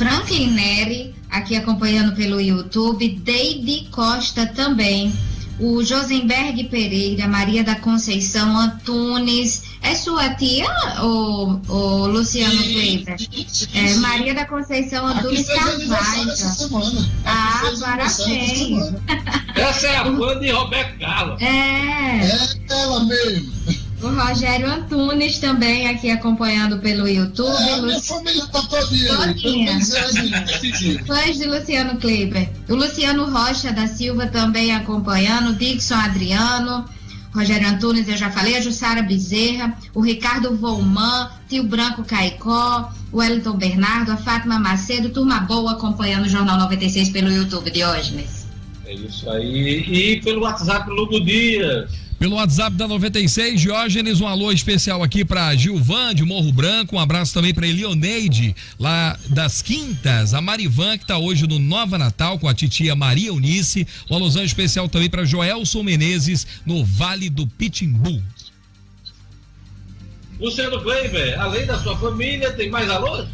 Franklin 0.00 0.52
Neri, 0.52 1.14
aqui 1.30 1.54
acompanhando 1.54 2.16
pelo 2.16 2.40
YouTube, 2.40 3.06
Deide 3.22 3.86
Costa 3.90 4.46
também, 4.46 5.12
o 5.58 5.84
Josenberg 5.84 6.64
Pereira, 6.70 7.28
Maria 7.28 7.62
da 7.62 7.74
Conceição 7.74 8.56
Antunes, 8.56 9.62
É 9.82 9.94
sua 9.94 10.30
tia, 10.36 10.66
o, 11.02 11.60
o 11.68 12.06
Luciano 12.06 12.62
Kleiber? 12.62 13.16
É, 13.74 13.94
Maria 13.96 14.32
da 14.32 14.46
Conceição 14.46 15.06
Antunes 15.06 15.46
Carvalho. 15.46 16.32
Ah, 17.26 17.70
parabéns. 17.78 18.94
Essa 19.54 19.86
é 19.86 19.96
a 19.98 20.04
fã 20.04 20.40
de 20.40 20.50
Roberto 20.50 20.98
Carlos. 20.98 21.42
É. 21.42 22.20
É 22.20 22.60
ela 22.70 23.04
mesmo. 23.04 23.52
O 24.02 24.08
Rogério 24.08 24.66
Antunes 24.70 25.38
também 25.38 25.86
aqui 25.88 26.10
acompanhando 26.10 26.78
pelo 26.78 27.06
YouTube. 27.06 27.54
É, 27.54 27.76
Lu- 27.76 27.86
minha 27.88 28.00
família 28.00 28.46
tá 28.46 28.62
todinha 28.62 29.12
é 29.72 30.58
tipo. 30.58 31.06
Fãs 31.06 31.36
de 31.36 31.44
Luciano 31.44 31.98
Kleber. 31.98 32.48
O 32.68 32.74
Luciano 32.74 33.30
Rocha 33.30 33.70
da 33.72 33.86
Silva 33.86 34.26
também 34.26 34.74
acompanhando. 34.74 35.54
Dixon 35.54 35.94
Adriano. 35.96 36.86
Rogério 37.34 37.68
Antunes, 37.68 38.08
eu 38.08 38.16
já 38.16 38.30
falei. 38.30 38.56
A 38.56 38.60
Jussara 38.62 39.02
Bezerra. 39.02 39.76
O 39.94 40.00
Ricardo 40.00 40.56
Volman. 40.56 41.28
Tio 41.46 41.62
Branco 41.64 42.02
Caicó. 42.02 42.90
O 43.12 43.18
Wellington 43.18 43.52
Bernardo. 43.58 44.12
A 44.12 44.16
Fátima 44.16 44.58
Macedo. 44.58 45.10
Turma 45.10 45.40
boa 45.40 45.72
acompanhando 45.72 46.24
o 46.24 46.28
Jornal 46.28 46.58
96 46.58 47.10
pelo 47.10 47.30
YouTube, 47.30 47.70
Diógenes. 47.70 48.46
É 48.86 48.94
isso 48.94 49.28
aí. 49.30 49.84
E 49.86 50.20
pelo 50.22 50.40
WhatsApp, 50.40 50.88
Lugo 50.90 51.20
Dias. 51.20 51.90
Pelo 52.20 52.36
WhatsApp 52.36 52.76
da 52.76 52.86
96, 52.86 53.58
Diógenes, 53.58 54.20
um 54.20 54.26
alô 54.26 54.52
especial 54.52 55.02
aqui 55.02 55.24
para 55.24 55.56
Gilvan 55.56 56.14
de 56.14 56.22
Morro 56.22 56.52
Branco, 56.52 56.96
um 56.96 56.98
abraço 56.98 57.32
também 57.32 57.54
para 57.54 57.66
Elioneide, 57.66 58.54
lá 58.78 59.18
das 59.30 59.62
Quintas, 59.62 60.34
a 60.34 60.40
Marivan, 60.42 60.98
que 60.98 61.04
está 61.04 61.16
hoje 61.16 61.46
no 61.46 61.58
Nova 61.58 61.96
Natal 61.96 62.38
com 62.38 62.46
a 62.46 62.52
titia 62.52 62.94
Maria 62.94 63.32
Unice, 63.32 63.88
um 64.10 64.16
alusão 64.16 64.44
especial 64.44 64.86
também 64.86 65.08
para 65.08 65.24
Joelson 65.24 65.82
Menezes, 65.82 66.46
no 66.66 66.84
Vale 66.84 67.30
do 67.30 67.46
Pitimbu. 67.46 68.22
Luciano 70.38 70.78
Kleiber, 70.82 71.40
além 71.40 71.64
da 71.64 71.82
sua 71.82 71.96
família, 71.96 72.52
tem 72.52 72.68
mais 72.68 72.90
alôs? 72.90 73.26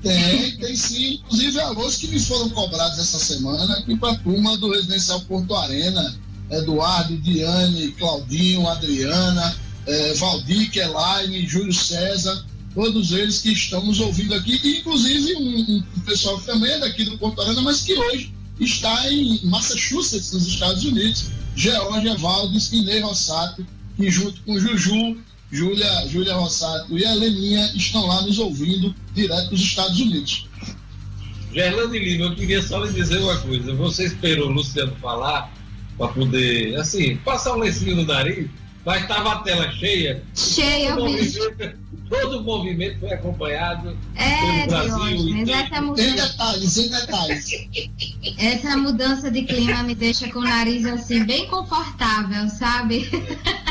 Tem, 0.00 0.56
tem 0.58 0.76
sim. 0.76 1.14
Inclusive 1.24 1.58
alôs 1.58 1.96
que 1.96 2.06
me 2.06 2.20
foram 2.20 2.50
cobrados 2.50 3.00
essa 3.00 3.18
semana 3.18 3.78
aqui 3.78 3.96
para 3.96 4.12
a 4.12 4.18
turma 4.18 4.56
do 4.58 4.70
Residencial 4.70 5.22
Porto 5.22 5.56
Arena. 5.56 6.29
Eduardo, 6.50 7.16
Diane, 7.18 7.92
Claudinho, 7.92 8.68
Adriana, 8.68 9.56
eh, 9.86 10.14
Valdir, 10.14 10.70
Kelaine, 10.70 11.46
Júlio 11.46 11.72
César, 11.72 12.44
todos 12.74 13.12
eles 13.12 13.40
que 13.40 13.52
estão 13.52 13.84
nos 13.84 14.00
ouvindo 14.00 14.34
aqui, 14.34 14.60
e 14.62 14.78
inclusive 14.78 15.34
um, 15.36 15.82
um 15.96 16.00
pessoal 16.00 16.38
que 16.38 16.46
também 16.46 16.70
é 16.70 16.78
daqui 16.78 17.04
do 17.04 17.18
Porto 17.18 17.40
Arena, 17.40 17.62
mas 17.62 17.82
que 17.82 17.94
hoje 17.94 18.32
está 18.58 19.10
em 19.10 19.40
Massachusetts, 19.44 20.32
nos 20.32 20.46
Estados 20.46 20.84
Unidos, 20.84 21.30
Georgia 21.56 22.16
Valdes 22.16 22.70
Ney 22.70 23.00
Rossato, 23.00 23.66
que 23.96 24.10
junto 24.10 24.40
com 24.42 24.58
Juju, 24.58 25.18
Júlia, 25.50 26.08
Júlia 26.08 26.34
Rossato 26.34 26.96
e 26.96 27.04
a 27.04 27.12
Heleninha 27.12 27.72
estão 27.74 28.06
lá 28.06 28.22
nos 28.22 28.38
ouvindo 28.38 28.94
direto 29.14 29.50
dos 29.50 29.60
Estados 29.60 29.98
Unidos. 29.98 30.46
Gerlando 31.52 31.98
Lima, 31.98 32.26
eu 32.26 32.36
queria 32.36 32.62
só 32.62 32.84
lhe 32.84 32.92
dizer 32.92 33.18
uma 33.18 33.36
coisa. 33.38 33.74
Você 33.74 34.04
esperou 34.04 34.48
o 34.48 34.52
Luciano 34.52 34.94
falar 35.02 35.52
para 36.00 36.08
poder, 36.14 36.76
assim, 36.76 37.16
passar 37.18 37.54
um 37.54 37.58
lencinho 37.58 37.94
no 37.96 38.06
nariz, 38.06 38.48
mas 38.86 39.02
estava 39.02 39.32
a 39.32 39.38
tela 39.40 39.70
cheia. 39.72 40.22
Cheia, 40.34 40.96
todo, 40.96 41.02
movimento, 41.10 41.78
todo 42.08 42.38
o 42.38 42.42
movimento 42.42 43.00
foi 43.00 43.12
acompanhado 43.12 43.94
É, 44.16 44.38
pelo 44.38 44.66
Brasil 44.68 44.96
Diógenes, 44.96 45.24
inteiro. 45.42 45.50
essa 45.60 45.68
Sem 45.74 45.82
mudança, 45.82 46.28
detalhes, 46.28 46.72
sem 46.72 46.88
detalhes. 46.88 47.68
essa 48.38 48.76
mudança 48.78 49.30
de 49.30 49.42
clima 49.42 49.82
me 49.82 49.94
deixa 49.94 50.26
com 50.30 50.38
o 50.38 50.42
nariz 50.42 50.86
assim, 50.86 51.22
bem 51.24 51.46
confortável, 51.48 52.48
sabe? 52.48 53.00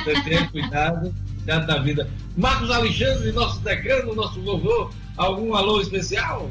Você 0.06 0.22
tenha 0.22 0.48
cuidado, 0.50 1.12
cuidado 1.38 1.66
da 1.66 1.80
vida. 1.80 2.08
Marcos 2.38 2.70
Alexandre, 2.70 3.32
nosso 3.32 3.60
decano, 3.62 4.14
nosso 4.14 4.40
vovô, 4.44 4.92
algum 5.18 5.56
alô 5.56 5.82
especial? 5.82 6.48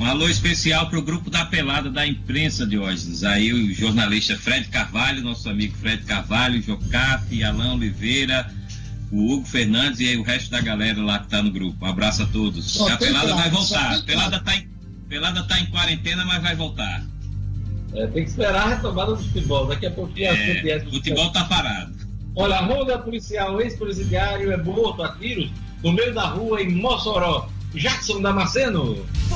Um 0.00 0.06
alô 0.06 0.30
especial 0.30 0.88
para 0.88 0.98
o 0.98 1.02
grupo 1.02 1.28
da 1.28 1.44
Pelada 1.44 1.90
da 1.90 2.06
imprensa 2.06 2.66
de 2.66 2.78
hoje. 2.78 3.26
Aí 3.26 3.52
o 3.52 3.74
jornalista 3.74 4.34
Fred 4.34 4.66
Carvalho, 4.68 5.22
nosso 5.22 5.46
amigo 5.46 5.76
Fred 5.76 6.04
Carvalho, 6.04 6.62
Jocafe, 6.62 7.44
Alain 7.44 7.74
Oliveira, 7.74 8.50
o 9.12 9.34
Hugo 9.34 9.46
Fernandes 9.46 10.00
e 10.00 10.08
aí 10.08 10.16
o 10.16 10.22
resto 10.22 10.50
da 10.50 10.62
galera 10.62 11.02
lá 11.02 11.18
que 11.18 11.26
está 11.26 11.42
no 11.42 11.50
grupo. 11.50 11.84
Um 11.84 11.88
abraço 11.88 12.22
a 12.22 12.26
todos. 12.26 12.64
Só 12.64 12.90
a 12.90 12.96
Pelada 12.96 13.26
Pelada, 13.26 13.42
vai 13.42 13.50
voltar. 13.50 13.94
tem 13.96 14.04
Pelada 14.06 14.36
está 14.38 14.56
em, 14.56 14.68
Pelada 15.06 15.42
tá 15.42 15.60
em 15.60 15.66
quarentena, 15.66 16.24
mas 16.24 16.42
vai 16.42 16.56
voltar. 16.56 17.04
É, 17.92 18.06
tem 18.06 18.24
que 18.24 18.30
esperar 18.30 18.68
a 18.68 18.68
retomada 18.70 19.14
do 19.14 19.22
futebol. 19.22 19.66
Daqui 19.66 19.84
a 19.84 19.90
pouquinho 19.90 20.30
a 20.30 20.34
É, 20.34 20.66
é, 20.66 20.76
o 20.78 20.90
futebol 20.92 21.30
tá 21.30 21.44
parado. 21.44 21.94
Olha, 22.34 22.56
a 22.56 22.60
ronda 22.62 22.98
policial 22.98 23.60
ex-presidiário 23.60 24.50
é 24.50 24.56
morto 24.56 25.02
a 25.02 25.14
tiros 25.16 25.50
no 25.84 25.92
meio 25.92 26.14
da 26.14 26.24
rua 26.24 26.62
em 26.62 26.70
Mossoró. 26.70 27.50
Jackson 27.74 28.22
Damasceno. 28.22 29.06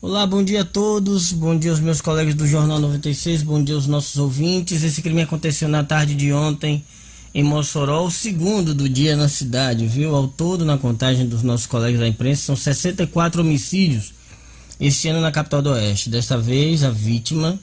Olá, 0.00 0.24
bom 0.24 0.44
dia 0.44 0.60
a 0.60 0.64
todos. 0.64 1.32
Bom 1.32 1.58
dia 1.58 1.72
aos 1.72 1.80
meus 1.80 2.00
colegas 2.00 2.32
do 2.36 2.46
Jornal 2.46 2.78
96. 2.78 3.42
Bom 3.42 3.60
dia 3.60 3.74
aos 3.74 3.88
nossos 3.88 4.16
ouvintes. 4.16 4.84
Esse 4.84 5.02
crime 5.02 5.22
aconteceu 5.22 5.68
na 5.68 5.82
tarde 5.82 6.14
de 6.14 6.32
ontem 6.32 6.84
em 7.34 7.42
Mossoró, 7.42 8.06
o 8.06 8.10
segundo 8.10 8.72
do 8.72 8.88
dia 8.88 9.16
na 9.16 9.28
cidade, 9.28 9.88
viu? 9.88 10.14
Ao 10.14 10.28
todo, 10.28 10.64
na 10.64 10.78
contagem 10.78 11.26
dos 11.26 11.42
nossos 11.42 11.66
colegas 11.66 11.98
da 11.98 12.06
imprensa, 12.06 12.44
são 12.44 12.54
64 12.54 13.40
homicídios 13.40 14.14
este 14.78 15.08
ano 15.08 15.20
na 15.20 15.32
capital 15.32 15.60
do 15.60 15.70
Oeste. 15.70 16.08
Desta 16.08 16.38
vez, 16.38 16.84
a 16.84 16.90
vítima, 16.90 17.58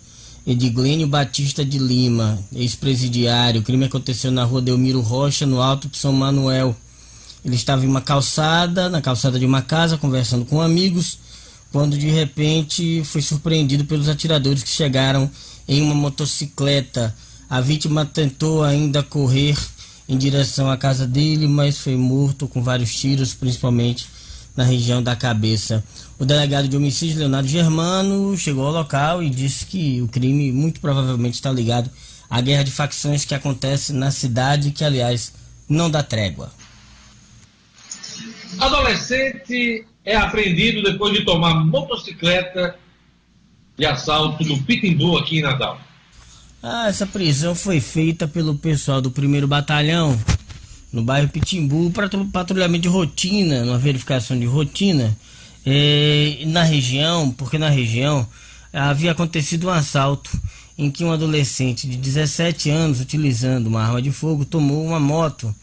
Edglênio 0.46 1.08
Batista 1.08 1.64
de 1.64 1.78
Lima, 1.78 2.38
ex-presidiário. 2.54 3.62
O 3.62 3.64
crime 3.64 3.86
aconteceu 3.86 4.30
na 4.30 4.44
rua 4.44 4.62
Delmiro 4.62 5.00
Rocha, 5.00 5.46
no 5.46 5.62
Alto 5.62 5.88
de 5.88 5.98
São 5.98 6.12
Manuel. 6.12 6.76
Ele 7.46 7.56
estava 7.56 7.86
em 7.86 7.88
uma 7.88 8.02
calçada, 8.02 8.90
na 8.90 9.02
calçada 9.02 9.40
de 9.40 9.46
uma 9.46 9.62
casa, 9.62 9.98
conversando 9.98 10.44
com 10.44 10.60
amigos, 10.60 11.18
quando 11.76 11.98
de 11.98 12.08
repente 12.08 13.04
foi 13.04 13.22
surpreendido 13.22 13.84
pelos 13.84 14.08
atiradores 14.08 14.64
que 14.64 14.70
chegaram 14.70 15.30
em 15.68 15.82
uma 15.82 15.94
motocicleta. 15.94 17.14
A 17.50 17.60
vítima 17.60 18.06
tentou 18.06 18.64
ainda 18.64 19.04
correr 19.04 19.58
em 20.08 20.18
direção 20.18 20.72
à 20.72 20.78
casa 20.78 21.06
dele, 21.06 21.50
mas 21.50 21.78
foi 21.78 21.98
morto 21.98 22.48
com 22.48 22.64
vários 22.64 22.96
tiros, 22.96 23.34
principalmente 23.34 24.08
na 24.56 24.64
região 24.64 25.04
da 25.04 25.18
cabeça. 25.18 25.84
O 26.18 26.24
delegado 26.24 26.70
de 26.70 26.78
homicídio, 26.78 27.20
Leonardo 27.20 27.50
Germano, 27.50 28.38
chegou 28.38 28.66
ao 28.68 28.72
local 28.72 29.22
e 29.22 29.30
disse 29.30 29.66
que 29.66 30.02
o 30.02 30.08
crime 30.08 30.54
muito 30.54 30.80
provavelmente 30.80 31.34
está 31.34 31.52
ligado 31.52 31.92
à 32.30 32.40
guerra 32.40 32.64
de 32.64 32.72
facções 32.72 33.26
que 33.26 33.36
acontece 33.36 33.92
na 33.92 34.12
cidade, 34.12 34.72
que 34.72 34.86
aliás 34.86 35.34
não 35.68 35.92
dá 35.92 36.02
trégua. 36.02 36.54
Adolescente 38.62 39.86
é 40.06 40.16
apreendido 40.16 40.84
depois 40.84 41.14
de 41.14 41.26
tomar 41.26 41.66
motocicleta 41.66 42.76
de 43.78 43.86
assalto 43.86 44.44
no 44.46 44.62
Pitimbu, 44.64 45.18
aqui 45.18 45.40
em 45.40 45.42
Natal. 45.42 45.80
Ah, 46.62 46.88
essa 46.88 47.06
prisão 47.06 47.54
foi 47.54 47.80
feita 47.80 48.28
pelo 48.28 48.56
pessoal 48.56 49.02
do 49.02 49.12
primeiro 49.12 49.48
batalhão 49.48 50.18
no 50.92 51.04
bairro 51.04 51.28
Pitimbu 51.28 51.92
para 51.92 52.10
patrulhamento 52.32 52.84
de 52.84 52.88
rotina, 52.88 53.64
uma 53.64 53.78
verificação 53.78 54.40
de 54.40 54.46
rotina 54.46 55.16
eh, 55.66 56.44
na 56.46 56.64
região, 56.64 57.32
porque 57.32 57.58
na 57.58 57.70
região 57.70 58.26
havia 58.72 59.12
acontecido 59.12 59.68
um 59.68 59.72
assalto 59.72 60.30
em 60.78 60.90
que 60.90 61.04
um 61.04 61.12
adolescente 61.12 61.88
de 61.88 61.98
17 61.98 62.70
anos, 62.70 63.02
utilizando 63.02 63.68
uma 63.68 63.84
arma 63.84 64.02
de 64.02 64.12
fogo, 64.12 64.46
tomou 64.46 64.86
uma 64.86 65.00
moto 65.00 65.54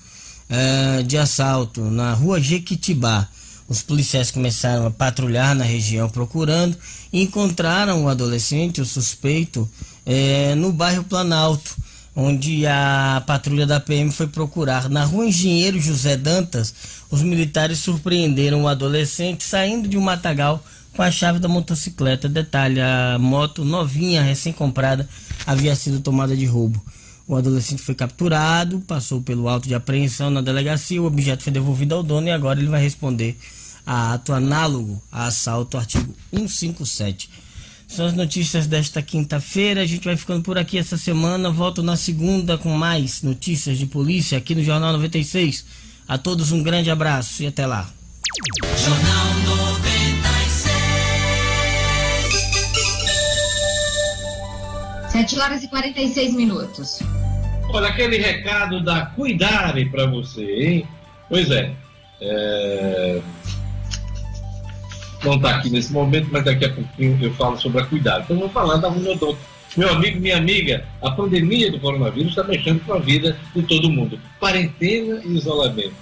eh, 0.49 1.03
de 1.03 1.16
assalto 1.16 1.82
na 1.82 2.12
rua 2.12 2.40
Jequitibá. 2.40 3.28
Os 3.73 3.83
policiais 3.83 4.31
começaram 4.31 4.87
a 4.87 4.91
patrulhar 4.91 5.55
na 5.55 5.64
região 5.64 6.07
procurando 6.07 6.77
e 7.11 7.23
encontraram 7.23 8.05
o 8.05 8.09
adolescente, 8.11 8.83
o 8.83 8.85
suspeito, 8.85 9.66
eh, 10.05 10.55
no 10.57 10.70
bairro 10.70 11.03
Planalto, 11.05 11.75
onde 12.14 12.66
a 12.66 13.23
patrulha 13.27 13.66
da 13.66 13.81
PM 13.81 14.12
foi 14.12 14.27
procurar. 14.27 14.91
Na 14.91 15.07
rua 15.07 15.25
Engenheiro 15.25 15.81
José 15.81 16.18
Dantas, 16.18 16.75
os 17.11 17.23
militares 17.23 17.79
surpreenderam 17.79 18.64
o 18.64 18.68
adolescente 18.68 19.43
saindo 19.43 19.89
de 19.89 19.97
um 19.97 20.03
matagal 20.03 20.62
com 20.95 21.01
a 21.01 21.11
chave 21.11 21.39
da 21.39 21.49
motocicleta. 21.49 22.29
Detalhe: 22.29 22.79
a 22.79 23.16
moto 23.18 23.64
novinha, 23.64 24.23
recém-comprada, 24.23 25.09
havia 25.47 25.75
sido 25.75 25.99
tomada 25.99 26.37
de 26.37 26.45
roubo. 26.45 26.79
O 27.27 27.37
adolescente 27.37 27.81
foi 27.81 27.95
capturado, 27.95 28.81
passou 28.81 29.23
pelo 29.23 29.49
auto 29.49 29.66
de 29.66 29.75
apreensão 29.75 30.29
na 30.29 30.43
delegacia, 30.43 31.01
o 31.01 31.07
objeto 31.07 31.43
foi 31.43 31.53
devolvido 31.55 31.95
ao 31.95 32.03
dono 32.03 32.29
e 32.29 32.31
agora 32.31 32.61
ele 32.61 32.68
vai 32.68 32.83
responder 32.83 33.39
a 33.87 34.14
ato 34.14 34.33
análogo 34.33 35.03
a 35.11 35.26
assalto, 35.26 35.76
artigo 35.76 36.14
157. 36.33 37.28
São 37.93 38.07
as 38.07 38.14
notícias 38.14 38.66
desta 38.66 39.03
quinta-feira. 39.03 39.83
A 39.83 39.87
gente 39.87 40.05
vai 40.05 40.16
ficando 40.16 40.43
por 40.43 40.57
aqui 40.57 40.78
essa 40.78 40.97
semana. 40.97 41.51
Volto 41.51 41.83
na 41.83 41.95
segunda 41.95 42.57
com 42.57 42.70
mais 42.70 43.22
notícias 43.22 43.76
de 43.76 43.85
polícia 43.85 44.39
aqui 44.39 44.55
no 44.55 44.64
Jornal 44.64 44.93
96. 44.93 45.66
A 46.09 46.16
todos 46.16 46.53
um 46.53 46.62
grande 46.62 46.91
abraço 46.91 47.43
e 47.43 47.47
até 47.47 47.66
lá. 47.66 47.91
Jornal 48.78 49.35
96. 49.68 50.62
7 55.12 55.39
horas 55.39 55.62
e 55.62 55.68
46 55.68 56.35
minutos. 56.35 57.01
Olha, 57.68 57.89
aquele 57.89 58.16
recado 58.16 58.83
da 58.83 59.05
Cuidare 59.07 59.85
para 59.91 60.07
você, 60.07 60.43
hein? 60.43 60.89
Pois 61.28 61.51
é. 61.51 61.74
é 62.22 63.20
não 65.25 65.35
está 65.35 65.57
aqui 65.57 65.70
nesse 65.70 65.93
momento, 65.93 66.29
mas 66.31 66.45
daqui 66.45 66.64
a 66.64 66.73
pouquinho 66.73 67.18
eu 67.20 67.33
falo 67.35 67.59
sobre 67.59 67.81
a 67.81 67.87
cuidado. 67.87 68.25
Então, 68.25 68.39
vou 68.39 68.49
falar 68.49 68.77
da 68.77 68.89
Unodonto. 68.89 69.39
Meu 69.77 69.91
amigo, 69.91 70.20
minha 70.20 70.37
amiga, 70.37 70.85
a 71.01 71.11
pandemia 71.11 71.70
do 71.70 71.81
coronavírus 71.81 72.31
está 72.31 72.45
mexendo 72.45 72.85
com 72.85 72.93
a 72.93 72.99
vida 72.99 73.39
de 73.55 73.62
todo 73.62 73.91
mundo. 73.91 74.20
Quarentena 74.39 75.23
e 75.25 75.35
isolamento. 75.35 75.95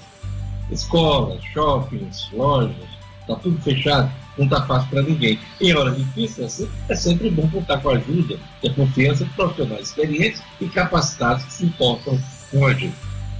Escolas, 0.72 1.40
shoppings, 1.52 2.28
lojas, 2.32 2.74
está 3.20 3.36
tudo 3.36 3.60
fechado, 3.62 4.10
não 4.36 4.46
está 4.46 4.62
fácil 4.62 4.90
para 4.90 5.02
ninguém. 5.02 5.38
Em 5.60 5.74
horas 5.74 5.96
difíceis 5.96 6.46
assim, 6.46 6.68
é 6.88 6.96
sempre 6.96 7.30
bom 7.30 7.48
contar 7.48 7.78
com 7.78 7.90
a 7.90 7.92
ajuda 7.94 8.38
e 8.62 8.68
a 8.68 8.72
confiança 8.72 9.24
de 9.24 9.30
profissionais 9.30 9.88
experientes 9.88 10.42
e 10.60 10.66
capacitados 10.68 11.44
que 11.44 11.52
se 11.52 11.66
importam 11.66 12.18
com 12.50 12.66
a 12.66 12.74
gente. 12.74 12.94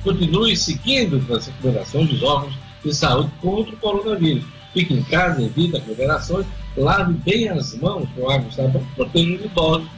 Continue 0.05 0.57
seguindo 0.57 1.25
as 1.35 1.47
recomendações 1.47 2.09
dos 2.09 2.23
órgãos 2.23 2.55
de 2.85 2.95
saúde 2.95 3.31
contra 3.41 3.75
o 3.75 3.79
coronavírus 3.79 4.45
Fique 4.73 4.95
em 4.95 5.03
casa, 5.03 5.43
evite 5.43 5.77
aglomerações, 5.77 6.47
lave 6.77 7.15
bem 7.15 7.49
as 7.49 7.75
mãos 7.75 8.09
com 8.15 8.31
água 8.31 8.49
e 8.49 8.55
sabão, 8.55 8.87
proteja 8.95 9.37
os 9.37 9.45
idosos. 9.45 9.89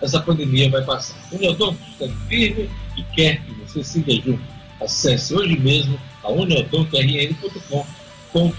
Essa 0.00 0.20
pandemia 0.20 0.70
vai 0.70 0.82
passar. 0.82 1.16
O 1.30 1.36
Neodonto 1.38 1.78
está 1.92 2.08
firme 2.28 2.70
e 2.96 3.02
quer 3.14 3.42
que 3.42 3.52
você 3.54 3.84
siga 3.84 4.14
junto. 4.14 4.42
Acesse 4.80 5.34
hoje 5.34 5.58
mesmo 5.58 6.00
a 6.24 6.30
uniodontorn.com.br. 6.30 7.84
Vou 8.32 8.50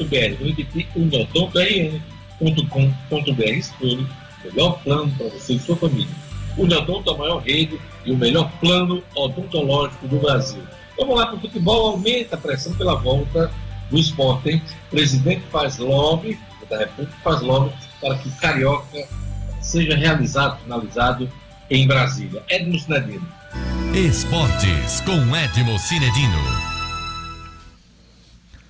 repetir, 0.47 0.88
uniodontorn.com.br. 0.95 3.43
Escolha 3.43 3.97
o 3.97 4.45
melhor 4.45 4.80
plano 4.84 5.11
para 5.17 5.28
você 5.28 5.53
e 5.53 5.59
sua 5.59 5.76
família. 5.76 6.24
O 6.57 6.65
Neodonto 6.65 7.09
é 7.09 7.13
a 7.13 7.17
maior 7.17 7.39
rede 7.39 7.80
e 8.05 8.11
o 8.11 8.17
melhor 8.17 8.51
plano 8.59 9.03
odontológico 9.15 10.07
do 10.07 10.19
Brasil. 10.19 10.61
Vamos 10.97 11.17
lá 11.17 11.26
para 11.26 11.36
o 11.36 11.41
futebol, 11.41 11.91
aumenta 11.91 12.36
a 12.36 12.39
pressão 12.39 12.74
pela 12.76 12.95
volta 12.95 13.51
do 13.89 13.97
esporte, 13.97 14.49
hein? 14.49 14.61
Presidente 14.94 15.44
faz 15.52 15.80
lobby, 15.80 16.39
da 16.70 16.78
República 16.78 17.18
faz 17.24 17.41
lobby 17.41 17.74
para 18.00 18.16
que 18.20 18.30
o 18.30 18.32
Carioca 18.34 19.08
seja 19.60 19.96
realizado, 19.96 20.62
finalizado 20.62 21.28
em 21.68 21.88
Brasília. 21.88 22.44
Edmo 22.48 22.78
Cinedino. 22.78 23.28
Esportes 23.96 25.02
com 25.02 25.36
Edmo 25.36 25.80
Cinedino. 25.80 26.38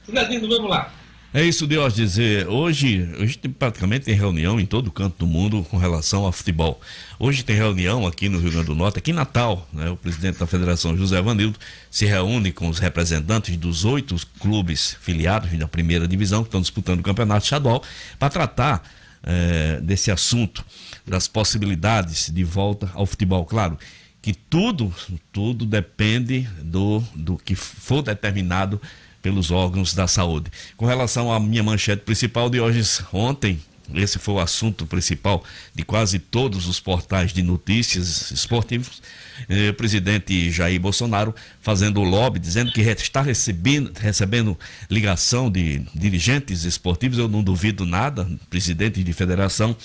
Cinedino, 0.05 0.47
vamos 0.47 0.69
lá. 0.69 0.89
É 1.35 1.43
isso, 1.43 1.65
Deus 1.65 1.95
dizer. 1.95 2.47
Hoje, 2.47 3.09
hoje 3.19 3.39
praticamente 3.57 4.05
tem 4.05 4.13
reunião 4.13 4.59
em 4.59 4.67
todo 4.67 4.91
canto 4.91 5.17
do 5.17 5.25
mundo 5.25 5.65
com 5.67 5.77
relação 5.77 6.25
ao 6.25 6.31
futebol. 6.31 6.79
Hoje 7.17 7.43
tem 7.43 7.55
reunião 7.55 8.05
aqui 8.05 8.29
no 8.29 8.37
Rio 8.37 8.51
Grande 8.51 8.67
do 8.67 8.75
Norte, 8.75 8.99
aqui 8.99 9.09
em 9.09 9.15
Natal, 9.15 9.67
né? 9.73 9.89
O 9.89 9.97
presidente 9.97 10.37
da 10.37 10.45
Federação, 10.45 10.95
José 10.95 11.19
Vanildo, 11.23 11.57
se 11.89 12.05
reúne 12.05 12.51
com 12.51 12.69
os 12.69 12.77
representantes 12.77 13.57
dos 13.57 13.83
oito 13.83 14.15
clubes 14.39 14.95
filiados 15.01 15.51
da 15.57 15.67
primeira 15.67 16.07
divisão 16.07 16.43
que 16.43 16.49
estão 16.49 16.61
disputando 16.61 16.99
o 16.99 17.03
campeonato 17.03 17.45
estadual 17.45 17.81
para 18.19 18.29
tratar 18.29 18.83
é, 19.23 19.81
desse 19.81 20.11
assunto, 20.11 20.63
das 21.03 21.27
possibilidades 21.27 22.29
de 22.29 22.43
volta 22.43 22.91
ao 22.93 23.07
futebol. 23.07 23.43
Claro 23.43 23.79
que 24.21 24.35
tudo, 24.35 24.93
tudo 25.31 25.65
depende 25.65 26.47
do, 26.61 27.03
do 27.15 27.37
que 27.37 27.55
for 27.55 28.03
determinado 28.03 28.79
pelos 29.23 29.49
órgãos 29.49 29.95
da 29.95 30.05
saúde. 30.05 30.51
Com 30.77 30.85
relação 30.85 31.31
à 31.31 31.39
minha 31.39 31.63
manchete 31.63 32.03
principal 32.03 32.49
de 32.49 32.59
hoje, 32.59 32.83
ontem, 33.11 33.59
esse 33.93 34.19
foi 34.19 34.35
o 34.35 34.39
assunto 34.39 34.85
principal 34.85 35.43
de 35.73 35.83
quase 35.83 36.19
todos 36.19 36.67
os 36.67 36.79
portais 36.79 37.33
de 37.33 37.41
notícias 37.41 38.31
esportivos. 38.31 39.01
Eh, 39.49 39.69
o 39.69 39.73
presidente 39.73 40.51
Jair 40.51 40.79
Bolsonaro 40.79 41.33
fazendo 41.59 42.01
lobby, 42.01 42.39
dizendo 42.39 42.71
que 42.71 42.81
está 42.81 43.21
recebendo, 43.21 43.91
recebendo 43.97 44.57
ligação 44.89 45.49
de 45.49 45.79
dirigentes 45.93 46.63
esportivos, 46.63 47.17
eu 47.17 47.27
não 47.27 47.43
duvido 47.43 47.85
nada, 47.85 48.29
presidente 48.49 49.03
de 49.03 49.13
federação, 49.13 49.75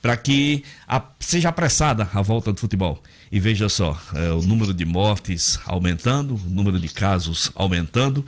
para 0.00 0.16
que 0.16 0.64
a, 0.86 1.02
seja 1.18 1.48
apressada 1.48 2.08
a 2.12 2.22
volta 2.22 2.52
do 2.52 2.60
futebol. 2.60 3.02
E 3.30 3.38
veja 3.38 3.68
só, 3.68 4.00
eh, 4.14 4.30
o 4.30 4.42
número 4.42 4.74
de 4.74 4.84
mortes 4.84 5.58
aumentando, 5.64 6.34
o 6.34 6.50
número 6.50 6.80
de 6.80 6.88
casos 6.88 7.52
aumentando 7.54 8.24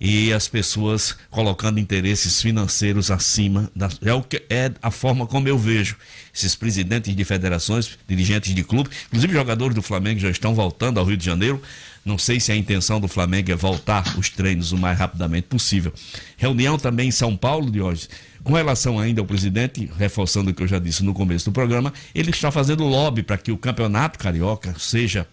e 0.00 0.32
as 0.32 0.46
pessoas 0.46 1.16
colocando 1.30 1.80
interesses 1.80 2.40
financeiros 2.42 3.10
acima 3.10 3.70
da, 3.74 3.88
é 4.02 4.12
o 4.12 4.22
que 4.22 4.42
é 4.50 4.70
a 4.82 4.90
forma 4.90 5.26
como 5.26 5.48
eu 5.48 5.58
vejo 5.58 5.96
esses 6.34 6.54
presidentes 6.54 7.14
de 7.14 7.24
federações, 7.24 7.98
dirigentes 8.06 8.54
de 8.54 8.62
clube, 8.62 8.90
inclusive 9.06 9.32
jogadores 9.32 9.74
do 9.74 9.82
Flamengo 9.82 10.20
já 10.20 10.30
estão 10.30 10.54
voltando 10.54 10.98
ao 10.98 11.06
Rio 11.06 11.16
de 11.16 11.24
Janeiro. 11.24 11.60
Não 12.04 12.18
sei 12.18 12.38
se 12.38 12.52
a 12.52 12.56
intenção 12.56 13.00
do 13.00 13.08
Flamengo 13.08 13.50
é 13.50 13.54
voltar 13.54 14.18
os 14.18 14.28
treinos 14.28 14.72
o 14.72 14.76
mais 14.76 14.98
rapidamente 14.98 15.46
possível. 15.46 15.92
Reunião 16.36 16.78
também 16.78 17.08
em 17.08 17.12
São 17.12 17.34
Paulo 17.34 17.70
de 17.70 17.80
hoje. 17.80 18.08
Com 18.44 18.52
relação 18.52 18.98
ainda 19.00 19.22
ao 19.22 19.26
presidente, 19.26 19.90
reforçando 19.98 20.50
o 20.50 20.54
que 20.54 20.62
eu 20.62 20.68
já 20.68 20.78
disse 20.78 21.02
no 21.02 21.14
começo 21.14 21.46
do 21.46 21.52
programa, 21.52 21.92
ele 22.14 22.30
está 22.30 22.50
fazendo 22.50 22.84
lobby 22.84 23.22
para 23.22 23.38
que 23.38 23.50
o 23.50 23.56
campeonato 23.56 24.18
carioca 24.18 24.74
seja 24.78 25.26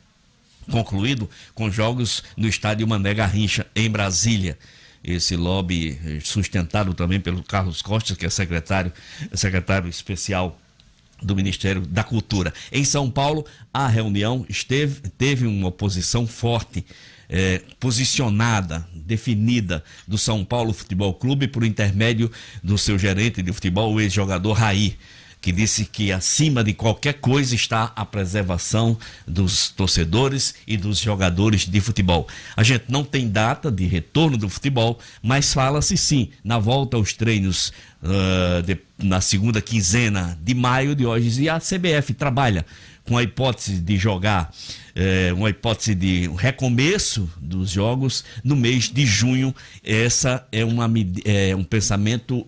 concluído 0.72 1.30
com 1.54 1.70
jogos 1.70 2.24
no 2.38 2.48
estádio 2.48 2.88
Mané 2.88 3.14
Garrincha, 3.14 3.68
em 3.76 3.90
Brasília. 3.90 4.58
Esse 5.04 5.36
lobby 5.36 6.00
sustentado 6.24 6.94
também 6.94 7.20
pelo 7.20 7.44
Carlos 7.44 7.82
Costa, 7.82 8.16
que 8.16 8.26
é 8.26 8.30
secretário, 8.30 8.94
secretário 9.34 9.90
especial 9.90 10.58
do 11.22 11.36
Ministério 11.36 11.82
da 11.82 12.06
Cultura. 12.06 12.54
Em 12.72 12.86
São 12.86 13.12
Paulo, 13.12 13.46
a 13.74 13.88
reunião 13.88 14.46
esteve, 14.48 15.02
teve 15.18 15.46
uma 15.46 15.68
oposição 15.68 16.26
forte, 16.26 16.86
é, 17.32 17.62
posicionada, 17.80 18.86
definida 18.94 19.82
do 20.06 20.18
São 20.18 20.44
Paulo 20.44 20.74
Futebol 20.74 21.14
Clube 21.14 21.48
por 21.48 21.64
intermédio 21.64 22.30
do 22.62 22.78
seu 22.78 23.00
gerente 23.00 23.42
de 23.42 23.54
futebol, 23.54 23.94
o 23.94 24.02
ex-jogador 24.02 24.52
Raí 24.52 24.98
que 25.42 25.52
disse 25.52 25.86
que 25.86 26.12
acima 26.12 26.64
de 26.64 26.72
qualquer 26.72 27.14
coisa 27.14 27.56
está 27.56 27.92
a 27.96 28.06
preservação 28.06 28.96
dos 29.28 29.70
torcedores 29.70 30.54
e 30.68 30.78
dos 30.78 31.00
jogadores 31.00 31.68
de 31.68 31.82
futebol. 31.82 32.28
A 32.56 32.62
gente 32.62 32.86
não 32.90 33.04
tem 33.04 33.28
data 33.28 33.72
de 33.72 33.88
retorno 33.88 34.38
do 34.38 34.48
futebol, 34.48 35.00
mas 35.22 35.52
fala-se 35.52 35.98
sim 35.98 36.30
na 36.44 36.60
volta 36.60 36.96
aos 36.96 37.14
treinos 37.14 37.74
uh, 38.04 38.62
de, 38.62 38.78
na 39.00 39.20
segunda 39.20 39.60
quinzena 39.60 40.38
de 40.44 40.54
maio 40.54 40.96
de 40.96 41.08
hoje 41.08 41.42
e 41.42 41.50
a 41.50 41.60
CBF 41.60 42.14
trabalha 42.14 42.64
com 43.04 43.18
a 43.18 43.24
hipótese 43.24 43.82
de 43.82 43.98
jogar, 43.98 44.54
eh, 44.96 45.32
uma 45.34 45.50
hipótese 45.50 45.96
de 45.96 46.30
recomeço 46.38 47.30
dos 47.38 47.70
jogos 47.70 48.24
no 48.44 48.56
mês 48.56 48.90
de 48.90 49.06
junho. 49.06 49.54
Essa 49.84 50.46
é 50.52 50.64
uma, 50.66 50.90
é 51.26 51.56
um 51.56 51.64
pensamento 51.64 52.46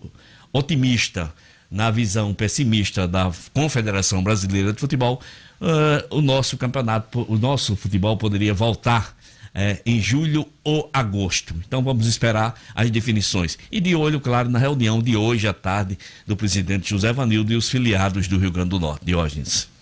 otimista 0.52 1.32
na 1.74 1.90
visão 1.90 2.32
pessimista 2.32 3.08
da 3.08 3.32
Confederação 3.52 4.22
Brasileira 4.22 4.72
de 4.72 4.78
Futebol, 4.78 5.20
uh, 5.60 6.16
o 6.16 6.20
nosso 6.20 6.56
campeonato, 6.56 7.26
o 7.28 7.36
nosso 7.36 7.74
futebol 7.74 8.16
poderia 8.16 8.54
voltar 8.54 9.16
uh, 9.54 9.80
em 9.84 10.00
julho 10.00 10.46
ou 10.62 10.88
agosto. 10.92 11.52
Então 11.66 11.82
vamos 11.82 12.06
esperar 12.06 12.54
as 12.76 12.90
definições. 12.92 13.58
E 13.72 13.80
de 13.80 13.96
olho, 13.96 14.20
claro, 14.20 14.48
na 14.48 14.58
reunião 14.60 15.02
de 15.02 15.16
hoje 15.16 15.48
à 15.48 15.52
tarde 15.52 15.98
do 16.24 16.36
presidente 16.36 16.88
José 16.88 17.12
Vanildo 17.12 17.52
e 17.52 17.56
os 17.56 17.68
filiados 17.68 18.28
do 18.28 18.38
Rio 18.38 18.52
Grande 18.52 18.70
do 18.70 18.78
Norte. 18.78 19.04
Diógenes. 19.04 19.73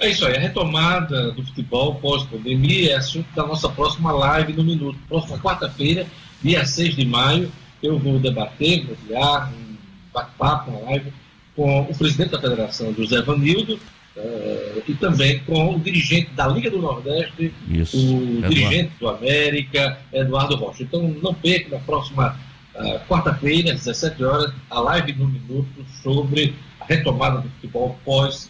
É 0.00 0.10
isso 0.10 0.24
aí, 0.24 0.36
a 0.36 0.40
retomada 0.40 1.32
do 1.32 1.44
futebol 1.44 1.96
pós-pandemia 1.96 2.92
é 2.92 2.94
assunto 2.94 3.26
da 3.34 3.44
nossa 3.44 3.68
próxima 3.68 4.12
live 4.12 4.52
no 4.52 4.62
Minuto. 4.62 4.96
Próxima 5.08 5.38
quarta-feira, 5.38 6.06
dia 6.40 6.64
6 6.64 6.94
de 6.94 7.04
maio, 7.04 7.50
eu 7.82 7.98
vou 7.98 8.16
debater, 8.20 8.86
vou 8.86 8.96
criar 9.04 9.52
um 9.52 9.76
bate-papo, 10.14 10.70
uma 10.70 10.90
live, 10.90 11.12
com 11.56 11.80
o 11.80 11.94
presidente 11.96 12.30
da 12.30 12.40
federação, 12.40 12.94
José 12.94 13.20
Vanildo, 13.22 13.74
uh, 13.74 14.82
e 14.86 14.94
também 14.94 15.40
com 15.40 15.74
o 15.74 15.80
dirigente 15.80 16.30
da 16.30 16.46
Liga 16.46 16.70
do 16.70 16.78
Nordeste, 16.78 17.52
Isso. 17.68 17.96
o 17.96 18.22
Eduardo. 18.22 18.54
dirigente 18.54 18.92
do 19.00 19.08
América, 19.08 19.98
Eduardo 20.12 20.54
Rocha. 20.54 20.84
Então 20.84 21.02
não 21.20 21.34
perca 21.34 21.76
na 21.76 21.82
próxima 21.82 22.38
uh, 22.76 23.00
quarta-feira, 23.08 23.72
às 23.72 23.84
17 23.84 24.22
horas, 24.22 24.52
a 24.70 24.78
live 24.78 25.12
no 25.14 25.26
Minuto 25.26 25.84
sobre 26.04 26.54
a 26.78 26.84
retomada 26.84 27.40
do 27.40 27.48
futebol 27.48 27.98
pós 28.04 28.48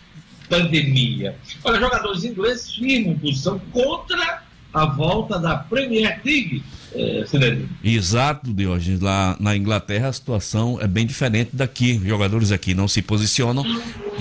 pandemia. 0.49 1.37
Olha, 1.65 1.79
jogadores 1.79 2.25
ingleses 2.25 2.75
firmam 2.75 3.19
posição 3.19 3.59
contra 3.73 4.43
a 4.73 4.87
volta 4.87 5.39
da 5.39 5.57
Premier 5.57 6.21
League. 6.25 6.63
É, 6.93 7.25
Exato, 7.85 8.53
Diógenes. 8.53 9.01
Lá 9.01 9.37
na 9.39 9.57
Inglaterra 9.57 10.09
a 10.09 10.13
situação 10.13 10.79
é 10.81 10.87
bem 10.87 11.07
diferente 11.07 11.51
daqui. 11.53 12.01
Jogadores 12.05 12.53
aqui 12.53 12.75
não 12.75 12.89
se 12.89 13.03
posicionam, 13.03 13.65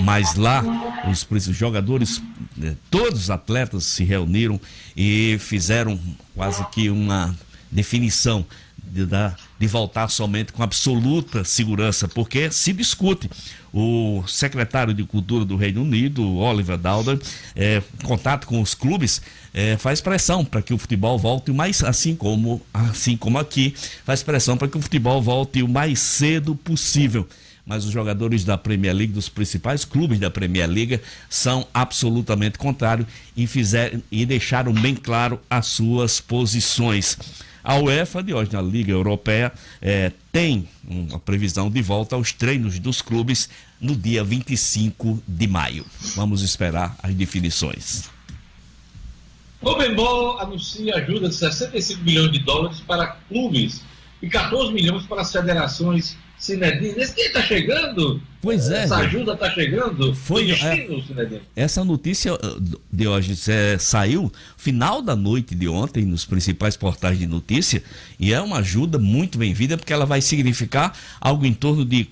mas 0.00 0.34
lá 0.34 0.62
os, 1.10 1.26
jogadores, 1.44 2.22
né, 2.56 2.76
todos 2.90 3.22
os 3.22 3.30
atletas 3.30 3.84
se 3.84 4.04
reuniram 4.04 4.60
e 4.96 5.36
fizeram 5.38 5.98
quase 6.34 6.64
que 6.70 6.90
uma 6.90 7.34
definição 7.70 8.44
de, 8.90 9.06
de 9.58 9.66
voltar 9.66 10.08
somente 10.08 10.52
com 10.52 10.62
absoluta 10.62 11.44
segurança, 11.44 12.08
porque 12.08 12.50
se 12.50 12.72
discute. 12.72 13.30
O 13.72 14.24
secretário 14.26 14.94
de 14.94 15.04
Cultura 15.04 15.44
do 15.44 15.54
Reino 15.54 15.82
Unido, 15.82 16.36
Oliver 16.36 16.78
Dowden, 16.78 17.18
é, 17.54 17.82
contato 18.02 18.46
com 18.46 18.62
os 18.62 18.74
clubes, 18.74 19.20
é, 19.52 19.76
faz 19.76 20.00
pressão 20.00 20.44
para 20.44 20.62
que 20.62 20.72
o 20.72 20.78
futebol 20.78 21.18
volte 21.18 21.52
mais 21.52 21.84
assim 21.84 22.16
como 22.16 22.62
assim 22.72 23.16
como 23.16 23.38
aqui, 23.38 23.74
faz 24.04 24.22
pressão 24.22 24.56
para 24.56 24.68
que 24.68 24.78
o 24.78 24.80
futebol 24.80 25.20
volte 25.20 25.62
o 25.62 25.68
mais 25.68 25.98
cedo 25.98 26.54
possível 26.54 27.28
mas 27.68 27.84
os 27.84 27.92
jogadores 27.92 28.44
da 28.44 28.56
Premier 28.56 28.94
League, 28.94 29.12
dos 29.12 29.28
principais 29.28 29.84
clubes 29.84 30.18
da 30.18 30.30
Premier 30.30 30.66
League, 30.66 31.00
são 31.28 31.66
absolutamente 31.74 32.56
contrários 32.56 33.06
e, 33.36 33.46
fizeram, 33.46 34.02
e 34.10 34.24
deixaram 34.24 34.72
bem 34.72 34.94
claro 34.94 35.38
as 35.50 35.66
suas 35.66 36.18
posições. 36.18 37.18
A 37.68 37.76
UEFA, 37.76 38.22
de 38.22 38.32
hoje 38.32 38.50
na 38.50 38.62
Liga 38.62 38.92
Europeia, 38.92 39.52
é, 39.82 40.10
tem 40.32 40.66
uma 40.82 41.18
previsão 41.18 41.70
de 41.70 41.82
volta 41.82 42.16
aos 42.16 42.32
treinos 42.32 42.78
dos 42.78 43.02
clubes 43.02 43.50
no 43.78 43.94
dia 43.94 44.24
25 44.24 45.22
de 45.28 45.46
maio. 45.46 45.84
Vamos 46.16 46.40
esperar 46.40 46.96
as 47.02 47.14
definições. 47.14 48.08
O 49.60 49.74
Bembol 49.74 50.40
anuncia 50.40 50.96
ajuda 50.96 51.28
de 51.28 51.34
65 51.34 52.02
milhões 52.04 52.32
de 52.32 52.38
dólares 52.38 52.80
para 52.80 53.06
clubes 53.28 53.82
e 54.22 54.30
14 54.30 54.72
milhões 54.72 55.04
para 55.04 55.20
as 55.20 55.30
federações 55.30 56.16
Sinedino. 56.38 56.98
Esse 56.98 57.14
dia 57.16 57.26
está 57.26 57.42
chegando? 57.42 58.20
Pois 58.40 58.70
é. 58.70 58.84
Essa 58.84 58.98
ajuda 58.98 59.32
está 59.32 59.50
chegando? 59.50 60.14
Foi 60.14 60.46
destino, 60.46 61.04
é, 61.16 61.40
Essa 61.62 61.84
notícia 61.84 62.34
uh, 62.34 62.80
de 62.92 63.08
hoje 63.08 63.36
é, 63.50 63.76
saiu 63.78 64.32
final 64.56 65.02
da 65.02 65.16
noite 65.16 65.54
de 65.54 65.68
ontem 65.68 66.04
nos 66.04 66.24
principais 66.24 66.76
portais 66.76 67.18
de 67.18 67.26
notícia 67.26 67.82
e 68.18 68.32
é 68.32 68.40
uma 68.40 68.58
ajuda 68.58 68.98
muito 68.98 69.38
bem-vinda 69.38 69.76
porque 69.76 69.92
ela 69.92 70.06
vai 70.06 70.20
significar 70.20 70.96
algo 71.20 71.44
em 71.44 71.52
torno 71.52 71.84
de 71.84 72.08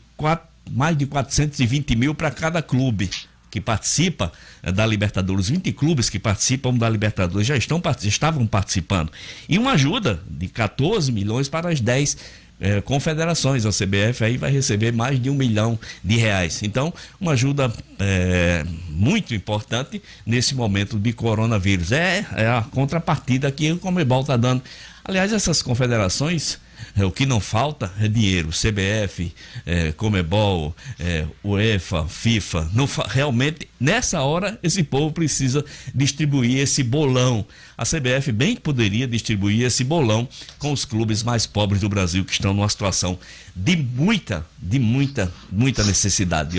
mais 0.71 0.97
de 0.97 1.07
420 1.07 1.95
mil 1.95 2.15
para 2.15 2.31
cada 2.31 2.61
clube 2.61 3.09
que 3.51 3.61
participa 3.61 4.33
eh, 4.63 4.73
da 4.73 4.85
Libertadores, 4.85 5.49
20 5.49 5.73
clubes 5.73 6.11
que 6.11 6.19
participam 6.19 6.75
da 6.75 6.89
Libertadores 6.89 7.47
já 7.47 7.57
estão, 7.57 7.81
estavam 8.03 8.47
participando. 8.47 9.11
E 9.49 9.59
uma 9.59 9.73
ajuda 9.73 10.21
de 10.29 10.49
14 10.49 11.11
milhões 11.13 11.49
para 11.49 11.71
as 11.71 11.81
10 11.81 12.17
é, 12.61 12.81
confederações. 12.81 13.67
A 13.67 13.71
CBF 13.71 14.25
aí 14.25 14.37
vai 14.37 14.51
receber 14.51 14.93
mais 14.93 15.21
de 15.21 15.31
um 15.31 15.35
milhão 15.35 15.79
de 16.03 16.17
reais. 16.17 16.63
Então, 16.63 16.93
uma 17.21 17.33
ajuda 17.33 17.73
é, 17.99 18.65
muito 18.89 19.35
importante 19.35 20.03
nesse 20.25 20.55
momento 20.55 20.99
de 20.99 21.13
coronavírus. 21.13 21.93
É, 21.93 22.27
é 22.35 22.47
a 22.47 22.63
contrapartida 22.63 23.51
que 23.51 23.73
o 23.73 23.79
Comebol 23.79 24.23
está 24.23 24.37
dando. 24.37 24.63
Aliás, 25.05 25.33
essas 25.33 25.63
confederações 25.63 26.59
o 27.05 27.11
que 27.11 27.27
não 27.27 27.41
falta 27.41 27.93
é 28.01 28.09
dinheiro. 28.09 28.49
CBF, 28.51 29.33
é, 29.65 29.93
Comebol, 29.93 30.75
é, 30.99 31.27
UEFA, 31.45 32.07
FIFA. 32.07 32.71
Não 32.73 32.89
realmente, 33.09 33.69
nessa 33.79 34.23
hora, 34.23 34.59
esse 34.63 34.83
povo 34.83 35.13
precisa 35.13 35.65
distribuir 35.95 36.59
esse 36.59 36.83
bolão. 36.83 37.45
A 37.77 37.85
CBF 37.85 38.33
bem 38.33 38.57
poderia 38.57 39.07
distribuir 39.07 39.65
esse 39.65 39.85
bolão 39.85 40.29
com 40.59 40.73
os 40.73 40.85
clubes 40.85 41.23
mais 41.23 41.47
pobres 41.47 41.81
do 41.81 41.89
Brasil 41.89 42.25
que 42.25 42.33
estão 42.33 42.55
numa 42.55 42.69
situação 42.69 43.19
de 43.55 43.77
muita, 43.77 44.47
de 44.59 44.79
muita, 44.79 45.33
muita 45.51 45.85
necessidade. 45.85 46.57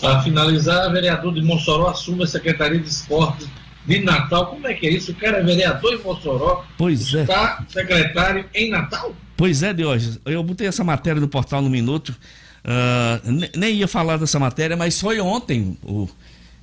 Para 0.00 0.22
finalizar, 0.22 0.90
vereador 0.90 1.32
de 1.32 1.42
Mossoró 1.42 1.88
assume 1.88 2.24
a 2.24 2.26
Secretaria 2.26 2.80
de 2.80 2.88
Esportes 2.88 3.48
de 3.86 4.00
Natal. 4.00 4.46
Como 4.46 4.66
é 4.66 4.74
que 4.74 4.86
é 4.86 4.90
isso? 4.90 5.12
O 5.12 5.14
cara 5.14 5.38
é 5.38 5.42
vereador 5.42 5.94
em 5.94 6.02
Mossoró. 6.02 6.64
Pois 6.76 7.14
é. 7.14 7.22
Está 7.22 7.64
secretário 7.68 8.44
em 8.54 8.70
Natal? 8.70 9.14
Pois 9.36 9.62
é, 9.62 9.72
Diógenes. 9.72 10.18
Eu 10.24 10.42
botei 10.42 10.66
essa 10.66 10.82
matéria 10.82 11.20
do 11.20 11.28
portal 11.28 11.62
no 11.62 11.70
minuto. 11.70 12.10
Uh, 12.64 13.48
nem 13.56 13.74
ia 13.74 13.86
falar 13.86 14.16
dessa 14.16 14.38
matéria, 14.38 14.76
mas 14.76 15.00
foi 15.00 15.20
ontem. 15.20 15.76
O, 15.84 16.08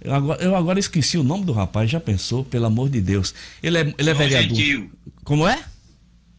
eu, 0.01 0.13
agora, 0.13 0.43
eu 0.43 0.55
agora 0.55 0.79
esqueci 0.79 1.17
o 1.17 1.23
nome 1.23 1.45
do 1.45 1.53
rapaz, 1.53 1.89
já 1.89 1.99
pensou? 1.99 2.43
Pelo 2.43 2.65
amor 2.65 2.89
de 2.89 2.99
Deus. 2.99 3.33
Ele 3.61 3.77
é, 3.77 3.93
ele 3.97 4.09
é 4.09 4.13
vereador. 4.13 4.55
Gentil. 4.55 4.91
Como 5.23 5.47
é? 5.47 5.63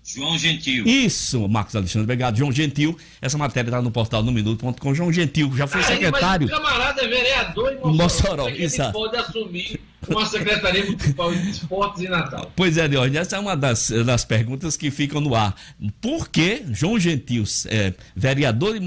João 0.07 0.37
Gentil. 0.37 0.87
Isso, 0.87 1.49
Marcos 1.49 1.75
Alexandre, 1.75 2.05
obrigado. 2.05 2.37
João 2.37 2.53
Gentil, 2.53 2.97
essa 3.23 3.39
matéria 3.39 3.69
está 3.69 3.81
no 3.81 3.91
portal 3.91 4.23
no 4.23 4.31
minuto.com. 4.31 4.95
João 4.95 5.11
Gentil, 5.11 5.51
já 5.57 5.67
foi 5.67 5.83
secretário. 5.83 6.47
Mas 6.47 6.59
o 6.59 6.63
camarada 6.63 7.03
é 7.03 7.09
vereador 7.09 7.73
em 7.73 7.77
Mossoró. 7.77 7.95
Mossoró, 7.95 8.49
exato. 8.51 8.93
pode 8.93 9.17
assumir 9.17 9.81
uma 10.09 10.27
Secretaria 10.27 10.85
Municipal 10.85 11.35
de 11.35 11.51
Esportes 11.51 12.03
em 12.03 12.09
Natal. 12.09 12.53
Pois 12.55 12.77
é, 12.77 12.89
Diógenes, 12.89 13.19
essa 13.19 13.37
é 13.37 13.41
uma 13.41 13.57
das, 13.57 13.91
das 14.05 14.25
perguntas 14.25 14.77
que 14.77 14.91
ficam 14.91 15.21
no 15.21 15.35
ar. 15.35 15.55
Por 16.01 16.29
que 16.29 16.63
João 16.71 16.99
Gentil, 16.99 17.45
é, 17.67 17.95
vereador 18.15 18.79
de 18.79 18.85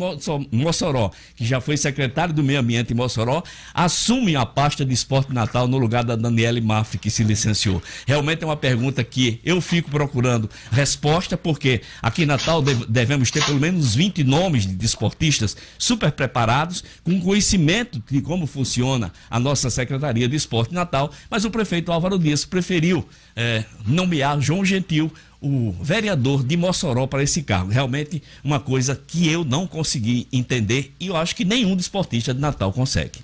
Mossoró, 0.51 1.11
que 1.35 1.45
já 1.45 1.59
foi 1.61 1.77
secretário 1.77 2.33
do 2.33 2.43
Meio 2.43 2.59
Ambiente 2.59 2.93
em 2.93 2.95
Mossoró, 2.95 3.43
assume 3.73 4.35
a 4.35 4.45
pasta 4.45 4.85
de 4.85 4.93
esporte 4.93 5.33
Natal 5.33 5.67
no 5.67 5.77
lugar 5.77 6.03
da 6.03 6.15
Daniele 6.15 6.61
Maff, 6.61 6.97
que 6.97 7.09
se 7.09 7.23
licenciou? 7.23 7.81
Realmente 8.05 8.43
é 8.43 8.45
uma 8.45 8.57
pergunta 8.57 9.03
que 9.03 9.39
eu 9.43 9.61
fico 9.61 9.89
procurando 9.89 10.49
resposta, 10.71 11.37
porque 11.37 11.81
aqui 12.01 12.23
em 12.23 12.25
Natal 12.25 12.61
devemos 12.61 13.31
ter 13.31 13.43
pelo 13.45 13.59
menos 13.59 13.95
20 13.95 14.23
nomes 14.23 14.65
de 14.65 14.85
esportistas 14.85 15.55
super 15.77 16.11
preparados, 16.11 16.83
com 17.03 17.19
conhecimento 17.21 18.01
de 18.09 18.21
como 18.21 18.45
funciona 18.47 19.11
a 19.29 19.39
nossa 19.39 19.69
Secretaria 19.69 20.27
de 20.27 20.35
Esporte 20.35 20.73
Natal 20.73 21.06
mas 21.29 21.45
o 21.45 21.51
prefeito 21.51 21.91
Álvaro 21.91 22.17
Dias 22.17 22.45
preferiu 22.45 23.07
é, 23.35 23.63
nomear 23.85 24.39
João 24.41 24.63
Gentil, 24.63 25.11
o 25.41 25.71
vereador 25.81 26.43
de 26.43 26.57
Mossoró, 26.57 27.07
para 27.07 27.23
esse 27.23 27.43
cargo. 27.43 27.71
Realmente 27.71 28.21
uma 28.43 28.59
coisa 28.59 28.99
que 29.07 29.29
eu 29.29 29.43
não 29.43 29.67
consegui 29.67 30.27
entender 30.31 30.93
e 30.99 31.07
eu 31.07 31.15
acho 31.15 31.35
que 31.35 31.45
nenhum 31.45 31.75
desportista 31.75 32.33
de 32.33 32.39
Natal 32.39 32.73
consegue. 32.73 33.19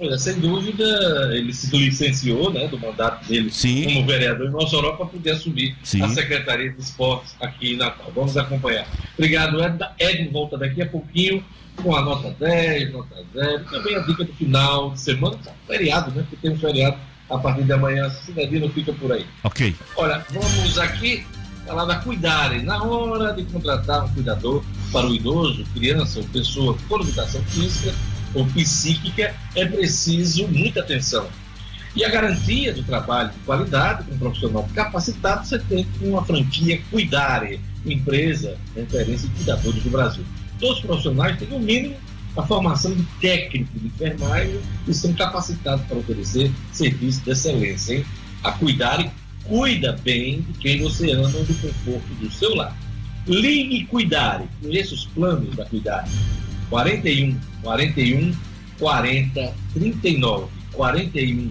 Olha, 0.00 0.16
sem 0.16 0.38
dúvida, 0.38 0.84
ele 1.32 1.52
se 1.52 1.76
licenciou 1.76 2.52
né, 2.52 2.68
do 2.68 2.78
mandato 2.78 3.26
dele 3.26 3.50
Sim. 3.50 3.82
como 3.82 4.06
vereador 4.06 4.46
em 4.46 4.50
Mossoró 4.50 4.92
para 4.92 5.06
poder 5.06 5.32
assumir 5.32 5.76
Sim. 5.82 6.02
a 6.02 6.08
Secretaria 6.08 6.70
de 6.70 6.80
Esportes 6.80 7.34
aqui 7.40 7.72
em 7.72 7.76
Natal. 7.76 8.12
Vamos 8.14 8.36
acompanhar. 8.36 8.86
Obrigado, 9.14 9.60
Ed. 9.60 9.78
Ed 9.98 10.28
volta 10.30 10.56
daqui 10.56 10.80
a 10.82 10.86
pouquinho 10.86 11.44
com 11.82 11.94
a 11.94 12.02
nota 12.02 12.34
10, 12.38 12.92
nota 12.92 13.16
0. 13.34 13.64
Também 13.64 13.96
a 13.96 14.00
dica 14.00 14.24
do 14.24 14.32
final 14.34 14.90
de 14.90 15.00
semana, 15.00 15.36
tá 15.44 15.52
feriado, 15.66 16.10
né? 16.10 16.22
Porque 16.22 16.36
tem 16.36 16.52
um 16.52 16.58
feriado 16.58 16.98
a 17.30 17.38
partir 17.38 17.64
de 17.64 17.72
amanhã, 17.72 18.08
cidadino 18.10 18.68
fica 18.70 18.92
por 18.92 19.12
aí. 19.12 19.26
Ok. 19.44 19.74
Olha, 19.96 20.24
vamos 20.30 20.78
aqui 20.78 21.26
falar 21.66 21.84
da 21.84 21.96
Cuidare. 21.96 22.62
Na 22.62 22.82
hora 22.82 23.32
de 23.34 23.44
contratar 23.44 24.04
um 24.04 24.08
cuidador 24.08 24.64
para 24.90 25.06
o 25.06 25.14
idoso, 25.14 25.64
criança 25.74 26.20
ou 26.20 26.24
pessoa 26.26 26.76
com 26.88 26.96
limitação 26.98 27.42
física 27.44 27.94
ou 28.34 28.46
psíquica, 28.46 29.34
é 29.54 29.66
preciso 29.66 30.48
muita 30.48 30.80
atenção. 30.80 31.26
E 31.94 32.04
a 32.04 32.10
garantia 32.10 32.72
do 32.72 32.82
trabalho 32.82 33.30
de 33.30 33.38
qualidade 33.40 34.04
com 34.04 34.14
um 34.14 34.18
profissional 34.18 34.68
capacitado 34.74 35.46
você 35.46 35.58
tem 35.58 35.86
com 35.98 36.18
a 36.18 36.24
franquia 36.24 36.80
Cuidare, 36.90 37.60
empresa 37.84 38.56
referência 38.74 39.28
de 39.28 39.34
cuidadores 39.34 39.82
do 39.82 39.90
Brasil. 39.90 40.24
Todos 40.58 40.78
os 40.78 40.84
profissionais 40.84 41.38
têm, 41.38 41.48
no 41.48 41.58
mínimo, 41.58 41.96
a 42.36 42.42
formação 42.42 42.94
de 42.94 43.02
técnico 43.20 43.78
de 43.78 43.86
enfermagem 43.86 44.60
e 44.86 44.94
são 44.94 45.12
capacitados 45.12 45.84
para 45.86 45.98
oferecer 45.98 46.50
serviço 46.72 47.20
de 47.22 47.30
excelência. 47.30 47.96
Hein? 47.96 48.04
A 48.44 48.52
Cuidare 48.52 49.10
cuida 49.44 49.92
bem 50.04 50.42
de 50.42 50.52
quem 50.58 50.82
você 50.82 51.10
ama 51.12 51.28
do 51.28 51.54
conforto 51.54 52.14
do 52.20 52.30
seu 52.30 52.54
lar. 52.54 52.76
Ligue 53.26 53.84
Cuidare, 53.86 54.44
conheça 54.62 54.94
os 54.94 55.06
planos 55.06 55.54
da 55.56 55.64
Cuidare. 55.64 56.08
41 56.70 57.38
41 57.62 58.34
40 58.78 59.54
39 59.74 60.46
41 60.72 61.50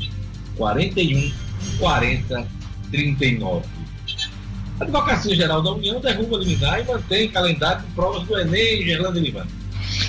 41 0.55 1.31
40 1.79 2.47
39 2.91 3.76
a 4.79 4.83
Advocacia 4.83 5.35
Geral 5.35 5.61
da 5.61 5.71
União 5.71 5.99
derruba 5.99 6.37
liminar 6.37 6.79
e 6.79 6.83
mantém 6.83 7.29
calendário 7.29 7.81
de 7.83 7.91
provas 7.93 8.23
do 8.23 8.37
Enem, 8.37 8.83
Gerlando 8.83 9.19
Lima. 9.19 9.47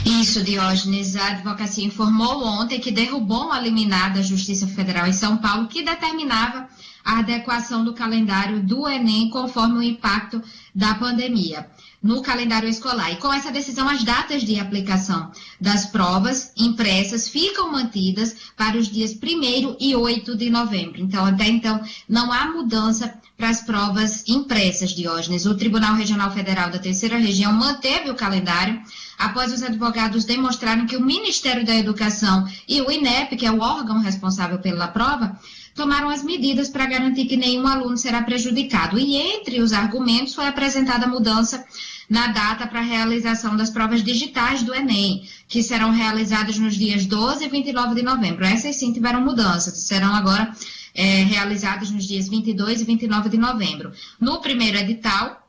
Isso, 0.04 0.42
Diógenes. 0.42 1.16
A 1.16 1.28
advocacia 1.28 1.84
informou 1.84 2.44
ontem 2.44 2.78
que 2.78 2.90
derrubou 2.90 3.46
uma 3.46 3.60
liminar 3.60 4.12
da 4.12 4.22
Justiça 4.22 4.66
Federal 4.66 5.06
em 5.06 5.12
São 5.12 5.38
Paulo 5.38 5.68
que 5.68 5.82
determinava 5.82 6.68
a 7.04 7.20
adequação 7.20 7.84
do 7.84 7.94
calendário 7.94 8.60
do 8.60 8.86
Enem 8.88 9.30
conforme 9.30 9.78
o 9.78 9.82
impacto 9.82 10.42
da 10.74 10.94
pandemia 10.94 11.66
no 12.02 12.22
calendário 12.22 12.68
escolar. 12.68 13.12
E 13.12 13.16
com 13.16 13.32
essa 13.32 13.50
decisão, 13.50 13.88
as 13.88 14.04
datas 14.04 14.42
de 14.42 14.58
aplicação 14.58 15.30
das 15.60 15.86
provas 15.86 16.52
impressas 16.56 17.28
ficam 17.28 17.72
mantidas 17.72 18.36
para 18.56 18.76
os 18.76 18.88
dias 18.88 19.12
1 19.12 19.76
e 19.80 19.96
8 19.96 20.36
de 20.36 20.48
novembro. 20.50 21.00
Então, 21.00 21.24
até 21.24 21.46
então, 21.46 21.80
não 22.08 22.32
há 22.32 22.46
mudança 22.46 23.12
para 23.36 23.50
as 23.50 23.62
provas 23.62 24.24
impressas, 24.26 24.90
Diógenes. 24.90 25.46
O 25.46 25.56
Tribunal 25.56 25.94
Regional 25.94 26.30
Federal 26.32 26.70
da 26.70 26.78
Terceira 26.78 27.18
Região 27.18 27.52
manteve 27.52 28.10
o 28.10 28.16
calendário 28.16 28.80
após 29.16 29.52
os 29.52 29.62
advogados 29.62 30.24
demonstrarem 30.24 30.86
que 30.86 30.96
o 30.96 31.04
Ministério 31.04 31.64
da 31.64 31.74
Educação 31.74 32.48
e 32.68 32.80
o 32.80 32.90
INEP, 32.90 33.36
que 33.36 33.46
é 33.46 33.50
o 33.50 33.60
órgão 33.60 34.00
responsável 34.00 34.58
pela 34.58 34.88
prova, 34.88 35.38
tomaram 35.78 36.08
as 36.08 36.24
medidas 36.24 36.68
para 36.68 36.84
garantir 36.86 37.26
que 37.26 37.36
nenhum 37.36 37.66
aluno 37.66 37.96
será 37.96 38.20
prejudicado. 38.22 38.98
E 38.98 39.14
entre 39.16 39.62
os 39.62 39.72
argumentos 39.72 40.34
foi 40.34 40.48
apresentada 40.48 41.06
a 41.06 41.08
mudança 41.08 41.64
na 42.10 42.26
data 42.26 42.66
para 42.66 42.80
a 42.80 42.82
realização 42.82 43.56
das 43.56 43.70
provas 43.70 44.02
digitais 44.02 44.62
do 44.62 44.74
Enem, 44.74 45.22
que 45.46 45.62
serão 45.62 45.92
realizadas 45.92 46.58
nos 46.58 46.74
dias 46.74 47.06
12 47.06 47.44
e 47.44 47.48
29 47.48 47.94
de 47.94 48.02
novembro. 48.02 48.44
Essas 48.44 48.76
sim 48.76 48.92
tiveram 48.92 49.20
mudanças, 49.20 49.78
serão 49.78 50.12
agora 50.12 50.52
é, 50.94 51.22
realizadas 51.22 51.90
nos 51.90 52.04
dias 52.04 52.28
22 52.28 52.80
e 52.80 52.84
29 52.84 53.28
de 53.28 53.38
novembro. 53.38 53.92
No 54.20 54.40
primeiro 54.40 54.78
edital, 54.78 55.47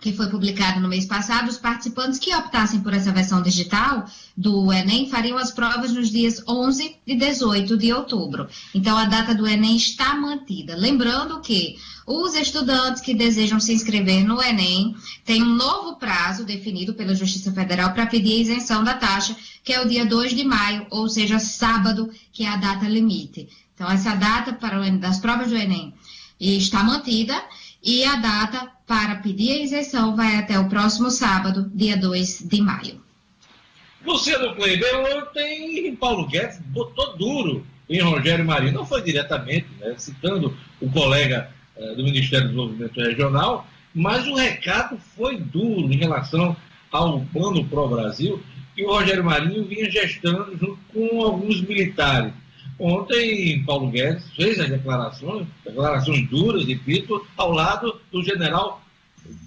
que 0.00 0.12
foi 0.12 0.28
publicado 0.28 0.80
no 0.80 0.88
mês 0.88 1.06
passado, 1.06 1.48
os 1.48 1.58
participantes 1.58 2.18
que 2.18 2.34
optassem 2.34 2.80
por 2.80 2.94
essa 2.94 3.12
versão 3.12 3.42
digital 3.42 4.06
do 4.36 4.72
Enem 4.72 5.10
fariam 5.10 5.36
as 5.36 5.50
provas 5.50 5.92
nos 5.92 6.10
dias 6.10 6.42
11 6.46 6.96
e 7.06 7.16
18 7.16 7.76
de 7.76 7.92
outubro. 7.92 8.48
Então, 8.74 8.96
a 8.96 9.04
data 9.04 9.34
do 9.34 9.46
Enem 9.46 9.76
está 9.76 10.14
mantida. 10.14 10.76
Lembrando 10.76 11.40
que 11.40 11.76
os 12.06 12.34
estudantes 12.34 13.02
que 13.02 13.14
desejam 13.14 13.60
se 13.60 13.72
inscrever 13.72 14.24
no 14.24 14.42
Enem 14.42 14.96
têm 15.24 15.42
um 15.42 15.54
novo 15.54 15.96
prazo 15.96 16.44
definido 16.44 16.94
pela 16.94 17.14
Justiça 17.14 17.52
Federal 17.52 17.92
para 17.92 18.06
pedir 18.06 18.32
a 18.32 18.40
isenção 18.40 18.82
da 18.82 18.94
taxa, 18.94 19.36
que 19.62 19.72
é 19.72 19.80
o 19.80 19.88
dia 19.88 20.06
2 20.06 20.34
de 20.34 20.44
maio, 20.44 20.86
ou 20.90 21.08
seja, 21.08 21.38
sábado, 21.38 22.10
que 22.32 22.44
é 22.44 22.48
a 22.48 22.56
data 22.56 22.88
limite. 22.88 23.48
Então, 23.74 23.90
essa 23.90 24.14
data 24.14 24.52
para 24.52 24.80
o, 24.80 24.98
das 24.98 25.18
provas 25.18 25.48
do 25.48 25.56
Enem 25.56 25.94
está 26.40 26.82
mantida 26.82 27.42
e 27.82 28.04
a 28.04 28.16
data 28.16 28.70
para 28.86 29.16
pedir 29.16 29.52
a 29.52 29.62
isenção 29.62 30.16
vai 30.16 30.36
até 30.36 30.58
o 30.58 30.68
próximo 30.68 31.10
sábado, 31.10 31.70
dia 31.74 31.96
2 31.96 32.48
de 32.48 32.60
maio. 32.60 33.00
Luciano 34.04 34.54
Kleber 34.54 34.94
ontem 35.16 35.94
Paulo 35.96 36.26
Guedes 36.26 36.60
botou 36.66 37.16
duro 37.16 37.66
em 37.88 38.00
Rogério 38.00 38.44
Marinho, 38.44 38.74
não 38.74 38.86
foi 38.86 39.02
diretamente, 39.02 39.66
né, 39.80 39.94
citando 39.96 40.56
o 40.80 40.90
colega 40.90 41.50
eh, 41.76 41.94
do 41.94 42.04
Ministério 42.04 42.48
do 42.48 42.54
Desenvolvimento 42.54 43.00
Regional, 43.00 43.66
mas 43.94 44.26
o 44.26 44.34
recado 44.34 44.98
foi 45.16 45.38
duro 45.38 45.92
em 45.92 45.96
relação 45.96 46.56
ao 46.90 47.20
Plano 47.26 47.64
Pro 47.64 47.88
Brasil 47.88 48.42
que 48.74 48.84
o 48.84 48.92
Rogério 48.92 49.24
Marinho 49.24 49.64
vinha 49.64 49.90
gestando 49.90 50.56
junto 50.56 50.78
com 50.92 51.22
alguns 51.22 51.60
militares. 51.62 52.32
Ontem, 52.78 53.64
Paulo 53.64 53.90
Guedes 53.90 54.24
fez 54.36 54.60
as 54.60 54.68
declarações, 54.68 55.48
declarações 55.64 56.28
duras, 56.28 56.64
repito, 56.64 57.26
ao 57.36 57.50
lado 57.50 58.00
do 58.12 58.22
general 58.22 58.80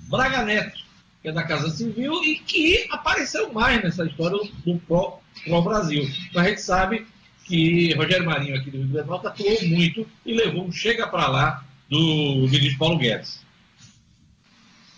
Braga 0.09 0.43
Neto, 0.43 0.81
que 1.21 1.29
é 1.29 1.31
da 1.31 1.43
Casa 1.43 1.69
Civil 1.69 2.21
e 2.23 2.39
que 2.39 2.87
apareceu 2.91 3.53
mais 3.53 3.81
nessa 3.81 4.05
história 4.05 4.37
do 4.65 4.79
Pro, 4.79 5.19
Pro 5.45 5.61
Brasil. 5.61 6.09
Então, 6.29 6.41
a 6.41 6.49
gente 6.49 6.61
sabe 6.61 7.07
que 7.45 7.93
Rogério 7.93 8.25
Marinho, 8.25 8.55
aqui 8.55 8.69
do 8.69 8.77
Rio 8.77 8.87
Grande 8.87 9.07
do 9.07 9.15
atuou 9.15 9.67
muito 9.67 10.05
e 10.25 10.33
levou 10.33 10.65
um 10.65 10.71
chega 10.71 11.07
para 11.07 11.27
lá 11.27 11.65
do 11.89 12.47
ministro 12.49 12.79
Paulo 12.79 12.97
Guedes. 12.97 13.39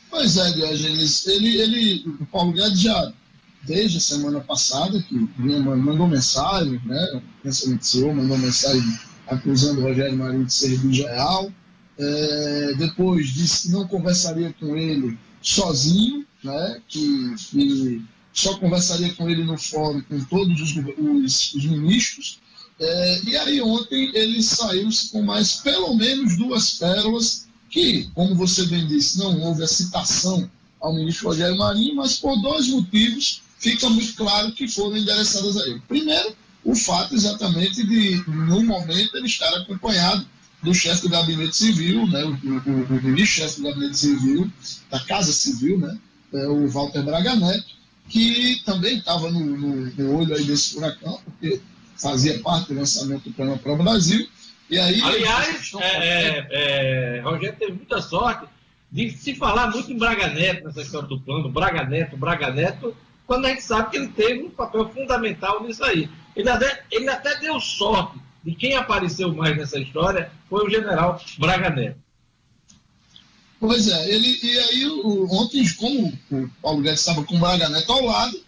Pois 0.09 0.37
é, 0.37 0.51
Diogenes, 0.51 1.25
ele, 1.27 1.61
ele, 1.61 2.03
o 2.19 2.25
Paulo 2.27 2.51
Guedes 2.51 2.81
já 2.81 3.13
desde 3.63 3.97
a 3.97 4.01
semana 4.01 4.39
passada, 4.41 5.01
que 5.01 5.15
mandou 5.37 6.07
mensagem, 6.07 6.81
né? 6.85 7.21
Pensamento 7.41 7.85
CEO 7.85 8.13
mandou 8.13 8.37
mensagem 8.37 8.83
acusando 9.27 9.81
o 9.81 9.83
Rogério 9.83 10.17
Marinho 10.17 10.45
de 10.45 10.53
ser 10.53 10.77
real. 10.77 11.51
É, 11.97 12.73
depois 12.77 13.27
disse 13.33 13.63
que 13.63 13.73
não 13.73 13.87
conversaria 13.87 14.53
com 14.59 14.75
ele 14.75 15.17
sozinho, 15.41 16.25
né? 16.43 16.81
Que, 16.87 17.35
que 17.51 18.01
só 18.33 18.57
conversaria 18.57 19.13
com 19.13 19.29
ele 19.29 19.43
no 19.43 19.57
fórum 19.57 20.01
com 20.01 20.19
todos 20.25 20.59
os, 20.59 20.75
os, 20.75 21.53
os 21.53 21.65
ministros. 21.65 22.39
É, 22.79 23.21
e 23.23 23.37
aí 23.37 23.61
ontem 23.61 24.11
ele 24.13 24.41
saiu 24.41 24.89
com 25.11 25.21
mais 25.21 25.57
pelo 25.57 25.95
menos 25.95 26.35
duas 26.37 26.73
pérolas 26.73 27.47
que, 27.69 28.09
como 28.13 28.35
você 28.35 28.65
bem 28.65 28.85
disse, 28.87 29.17
não 29.19 29.39
houve 29.41 29.63
a 29.63 29.67
citação 29.67 30.49
ao 30.81 30.93
ministro 30.93 31.29
Rogério 31.29 31.57
Marinho, 31.57 31.95
mas 31.95 32.19
por 32.19 32.39
dois 32.41 32.67
motivos 32.67 33.41
fica 33.63 33.89
muito 33.89 34.13
claro 34.15 34.51
que 34.51 34.67
foram 34.67 34.97
endereçadas 34.97 35.55
a 35.55 35.67
ele. 35.67 35.81
Primeiro, 35.87 36.35
o 36.65 36.75
fato 36.75 37.15
exatamente 37.15 37.87
de, 37.87 38.21
no 38.27 38.61
momento, 38.61 39.15
ele 39.15 39.25
estar 39.25 39.49
acompanhado 39.55 40.27
do 40.61 40.73
chefe 40.73 41.03
do 41.03 41.09
gabinete 41.09 41.55
civil, 41.55 42.05
né, 42.07 42.23
o, 42.25 42.29
o, 42.29 42.97
o 42.97 43.03
ministro-chefe 43.03 43.61
do 43.61 43.69
gabinete 43.69 43.97
civil, 43.97 44.51
da 44.91 44.99
Casa 44.99 45.31
Civil, 45.31 45.79
né, 45.79 45.97
é, 46.33 46.47
o 46.47 46.67
Walter 46.67 47.03
Braga 47.03 47.35
Neto, 47.35 47.65
que 48.09 48.61
também 48.65 48.97
estava 48.97 49.31
no, 49.31 49.39
no, 49.39 49.75
no, 49.93 50.17
olho 50.17 50.35
aí 50.35 50.43
desse 50.43 50.73
furacão, 50.73 51.19
porque 51.25 51.61
fazia 51.97 52.39
parte 52.39 52.73
do 52.73 52.79
lançamento 52.79 53.23
do 53.23 53.33
Plano 53.33 53.57
para 53.57 53.73
o 53.73 53.77
Brasil. 53.77 54.27
E 54.69 54.77
aí, 54.77 55.01
Aliás, 55.01 55.71
é, 55.79 55.87
é, 55.87 56.47
é, 56.51 57.21
Rogério 57.21 57.57
teve 57.57 57.73
muita 57.73 58.01
sorte 58.01 58.45
de 58.91 59.09
se 59.11 59.35
falar 59.35 59.71
muito 59.71 59.91
em 59.91 59.97
Braga 59.97 60.27
Neto 60.27 60.65
nessa 60.65 60.81
história 60.81 61.07
do 61.07 61.19
plano, 61.19 61.49
Braga 61.49 61.83
Neto, 61.83 62.17
Braga 62.17 62.51
Neto, 62.51 62.95
quando 63.33 63.45
a 63.45 63.49
gente 63.49 63.63
sabe 63.63 63.89
que 63.89 63.97
ele 63.97 64.09
teve 64.09 64.43
um 64.43 64.51
papel 64.51 64.87
fundamental 64.89 65.63
nisso 65.63 65.83
aí. 65.83 66.07
Ele 66.35 66.49
até, 66.49 66.85
ele 66.91 67.09
até 67.09 67.39
deu 67.39 67.59
sorte 67.59 68.19
de 68.43 68.53
quem 68.53 68.75
apareceu 68.75 69.33
mais 69.33 69.57
nessa 69.57 69.79
história 69.79 70.31
foi 70.47 70.67
o 70.67 70.69
general 70.69 71.19
Braga 71.39 71.71
Neto. 71.71 71.97
Pois 73.59 73.87
é, 73.87 74.13
ele, 74.13 74.39
e 74.43 74.59
aí 74.59 74.89
ontem, 75.31 75.67
como 75.75 76.13
o 76.29 76.49
Paulo 76.61 76.81
Guedes 76.81 76.99
estava 76.99 77.23
com 77.23 77.37
o 77.37 77.39
Braga 77.39 77.69
Neto 77.69 77.91
ao 77.91 78.05
lado, 78.05 78.39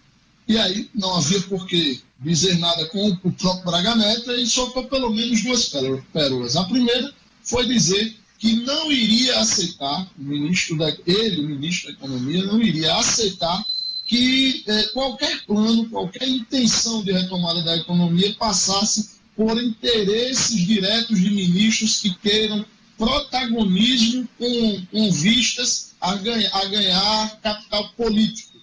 e 0.48 0.56
aí 0.56 0.88
não 0.94 1.16
havia 1.16 1.42
por 1.42 1.66
que 1.66 2.04
dizer 2.20 2.60
nada 2.60 2.86
com 2.90 3.10
o 3.24 3.32
próprio 3.32 3.66
Braga 3.66 3.96
Neto, 3.96 4.30
ele 4.30 4.46
soltou 4.46 4.86
pelo 4.86 5.10
menos 5.10 5.42
duas 5.42 5.74
pérolas. 6.14 6.56
A 6.56 6.64
primeira 6.66 7.12
foi 7.42 7.66
dizer 7.66 8.16
que 8.38 8.58
não 8.58 8.92
iria 8.92 9.40
aceitar, 9.40 10.08
o 10.20 10.24
ministro 10.24 10.78
da, 10.78 10.96
ele, 11.08 11.42
o 11.42 11.50
ministro 11.50 11.88
da 11.88 11.98
Economia, 11.98 12.44
não 12.44 12.62
iria 12.62 12.96
aceitar 12.98 13.66
que 14.06 14.64
é, 14.68 14.84
qualquer 14.94 15.44
plano, 15.46 15.90
qualquer 15.90 16.28
intenção 16.28 17.04
de 17.04 17.12
retomada 17.12 17.64
da 17.64 17.76
economia 17.76 18.34
passasse 18.38 19.20
por 19.36 19.62
interesses 19.62 20.66
diretos 20.66 21.20
de 21.20 21.30
ministros 21.32 22.02
que 22.02 22.14
queiram 22.16 22.66
protagonismo 22.98 24.28
com, 24.38 24.86
com 24.92 25.12
vistas 25.12 25.96
a 26.00 26.16
ganhar, 26.16 26.50
a 26.54 26.66
ganhar 26.66 27.42
capital 27.42 27.90
político. 27.98 28.58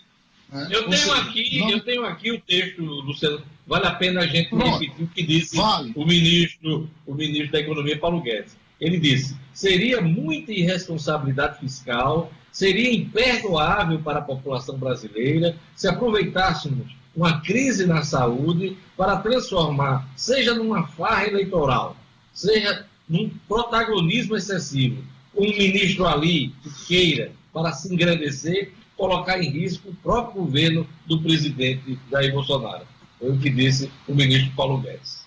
Né? 0.50 0.68
Eu, 0.70 0.84
tenho 0.84 0.96
seja, 0.96 1.16
aqui, 1.16 1.58
não... 1.58 1.70
eu 1.70 1.80
tenho 1.80 2.04
aqui 2.04 2.30
o 2.30 2.40
texto, 2.40 2.82
Luciano, 2.82 3.42
vale 3.66 3.86
a 3.86 3.94
pena 3.94 4.20
a 4.22 4.26
gente 4.26 4.48
Pronto. 4.50 4.78
repetir 4.78 5.04
o 5.04 5.08
que 5.08 5.22
disse 5.22 5.56
vale. 5.56 5.92
o, 5.94 6.06
ministro, 6.06 6.88
o 7.06 7.14
ministro 7.14 7.52
da 7.52 7.60
Economia, 7.60 7.98
Paulo 7.98 8.22
Guedes. 8.22 8.56
Ele 8.80 8.98
disse: 8.98 9.36
seria 9.52 10.00
muita 10.00 10.52
irresponsabilidade 10.52 11.60
fiscal 11.60 12.32
Seria 12.52 12.94
imperdoável 12.94 13.98
para 14.00 14.18
a 14.18 14.22
população 14.22 14.76
brasileira 14.76 15.56
se 15.74 15.88
aproveitássemos 15.88 16.94
uma 17.16 17.40
crise 17.40 17.86
na 17.86 18.02
saúde 18.02 18.76
para 18.96 19.16
transformar, 19.16 20.08
seja 20.14 20.54
numa 20.54 20.86
farra 20.86 21.26
eleitoral, 21.26 21.96
seja 22.32 22.86
num 23.08 23.30
protagonismo 23.48 24.36
excessivo, 24.36 25.02
um 25.34 25.48
ministro 25.48 26.06
ali 26.06 26.54
que 26.62 26.86
queira, 26.86 27.32
para 27.52 27.72
se 27.72 27.92
engrandecer, 27.92 28.72
colocar 28.96 29.42
em 29.42 29.50
risco 29.50 29.90
o 29.90 29.94
próprio 29.96 30.42
governo 30.42 30.86
do 31.06 31.20
presidente 31.20 31.98
Jair 32.10 32.32
Bolsonaro. 32.32 32.86
Foi 33.18 33.30
o 33.30 33.38
que 33.38 33.50
disse 33.50 33.90
o 34.06 34.14
ministro 34.14 34.52
Paulo 34.54 34.78
Guedes. 34.78 35.22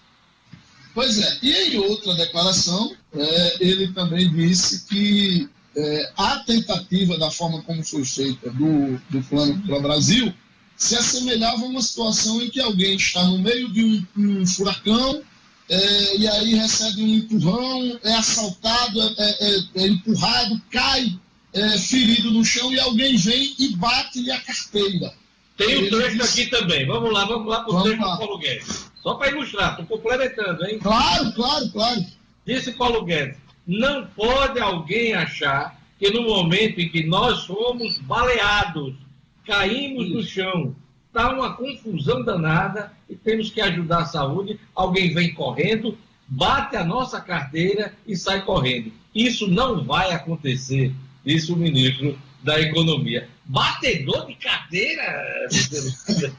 Pois 0.94 1.20
é, 1.20 1.40
e 1.44 1.52
em 1.52 1.78
outra 1.78 2.14
declaração, 2.16 2.96
é, 3.14 3.64
ele 3.64 3.92
também 3.94 4.32
disse 4.32 4.88
que 4.88 5.50
é, 5.76 6.12
a 6.18 6.40
tentativa 6.40 7.18
da 7.18 7.30
forma 7.30 7.62
como 7.64 7.84
foi 7.84 8.06
feita 8.06 8.50
do, 8.52 9.00
do 9.10 9.22
plano 9.24 9.62
para 9.66 9.78
o 9.78 9.82
Brasil 9.82 10.34
se 10.78 10.96
assemelhava 10.96 11.64
a 11.64 11.66
uma 11.66 11.82
situação 11.82 12.42
em 12.42 12.50
que 12.50 12.60
alguém 12.60 12.96
está 12.96 13.24
no 13.24 13.40
meio 13.40 13.72
de 13.72 13.84
um, 13.84 14.06
um 14.18 14.46
furacão 14.46 15.22
é, 15.70 16.18
e 16.18 16.28
aí 16.28 16.54
recebe 16.54 17.02
um 17.02 17.08
empurrão, 17.08 18.00
é 18.04 18.14
assaltado, 18.14 19.02
é, 19.02 19.14
é, 19.18 19.30
é, 19.40 19.84
é 19.84 19.88
empurrado, 19.88 20.62
cai 20.70 21.18
é, 21.54 21.78
ferido 21.78 22.32
no 22.32 22.46
chão 22.46 22.72
e 22.72 22.80
alguém 22.80 23.16
vem 23.18 23.56
e 23.58 23.76
bate-lhe 23.76 24.32
a 24.32 24.40
carteira. 24.42 25.14
Tem 25.58 25.78
o 25.78 25.88
um 25.88 25.90
trecho 25.90 26.18
disse... 26.18 26.42
aqui 26.42 26.52
também. 26.52 26.86
Vamos 26.86 27.12
lá, 27.12 27.26
vamos 27.26 27.48
lá 27.48 27.62
para 27.62 27.74
o 27.74 27.84
trecho 27.84 27.98
do 27.98 28.18
Paulo 28.18 28.38
Guedes. 28.38 28.92
Só 29.02 29.16
para 29.16 29.32
ilustrar, 29.32 29.72
estou 29.72 29.98
complementando, 29.98 30.66
hein? 30.66 30.78
Claro, 30.80 31.34
claro, 31.34 31.70
claro. 31.72 32.06
Disse 32.46 32.74
Paulo 32.74 33.04
Guedes 33.06 33.45
Não 33.66 34.06
pode 34.06 34.60
alguém 34.60 35.14
achar 35.14 35.80
que 35.98 36.12
no 36.12 36.24
momento 36.24 36.80
em 36.80 36.90
que 36.90 37.04
nós 37.04 37.46
fomos 37.46 37.98
baleados, 37.98 38.94
caímos 39.46 40.10
no 40.10 40.22
chão, 40.22 40.76
está 41.08 41.32
uma 41.34 41.56
confusão 41.56 42.24
danada 42.24 42.92
e 43.10 43.16
temos 43.16 43.50
que 43.50 43.62
ajudar 43.62 44.00
a 44.00 44.06
saúde, 44.06 44.60
alguém 44.76 45.14
vem 45.14 45.34
correndo, 45.34 45.98
bate 46.28 46.76
a 46.76 46.84
nossa 46.84 47.20
carteira 47.22 47.94
e 48.06 48.16
sai 48.16 48.44
correndo. 48.44 48.92
Isso 49.14 49.48
não 49.48 49.84
vai 49.84 50.12
acontecer, 50.12 50.94
disse 51.26 51.52
o 51.52 51.56
ministro 51.56 52.20
da 52.44 52.60
Economia. 52.60 53.30
Batedor 53.46 54.28
de 54.28 54.36
carteira? 54.36 55.48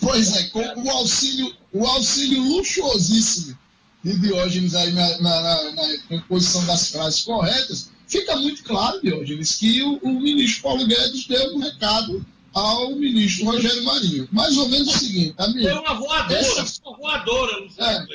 pois 0.00 0.36
é, 0.36 0.48
com 0.50 0.60
o 0.60 0.90
auxílio, 0.90 1.54
o 1.72 1.84
auxílio 1.84 2.42
luxuosíssimo 2.42 3.58
de 4.02 4.18
Diógenes 4.18 4.74
aí 4.74 4.92
na, 4.92 5.18
na, 5.18 5.42
na, 5.42 5.72
na 6.10 6.22
posição 6.22 6.64
das 6.66 6.88
frases 6.88 7.22
corretas, 7.22 7.90
fica 8.06 8.36
muito 8.36 8.62
claro, 8.64 9.00
Diógenes, 9.00 9.56
que 9.56 9.82
o, 9.82 9.98
o 10.02 10.20
ministro 10.20 10.62
Paulo 10.62 10.86
Guedes 10.86 11.26
deu 11.26 11.54
um 11.54 11.58
recado 11.58 12.24
ao 12.52 12.94
ministro 12.96 13.46
Rogério 13.46 13.84
Marinho. 13.84 14.28
Mais 14.32 14.56
ou 14.56 14.68
menos 14.68 14.94
o 14.94 14.98
seguinte, 14.98 15.34
amigo. 15.38 15.68
Foi 15.68 15.78
uma 15.78 15.94
voadora, 15.94 16.40
essa... 16.40 16.80
uma 16.84 16.96
voadora, 16.96 17.60
não 17.60 17.70
sei. 17.70 17.84
É, 17.84 18.06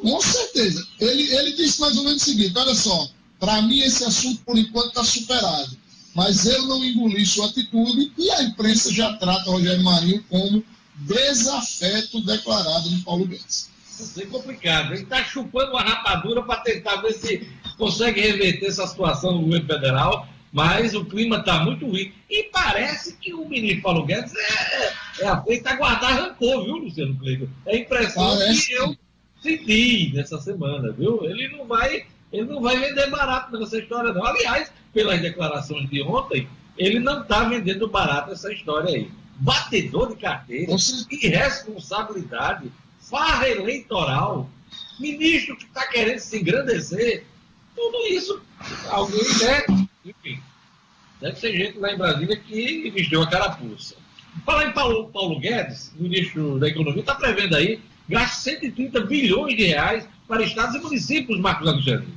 com 0.00 0.20
certeza. 0.20 0.86
Ele, 1.00 1.22
ele 1.34 1.52
disse 1.52 1.80
mais 1.80 1.96
ou 1.96 2.04
menos 2.04 2.22
o 2.22 2.24
seguinte: 2.24 2.56
olha 2.56 2.74
só, 2.74 3.08
para 3.38 3.62
mim 3.62 3.80
esse 3.80 4.04
assunto 4.04 4.42
por 4.44 4.56
enquanto 4.56 4.88
está 4.88 5.04
superado. 5.04 5.76
Mas 6.14 6.46
eu 6.46 6.66
não 6.66 6.82
engoli 6.82 7.26
sua 7.26 7.46
atitude 7.46 8.10
e 8.16 8.30
a 8.30 8.42
imprensa 8.42 8.90
já 8.90 9.12
trata 9.18 9.50
Rogério 9.50 9.84
Marinho 9.84 10.24
como 10.30 10.64
desafeto 10.96 12.22
declarado 12.22 12.88
de 12.88 13.02
Paulo 13.02 13.26
Guedes. 13.26 13.68
Isso 14.02 14.22
é 14.22 14.26
complicado. 14.26 14.92
Ele 14.92 15.02
está 15.02 15.22
chupando 15.24 15.72
uma 15.72 15.82
rapadura 15.82 16.42
para 16.42 16.60
tentar 16.60 16.96
ver 16.96 17.12
se 17.12 17.48
consegue 17.76 18.20
reverter 18.20 18.66
essa 18.66 18.86
situação 18.86 19.32
no 19.32 19.42
governo 19.42 19.66
federal, 19.66 20.28
mas 20.52 20.94
o 20.94 21.04
clima 21.04 21.38
está 21.38 21.62
muito 21.64 21.86
ruim. 21.86 22.12
E 22.30 22.44
parece 22.44 23.16
que 23.16 23.34
o 23.34 23.48
ministro 23.48 23.82
Paulo 23.82 24.04
Guedes 24.04 24.32
é, 24.34 24.84
é, 24.84 24.94
é 25.20 25.28
a 25.28 25.32
a 25.32 25.76
guardar 25.76 26.12
rancor, 26.12 26.64
viu, 26.64 26.76
Luciano 26.76 27.18
Cleiton? 27.18 27.48
É 27.66 27.76
a 27.76 27.78
impressão 27.78 28.36
parece. 28.36 28.66
que 28.66 28.72
eu 28.72 28.96
senti 29.42 30.12
nessa 30.14 30.40
semana, 30.40 30.92
viu? 30.92 31.24
Ele 31.24 31.48
não 31.48 31.66
vai, 31.66 32.06
ele 32.32 32.46
não 32.46 32.60
vai 32.60 32.78
vender 32.78 33.10
barato 33.10 33.56
nessa 33.58 33.78
história, 33.78 34.12
não. 34.12 34.24
Aliás, 34.24 34.72
pelas 34.92 35.20
declarações 35.20 35.88
de 35.90 36.02
ontem, 36.02 36.48
ele 36.76 36.98
não 36.98 37.22
está 37.22 37.44
vendendo 37.44 37.88
barato 37.88 38.32
essa 38.32 38.52
história 38.52 38.94
aí. 38.94 39.10
Batedor 39.38 40.08
de 40.08 40.16
carteira, 40.16 40.72
irresponsabilidade 41.10 42.72
farra 43.10 43.48
eleitoral, 43.48 44.50
ministro 44.98 45.56
que 45.56 45.64
está 45.64 45.86
querendo 45.86 46.18
se 46.18 46.38
engrandecer, 46.38 47.24
tudo 47.74 48.06
isso, 48.08 48.42
alguém 48.88 49.22
deve, 49.38 49.88
enfim, 50.04 50.42
deve 51.20 51.38
ser 51.38 51.56
gente 51.56 51.78
lá 51.78 51.92
em 51.92 51.98
Brasília 51.98 52.36
que 52.36 52.90
vestiu 52.90 53.22
a 53.22 53.28
carapuça. 53.28 53.94
Falar 54.44 54.66
em 54.66 54.72
Paulo, 54.72 55.08
Paulo 55.08 55.38
Guedes, 55.38 55.92
ministro 55.96 56.58
da 56.58 56.68
Economia, 56.68 57.00
está 57.00 57.14
prevendo 57.14 57.56
aí 57.56 57.80
gasto 58.08 58.40
130 58.42 59.00
bilhões 59.02 59.56
de 59.56 59.64
reais 59.64 60.06
para 60.26 60.42
estados 60.42 60.74
e 60.74 60.78
municípios, 60.78 61.38
Marcos 61.40 61.68
Alexandre. 61.68 62.08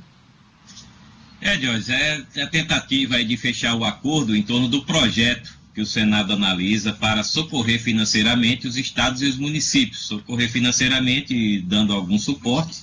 É, 1.40 1.58
Jorge, 1.58 1.92
é 1.92 2.42
a 2.42 2.46
tentativa 2.46 3.22
de 3.24 3.36
fechar 3.36 3.74
o 3.74 3.84
acordo 3.84 4.36
em 4.36 4.42
torno 4.42 4.68
do 4.68 4.84
projeto 4.84 5.59
que 5.80 5.82
o 5.82 5.86
Senado 5.86 6.34
analisa 6.34 6.92
para 6.92 7.24
socorrer 7.24 7.80
financeiramente 7.80 8.68
os 8.68 8.76
estados 8.76 9.22
e 9.22 9.26
os 9.26 9.38
municípios, 9.38 10.02
socorrer 10.02 10.50
financeiramente 10.50 11.62
dando 11.62 11.94
algum 11.94 12.18
suporte, 12.18 12.76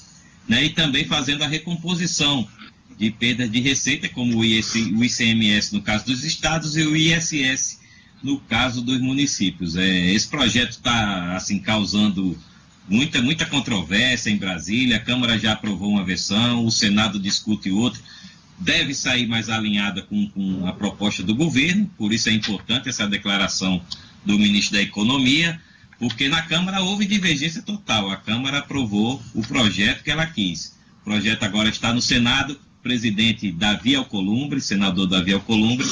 né, 0.49 0.63
e 0.65 0.69
também 0.69 1.05
fazendo 1.05 1.43
a 1.43 1.47
recomposição 1.47 2.47
de 2.97 3.11
perdas 3.11 3.51
de 3.51 3.59
receita, 3.59 4.09
como 4.09 4.39
o, 4.39 4.43
ICMS 4.43 5.73
no 5.73 5.81
caso 5.83 6.07
dos 6.07 6.23
estados 6.23 6.75
e 6.75 6.81
o 6.81 6.95
ISS 6.95 7.79
no 8.23 8.39
caso 8.39 8.81
dos 8.81 8.99
municípios. 8.99 9.75
É, 9.75 10.11
esse 10.11 10.27
projeto 10.27 10.71
está 10.71 11.35
assim 11.35 11.59
causando 11.59 12.35
muita 12.89 13.21
muita 13.21 13.45
controvérsia 13.45 14.31
em 14.31 14.37
Brasília. 14.37 14.97
A 14.97 15.01
Câmara 15.01 15.37
já 15.37 15.51
aprovou 15.51 15.91
uma 15.91 16.03
versão, 16.03 16.65
o 16.65 16.71
Senado 16.71 17.19
discute 17.19 17.69
outra 17.69 18.01
deve 18.57 18.93
sair 18.93 19.27
mais 19.27 19.49
alinhada 19.49 20.01
com, 20.01 20.27
com, 20.29 20.67
a 20.67 20.73
proposta 20.73 21.21
do 21.21 21.35
governo, 21.35 21.89
por 21.97 22.11
isso 22.11 22.29
é 22.29 22.33
importante 22.33 22.89
essa 22.89 23.07
declaração 23.07 23.81
do 24.25 24.37
ministro 24.37 24.75
da 24.75 24.81
Economia, 24.81 25.61
porque 25.99 26.27
na 26.27 26.41
Câmara 26.41 26.81
houve 26.81 27.05
divergência 27.05 27.61
total. 27.61 28.09
A 28.09 28.17
Câmara 28.17 28.59
aprovou 28.59 29.21
o 29.33 29.41
projeto 29.41 30.03
que 30.03 30.11
ela 30.11 30.25
quis. 30.25 30.75
O 31.01 31.05
projeto 31.05 31.43
agora 31.43 31.69
está 31.69 31.93
no 31.93 32.01
Senado. 32.01 32.59
O 32.79 32.83
presidente 32.83 33.51
Davi 33.51 33.95
Alcolumbre, 33.95 34.61
senador 34.61 35.07
Davi 35.07 35.33
Alcolumbre, 35.33 35.87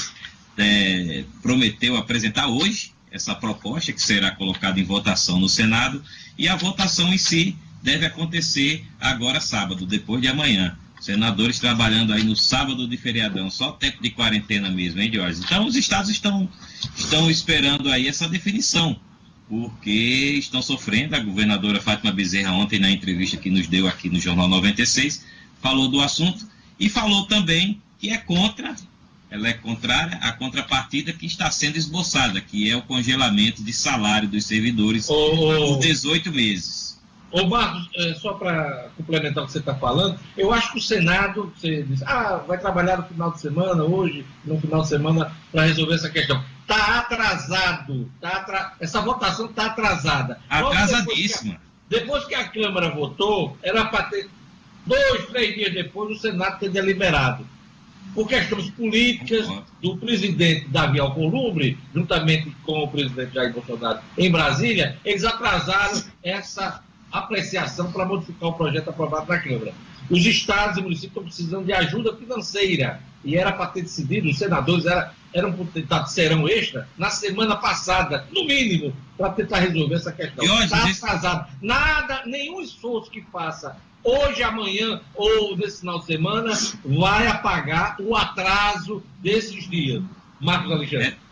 é, 0.57 1.25
prometeu 1.41 1.97
apresentar 1.97 2.47
hoje 2.47 2.91
essa 3.11 3.33
proposta 3.33 3.93
que 3.93 4.01
será 4.01 4.31
colocada 4.31 4.79
em 4.79 4.83
votação 4.83 5.39
no 5.39 5.49
Senado 5.49 6.03
e 6.37 6.47
a 6.47 6.55
votação 6.55 7.13
em 7.13 7.17
si 7.17 7.55
deve 7.81 8.05
acontecer 8.05 8.85
agora 8.99 9.39
sábado, 9.39 9.85
depois 9.85 10.21
de 10.21 10.27
amanhã 10.27 10.77
senadores 10.99 11.59
trabalhando 11.59 12.13
aí 12.13 12.23
no 12.23 12.35
sábado 12.35 12.87
de 12.87 12.97
feriadão, 12.97 13.49
só 13.49 13.71
tempo 13.71 14.01
de 14.01 14.09
quarentena 14.09 14.69
mesmo, 14.69 15.01
hein, 15.01 15.11
Jorge? 15.13 15.41
Então 15.43 15.65
os 15.65 15.75
estados 15.75 16.09
estão, 16.09 16.49
estão 16.95 17.29
esperando 17.29 17.89
aí 17.89 18.07
essa 18.07 18.27
definição, 18.27 18.99
porque 19.47 19.91
estão 20.39 20.61
sofrendo. 20.61 21.15
A 21.15 21.19
governadora 21.19 21.81
Fátima 21.81 22.11
Bezerra, 22.11 22.51
ontem, 22.53 22.79
na 22.79 22.89
entrevista 22.89 23.37
que 23.37 23.49
nos 23.49 23.67
deu 23.67 23.87
aqui 23.87 24.09
no 24.09 24.19
Jornal 24.19 24.47
96, 24.47 25.25
falou 25.61 25.87
do 25.87 26.01
assunto 26.01 26.47
e 26.79 26.89
falou 26.89 27.25
também 27.25 27.81
que 27.99 28.09
é 28.09 28.17
contra, 28.17 28.75
ela 29.29 29.47
é 29.47 29.53
contrária 29.53 30.17
à 30.17 30.31
contrapartida 30.31 31.13
que 31.13 31.25
está 31.25 31.49
sendo 31.49 31.77
esboçada, 31.77 32.41
que 32.41 32.69
é 32.69 32.75
o 32.75 32.81
congelamento 32.81 33.63
de 33.63 33.73
salário 33.73 34.27
dos 34.27 34.45
servidores 34.45 35.07
por 35.07 35.79
18 35.79 36.31
meses. 36.31 36.84
Ô 37.31 37.45
Marcos, 37.47 37.89
é, 37.95 38.13
só 38.13 38.33
para 38.33 38.89
complementar 38.95 39.43
o 39.43 39.47
que 39.47 39.53
você 39.53 39.59
está 39.59 39.75
falando, 39.75 40.17
eu 40.37 40.53
acho 40.53 40.71
que 40.71 40.77
o 40.77 40.81
Senado, 40.81 41.51
você 41.55 41.83
diz, 41.83 42.01
ah, 42.03 42.43
vai 42.47 42.57
trabalhar 42.57 42.97
no 42.97 43.03
final 43.03 43.31
de 43.31 43.41
semana, 43.41 43.83
hoje, 43.83 44.25
no 44.45 44.59
final 44.59 44.81
de 44.81 44.87
semana, 44.87 45.31
para 45.51 45.63
resolver 45.63 45.95
essa 45.95 46.09
questão. 46.09 46.41
Está 46.61 46.99
atrasado, 46.99 48.09
tá 48.21 48.73
essa 48.79 49.01
votação 49.01 49.47
está 49.47 49.67
atrasada. 49.67 50.39
Atrasadíssima. 50.49 51.59
Depois 51.89 52.25
que, 52.25 52.35
a, 52.35 52.41
depois 52.41 52.53
que 52.53 52.61
a 52.61 52.63
Câmara 52.63 52.89
votou, 52.91 53.57
era 53.61 53.85
para 53.85 54.03
ter 54.05 54.29
dois, 54.85 55.25
três 55.27 55.55
dias 55.55 55.73
depois 55.73 56.17
o 56.17 56.21
Senado 56.21 56.59
ter 56.59 56.69
deliberado. 56.69 57.45
Por 58.13 58.29
questões 58.29 58.69
políticas 58.71 59.45
do 59.81 59.97
presidente 59.97 60.69
Davi 60.69 61.01
Alcolumbre, 61.01 61.77
juntamente 61.93 62.49
com 62.63 62.83
o 62.83 62.87
presidente 62.87 63.33
Jair 63.33 63.53
Bolsonaro 63.53 63.99
em 64.17 64.31
Brasília, 64.31 64.97
eles 65.03 65.25
atrasaram 65.25 66.01
essa 66.23 66.81
apreciação 67.19 67.91
para 67.91 68.05
modificar 68.05 68.49
o 68.49 68.53
projeto 68.53 68.89
aprovado 68.89 69.27
na 69.27 69.39
Câmara. 69.39 69.73
Os 70.09 70.25
estados 70.25 70.77
e 70.77 70.81
municípios 70.81 71.09
estão 71.09 71.23
precisando 71.23 71.65
de 71.65 71.73
ajuda 71.73 72.15
financeira 72.15 73.01
e 73.23 73.35
era 73.35 73.51
para 73.51 73.67
ter 73.67 73.81
decidido, 73.81 74.29
os 74.29 74.37
senadores 74.37 74.85
era, 74.85 75.13
eram 75.33 75.51
por 75.53 75.65
tentar 75.67 76.05
serão 76.05 76.47
extra 76.47 76.87
na 76.95 77.09
semana 77.09 77.55
passada, 77.55 78.27
no 78.31 78.45
mínimo, 78.45 78.93
para 79.17 79.31
tentar 79.31 79.59
resolver 79.59 79.95
essa 79.95 80.11
questão. 80.11 80.45
Está 80.61 80.87
atrasado. 80.87 81.51
Nada, 81.61 82.21
nenhum 82.25 82.61
esforço 82.61 83.09
que 83.09 83.21
faça 83.31 83.75
hoje, 84.05 84.43
amanhã 84.43 85.01
ou 85.15 85.57
nesse 85.57 85.79
final 85.79 85.99
de 85.99 86.05
semana 86.05 86.51
vai 86.85 87.25
apagar 87.25 87.97
o 87.99 88.15
atraso 88.15 89.03
desses 89.21 89.67
dias. 89.67 90.03
Marcos 90.39 90.71
Alexandre. 90.71 91.07
É. 91.07 91.24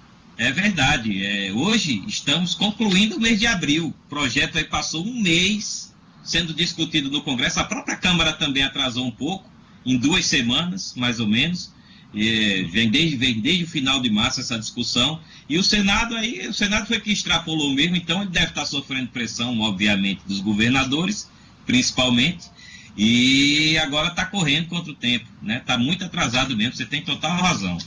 É 0.43 0.51
verdade. 0.51 1.25
É, 1.25 1.53
hoje 1.53 2.03
estamos 2.05 2.53
concluindo 2.53 3.15
o 3.15 3.19
mês 3.19 3.39
de 3.39 3.47
abril. 3.47 3.87
O 3.87 4.09
projeto 4.09 4.57
aí 4.57 4.65
passou 4.65 5.01
um 5.01 5.21
mês 5.21 5.95
sendo 6.21 6.53
discutido 6.53 7.09
no 7.09 7.21
Congresso. 7.21 7.61
A 7.61 7.63
própria 7.63 7.95
Câmara 7.95 8.33
também 8.33 8.61
atrasou 8.61 9.07
um 9.07 9.11
pouco, 9.11 9.49
em 9.85 9.97
duas 9.97 10.25
semanas, 10.25 10.95
mais 10.97 11.21
ou 11.21 11.27
menos. 11.27 11.71
É, 12.13 12.63
vem, 12.63 12.89
desde, 12.89 13.15
vem 13.15 13.39
desde 13.39 13.63
o 13.63 13.67
final 13.67 14.01
de 14.01 14.09
março 14.09 14.41
essa 14.41 14.59
discussão. 14.59 15.21
E 15.47 15.57
o 15.57 15.63
Senado 15.63 16.13
aí, 16.13 16.45
o 16.45 16.53
Senado 16.53 16.87
foi 16.87 16.99
que 16.99 17.13
extrapolou 17.13 17.73
mesmo, 17.73 17.95
então 17.95 18.21
ele 18.21 18.29
deve 18.29 18.47
estar 18.47 18.65
sofrendo 18.65 19.11
pressão, 19.11 19.57
obviamente, 19.61 20.23
dos 20.27 20.41
governadores, 20.41 21.29
principalmente. 21.65 22.51
E 22.97 23.77
agora 23.77 24.09
está 24.09 24.25
correndo 24.25 24.67
contra 24.67 24.91
o 24.91 24.95
tempo, 24.95 25.25
né? 25.41 25.59
Está 25.59 25.77
muito 25.77 26.03
atrasado 26.03 26.53
mesmo, 26.57 26.75
você 26.75 26.85
tem 26.85 27.01
total 27.01 27.31
razão. 27.37 27.77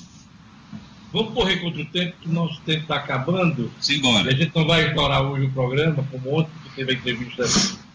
Vamos 1.17 1.33
correr 1.33 1.57
contra 1.61 1.81
o 1.81 1.87
tempo, 1.87 2.15
que 2.21 2.29
nosso 2.29 2.61
tempo 2.61 2.83
está 2.83 2.97
acabando. 2.97 3.73
Simbora. 3.81 4.29
A 4.29 4.35
gente 4.35 4.55
não 4.55 4.67
vai 4.67 4.85
explorar 4.85 5.23
hoje 5.23 5.47
o 5.47 5.51
programa, 5.51 6.07
como 6.11 6.41
ontem, 6.41 6.51
que 6.63 6.77
teve 6.77 6.93
a 6.93 6.95
entrevista 6.95 7.43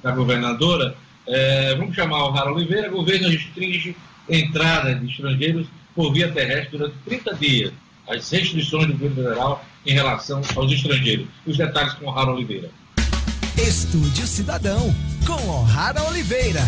da 0.01 0.09
governadora. 0.09 0.95
É, 1.27 1.75
vamos 1.75 1.95
chamar 1.95 2.23
o 2.25 2.31
Rara 2.31 2.51
Oliveira. 2.51 2.89
O 2.89 2.95
governo 2.95 3.29
restringe 3.29 3.95
entrada 4.27 4.95
de 4.95 5.05
estrangeiros 5.05 5.67
por 5.93 6.11
via 6.11 6.31
terrestre 6.31 6.79
durante 6.79 6.95
30 7.05 7.35
dias. 7.35 7.73
As 8.09 8.27
restrições 8.31 8.87
do 8.87 8.93
governo 8.93 9.15
federal 9.17 9.65
em 9.85 9.93
relação 9.93 10.41
aos 10.55 10.71
estrangeiros. 10.71 11.27
Os 11.45 11.55
detalhes 11.55 11.93
com 11.93 12.07
o 12.07 12.09
Rara 12.11 12.31
Oliveira. 12.31 12.71
Estúdio 13.55 14.25
Cidadão, 14.25 14.91
com 15.27 15.47
O'Hara 15.47 16.01
Oliveira. 16.05 16.61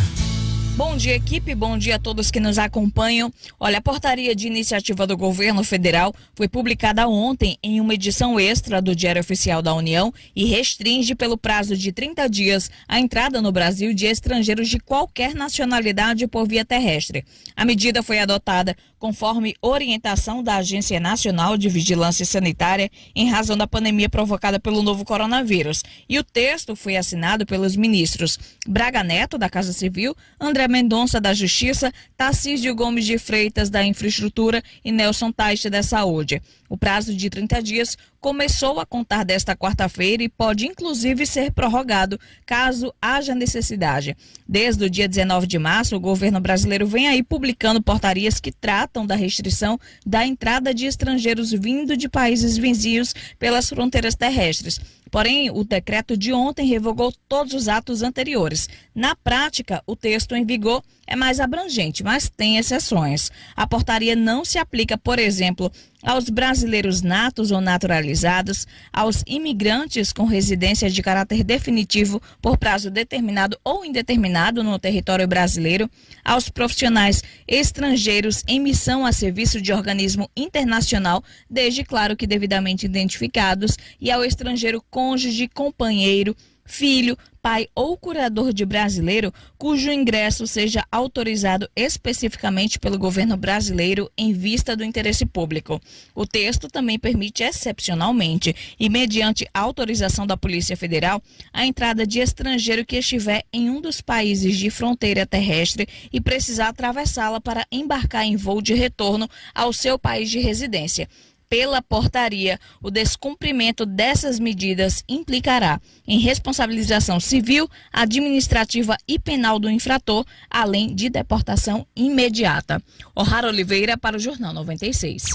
Bom 0.76 0.98
dia, 0.98 1.16
equipe. 1.16 1.54
Bom 1.54 1.78
dia 1.78 1.98
a 1.98 2.00
todos 2.00 2.32
que 2.32 2.40
nos 2.40 2.58
acompanham. 2.58 3.32
Olha, 3.60 3.78
a 3.78 3.82
portaria 3.82 4.36
de 4.36 4.48
iniciativa 4.48 5.06
do 5.06 5.16
governo 5.16 5.64
federal 5.64 6.16
foi 6.34 6.48
publicada 6.48 7.08
ontem 7.08 7.60
em 7.62 7.80
uma 7.80 7.94
edição 7.94 8.40
extra 8.40 8.82
do 8.82 8.96
Diário 8.96 9.22
Oficial 9.22 9.62
da 9.62 9.72
União 9.76 10.12
e 10.36 10.46
restringe 10.46 11.14
pelo 11.14 11.38
prazo 11.38 11.78
de 11.78 11.92
30 11.92 12.28
dias 12.28 12.72
a 12.88 13.00
entrada 13.00 13.40
no 13.40 13.52
Brasil 13.52 13.94
de 13.94 14.08
estrangeiros 14.08 14.68
de 14.68 14.80
qualquer 14.80 15.36
nacionalidade 15.36 16.26
por 16.26 16.48
via 16.48 16.66
terrestre. 16.66 17.24
A 17.56 17.64
medida 17.64 18.02
foi 18.02 18.18
adotada 18.18 18.76
conforme 18.98 19.54
orientação 19.62 20.42
da 20.42 20.56
Agência 20.56 21.00
Nacional 21.00 21.56
de 21.56 21.70
Vigilância 21.70 22.26
Sanitária 22.26 22.90
em 23.14 23.30
razão 23.30 23.56
da 23.56 23.68
pandemia 23.68 24.10
provocada 24.10 24.60
pelo 24.60 24.82
novo 24.82 25.06
coronavírus. 25.06 25.84
E 26.08 26.18
o 26.18 26.24
texto 26.24 26.76
foi 26.76 26.96
assinado 26.96 27.46
pelos 27.46 27.76
ministros 27.76 28.40
Braga 28.66 29.04
Neto, 29.04 29.38
da 29.38 29.50
Casa 29.50 29.74
Civil, 29.74 30.16
André 30.40 30.63
Mendonça, 30.68 31.20
da 31.20 31.34
Justiça, 31.34 31.92
Tarcísio 32.16 32.74
Gomes 32.76 33.06
de 33.06 33.18
Freitas, 33.18 33.70
da 33.70 33.84
Infraestrutura 33.84 34.64
e 34.84 34.92
Nelson 34.92 35.32
Taixe, 35.32 35.70
da 35.70 35.84
Saúde. 35.84 36.42
O 36.70 36.78
prazo 36.78 37.14
de 37.16 37.30
30 37.30 37.62
dias 37.62 37.98
começou 38.20 38.80
a 38.80 38.86
contar 38.86 39.24
desta 39.24 39.56
quarta-feira 39.56 40.24
e 40.24 40.30
pode 40.30 40.66
inclusive 40.66 41.26
ser 41.26 41.52
prorrogado 41.52 42.20
caso 42.46 42.94
haja 43.02 43.36
necessidade. 43.36 44.16
Desde 44.48 44.86
o 44.86 44.90
dia 44.90 45.08
19 45.08 45.46
de 45.46 45.60
março, 45.60 45.96
o 45.96 46.00
governo 46.00 46.40
brasileiro 46.40 46.88
vem 46.88 47.08
aí 47.08 47.22
publicando 47.22 47.82
portarias 47.82 48.40
que 48.40 48.52
tratam 48.52 49.06
da 49.06 49.16
restrição 49.16 49.80
da 50.06 50.26
entrada 50.26 50.74
de 50.74 50.86
estrangeiros 50.86 51.52
vindo 51.52 51.96
de 51.98 52.10
países 52.10 52.58
vizinhos 52.58 53.14
pelas 53.38 53.70
fronteiras 53.70 54.16
terrestres. 54.16 54.80
Porém, 55.14 55.52
o 55.52 55.64
decreto 55.64 56.18
de 56.18 56.34
ontem 56.34 56.66
revogou 56.66 57.14
todos 57.30 57.54
os 57.54 57.68
atos 57.68 58.02
anteriores. 58.02 58.68
Na 58.96 59.16
prática, 59.16 59.84
o 59.86 59.96
texto 59.96 60.36
em 60.36 60.44
vigor 60.44 60.84
é 61.06 61.16
mais 61.16 61.40
abrangente, 61.40 62.04
mas 62.04 62.30
tem 62.30 62.58
exceções. 62.58 63.30
A 63.56 63.68
portaria 63.68 64.16
não 64.16 64.46
se 64.46 64.58
aplica, 64.58 64.98
por 64.98 65.20
exemplo, 65.20 65.72
aos 66.02 66.30
brasileiros 66.30 67.02
natos 67.02 67.52
ou 67.52 67.62
naturalizados, 67.62 68.68
aos 68.92 69.24
imigrantes 69.26 70.12
com 70.12 70.26
residência 70.26 70.90
de 70.90 71.02
caráter 71.02 71.44
definitivo 71.44 72.22
por 72.42 72.58
prazo 72.58 72.92
determinado 72.92 73.58
ou 73.64 73.86
indeterminado 73.86 74.64
no 74.64 74.78
território 74.78 75.28
brasileiro, 75.28 75.90
aos 76.24 76.50
profissionais 76.50 77.24
estrangeiros 77.48 78.44
em 78.48 78.60
missão 78.60 79.06
a 79.06 79.12
serviço 79.12 79.62
de 79.62 79.72
organismo 79.72 80.30
internacional, 80.36 81.24
desde 81.50 81.84
claro 81.84 82.18
que 82.18 82.28
devidamente 82.28 82.86
identificados, 82.86 83.78
e 84.00 84.12
ao 84.12 84.26
estrangeiro 84.26 84.84
cônjuge, 84.90 85.48
companheiro, 85.48 86.36
filho, 86.66 87.18
pai 87.44 87.68
ou 87.76 87.98
curador 87.98 88.54
de 88.54 88.66
brasileiro 88.66 89.34
cujo 89.58 89.92
ingresso 89.92 90.48
seja 90.48 90.86
autorizado 90.90 91.70
especificamente 91.76 92.80
pelo 92.80 92.98
governo 92.98 93.36
brasileiro 93.36 94.10
em 94.18 94.32
vista 94.32 94.78
do 94.78 94.84
interesse 94.84 95.26
público. 95.26 95.82
O 96.16 96.26
texto 96.26 96.70
também 96.70 96.98
permite 96.98 97.44
excepcionalmente 97.44 98.56
e 98.80 98.90
mediante 98.90 99.46
autorização 99.54 100.26
da 100.26 100.38
Polícia 100.38 100.78
Federal 100.78 101.22
a 101.52 101.66
entrada 101.66 102.08
de 102.08 102.22
estrangeiro 102.22 102.86
que 102.86 102.96
estiver 102.96 103.44
em 103.52 103.70
um 103.70 103.82
dos 103.82 104.00
países 104.00 104.58
de 104.58 104.70
fronteira 104.70 105.26
terrestre 105.26 105.86
e 106.14 106.22
precisar 106.22 106.70
atravessá-la 106.70 107.42
para 107.42 107.68
embarcar 107.70 108.24
em 108.24 108.38
voo 108.38 108.62
de 108.62 108.74
retorno 108.74 109.30
ao 109.54 109.74
seu 109.74 110.00
país 110.00 110.30
de 110.30 110.40
residência 110.40 111.10
pela 111.54 111.84
portaria, 111.84 112.60
o 112.82 112.90
descumprimento 112.90 113.86
dessas 113.86 114.40
medidas 114.40 115.04
implicará 115.08 115.80
em 116.08 116.18
responsabilização 116.18 117.20
civil, 117.20 117.70
administrativa 117.92 118.98
e 119.08 119.20
penal 119.20 119.60
do 119.60 119.70
infrator, 119.70 120.26
além 120.50 120.96
de 120.96 121.12
deportação 121.12 121.86
imediata. 121.96 122.82
O'Hara 123.16 123.50
Oliveira 123.50 123.96
para 123.96 124.18
o 124.18 124.20
Jornal 124.20 124.52
96. 124.52 125.26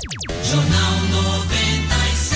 Jornal 0.42 0.92
96. 1.12 2.28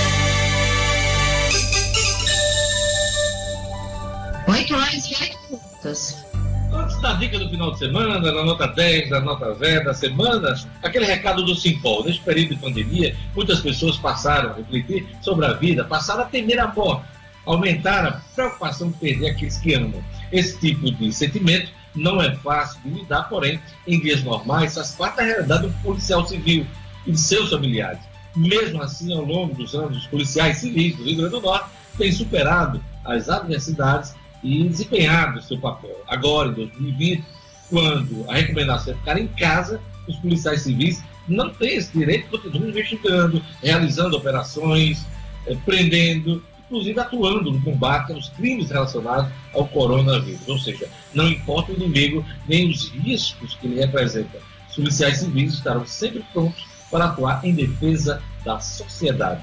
8 4.46 4.74
horas 4.76 5.10
e 5.10 5.14
8 5.24 5.38
minutos. 5.50 6.31
Antes 6.74 6.98
da 7.02 7.12
dica 7.12 7.38
do 7.38 7.50
final 7.50 7.70
de 7.72 7.78
semana, 7.78 8.18
da 8.18 8.32
nota 8.44 8.66
10, 8.66 9.10
da 9.10 9.20
nota 9.20 9.52
0 9.54 9.84
da 9.84 9.92
semana, 9.92 10.54
aquele 10.82 11.04
recado 11.04 11.44
do 11.44 11.54
Simpol. 11.54 12.02
Neste 12.02 12.22
período 12.22 12.54
de 12.54 12.60
pandemia, 12.62 13.14
muitas 13.36 13.60
pessoas 13.60 13.98
passaram 13.98 14.50
a 14.50 14.54
refletir 14.54 15.06
sobre 15.20 15.44
a 15.44 15.52
vida, 15.52 15.84
passaram 15.84 16.22
a 16.22 16.26
temer 16.26 16.58
a 16.58 16.68
morte, 16.68 17.04
aumentaram 17.44 18.08
a 18.08 18.20
preocupação 18.34 18.90
de 18.90 18.96
perder 18.96 19.30
aqueles 19.30 19.58
que 19.58 19.74
amam. 19.74 20.02
Esse 20.32 20.58
tipo 20.58 20.90
de 20.90 21.12
sentimento 21.12 21.70
não 21.94 22.22
é 22.22 22.34
fácil 22.36 22.80
de 22.82 23.00
lidar, 23.00 23.28
porém, 23.28 23.60
em 23.86 24.00
dias 24.00 24.22
normais, 24.22 24.74
faz 24.74 24.92
parte 24.92 25.16
da 25.16 25.24
realidade 25.24 25.66
do 25.66 25.74
policial 25.82 26.26
civil 26.26 26.66
e 27.06 27.12
de 27.12 27.20
seus 27.20 27.50
familiares. 27.50 28.00
Mesmo 28.34 28.82
assim, 28.82 29.12
ao 29.12 29.22
longo 29.22 29.54
dos 29.54 29.74
anos, 29.74 29.98
os 29.98 30.06
policiais 30.06 30.56
civis 30.56 30.96
do 30.96 31.04
Rio 31.04 31.16
Grande 31.18 31.32
do 31.32 31.40
Norte 31.42 31.68
têm 31.98 32.10
superado 32.10 32.82
as 33.04 33.28
adversidades 33.28 34.14
e 34.42 34.68
desempenhado 34.68 35.38
o 35.38 35.42
seu 35.42 35.58
papel. 35.58 36.02
Agora, 36.06 36.48
em 36.48 36.54
2020, 36.54 37.24
quando 37.70 38.24
a 38.28 38.34
recomendação 38.34 38.92
é 38.92 38.96
ficar 38.96 39.18
em 39.18 39.28
casa, 39.28 39.80
os 40.06 40.16
policiais 40.16 40.62
civis 40.62 41.02
não 41.28 41.50
têm 41.50 41.76
esse 41.76 41.92
direito, 41.96 42.28
continuam 42.28 42.68
investigando, 42.68 43.42
realizando 43.62 44.16
operações, 44.16 45.06
eh, 45.46 45.56
prendendo, 45.64 46.42
inclusive 46.66 46.98
atuando 46.98 47.52
no 47.52 47.62
combate 47.62 48.12
aos 48.12 48.28
crimes 48.30 48.70
relacionados 48.70 49.30
ao 49.54 49.66
coronavírus. 49.68 50.46
Ou 50.48 50.58
seja, 50.58 50.88
não 51.14 51.28
importa 51.28 51.72
o 51.72 51.76
inimigo 51.76 52.24
nem 52.48 52.68
os 52.68 52.90
riscos 52.90 53.54
que 53.54 53.66
ele 53.66 53.80
representa. 53.80 54.38
Os 54.68 54.76
policiais 54.76 55.18
civis 55.18 55.54
estarão 55.54 55.86
sempre 55.86 56.24
prontos 56.32 56.64
para 56.90 57.06
atuar 57.06 57.44
em 57.44 57.54
defesa 57.54 58.22
da 58.44 58.58
sociedade. 58.58 59.42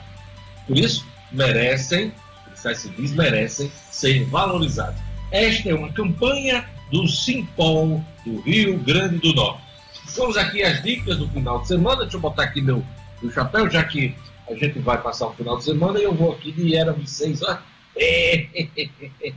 Por 0.68 0.78
isso, 0.78 1.06
merecem 1.32 2.12
policiais 2.60 2.80
civis 2.80 3.12
merecem 3.14 3.72
ser 3.89 4.26
valorizados. 4.26 5.01
Esta 5.32 5.70
é 5.70 5.74
uma 5.74 5.91
campanha 5.91 6.68
do 6.91 7.07
Simpol 7.07 8.03
do 8.26 8.41
Rio 8.41 8.78
Grande 8.80 9.18
do 9.20 9.34
Norte. 9.34 9.64
Vamos 10.16 10.38
aqui 10.38 10.64
às 10.64 10.82
dicas 10.84 11.18
do 11.18 11.28
final 11.30 11.62
de 11.62 11.68
semana. 11.68 12.01
Deixa 12.01 12.18
eu 12.18 12.22
botar 12.22 12.43
aqui 12.43 12.62
meu, 12.62 12.84
meu 13.22 13.32
chapéu, 13.32 13.70
já 13.70 13.84
que 13.84 14.16
a 14.49 14.55
gente 14.55 14.80
vai 14.80 15.01
passar 15.01 15.28
o 15.28 15.34
final 15.34 15.57
de 15.57 15.64
semana 15.64 15.99
e 15.99 16.03
eu 16.03 16.14
vou 16.14 16.34
aqui 16.34 16.51
de 16.51 16.76
Era 16.76 16.95
6. 17.05 17.41
Ó. 17.43 17.57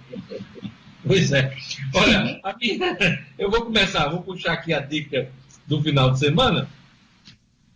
Pois 1.04 1.32
é. 1.32 1.52
Olha, 1.94 2.40
aqui, 2.44 2.78
eu 3.36 3.50
vou 3.50 3.62
começar, 3.62 4.08
vou 4.08 4.22
puxar 4.22 4.52
aqui 4.52 4.72
a 4.72 4.78
dica 4.78 5.28
do 5.66 5.82
final 5.82 6.12
de 6.12 6.20
semana. 6.20 6.68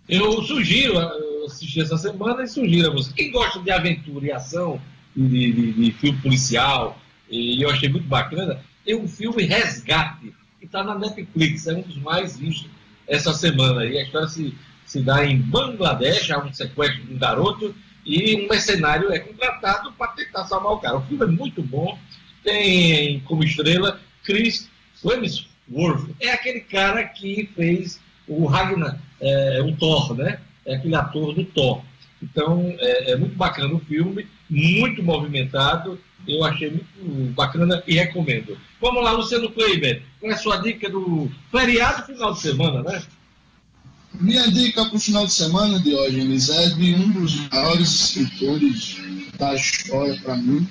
Eu 0.09 0.45
sugiro, 0.45 0.97
eu 0.97 1.45
assisti 1.45 1.81
essa 1.81 1.97
semana 1.97 2.45
e 2.45 2.47
sugiro 2.47 2.89
a 2.89 2.93
você. 2.93 3.13
Quem 3.13 3.33
gosta 3.33 3.59
de 3.59 3.73
aventura 3.73 4.27
e 4.27 4.31
ação, 4.31 4.81
de, 5.17 5.53
de, 5.53 5.73
de 5.73 5.93
filme 5.93 6.19
policial, 6.21 7.01
e 7.31 7.63
eu 7.63 7.71
achei 7.71 7.89
muito 7.89 8.07
bacana. 8.07 8.61
Tem 8.85 8.95
um 8.95 9.09
filme 9.09 9.45
Resgate, 9.45 10.35
que 10.59 10.67
está 10.67 10.85
na 10.85 10.99
Netflix, 10.99 11.67
é 11.67 11.75
um 11.75 11.83
dos 11.83 11.97
mais 11.99 12.39
vistos 12.39 12.71
essa 13.09 13.33
semana. 13.33 13.85
E 13.85 13.99
a 13.99 14.03
história 14.03 14.29
se, 14.29 14.55
se 14.85 15.01
dá 15.01 15.25
em 15.25 15.39
Bangladesh, 15.39 16.31
há 16.31 16.39
um 16.39 16.53
sequestro 16.53 17.05
de 17.05 17.15
um 17.15 17.19
garoto, 17.19 17.75
e 18.05 18.37
um 18.37 18.49
mercenário 18.49 19.11
é 19.13 19.19
contratado 19.19 19.93
para 19.93 20.13
tentar 20.13 20.45
salvar 20.45 20.73
o 20.73 20.79
cara. 20.79 20.99
O 20.99 21.03
filme 21.03 21.25
é 21.25 21.29
muito 21.29 21.63
bom, 21.63 21.99
tem 22.45 23.21
como 23.21 23.43
estrela 23.43 24.01
Chris 24.23 24.71
Hemsworth, 25.05 26.15
é 26.21 26.31
aquele 26.31 26.61
cara 26.61 27.05
que 27.05 27.51
fez 27.57 28.01
o 28.29 28.47
Ragnar, 28.47 29.01
é, 29.21 29.63
o 29.63 29.75
Thor, 29.77 30.15
né? 30.15 30.39
É 30.65 30.77
aquele 30.77 30.95
ator 30.95 31.35
do 31.35 31.45
Thor. 31.45 31.83
Então, 32.23 32.75
é, 32.79 33.13
é, 33.13 33.17
muito 33.17 33.37
bacana 33.37 33.75
o 33.75 33.81
filme, 33.81 34.27
muito 34.49 35.03
movimentado. 35.03 35.99
Eu 36.27 36.43
achei 36.45 36.71
muito 36.71 37.33
bacana 37.35 37.83
e 37.87 37.95
recomendo. 37.95 38.59
Vamos 38.81 39.03
lá, 39.03 39.13
Luciano 39.13 39.51
Kleiber, 39.51 40.03
qual 40.19 40.33
é 40.33 40.35
a 40.35 40.39
sua 40.39 40.57
dica 40.57 40.91
do 40.91 41.31
feriado 41.51 42.05
final 42.05 42.33
de 42.33 42.41
semana, 42.41 42.83
né? 42.83 43.03
Minha 44.19 44.51
dica 44.51 44.85
para 44.87 44.97
o 44.97 45.01
final 45.01 45.27
de 45.27 45.33
semana, 45.33 45.79
Diógenes, 45.79 46.49
é 46.49 46.71
de 46.71 46.95
um 46.95 47.11
dos 47.13 47.49
maiores 47.51 47.93
escritores 47.93 48.97
da 49.39 49.55
história 49.55 50.19
para 50.23 50.37
mim. 50.37 50.67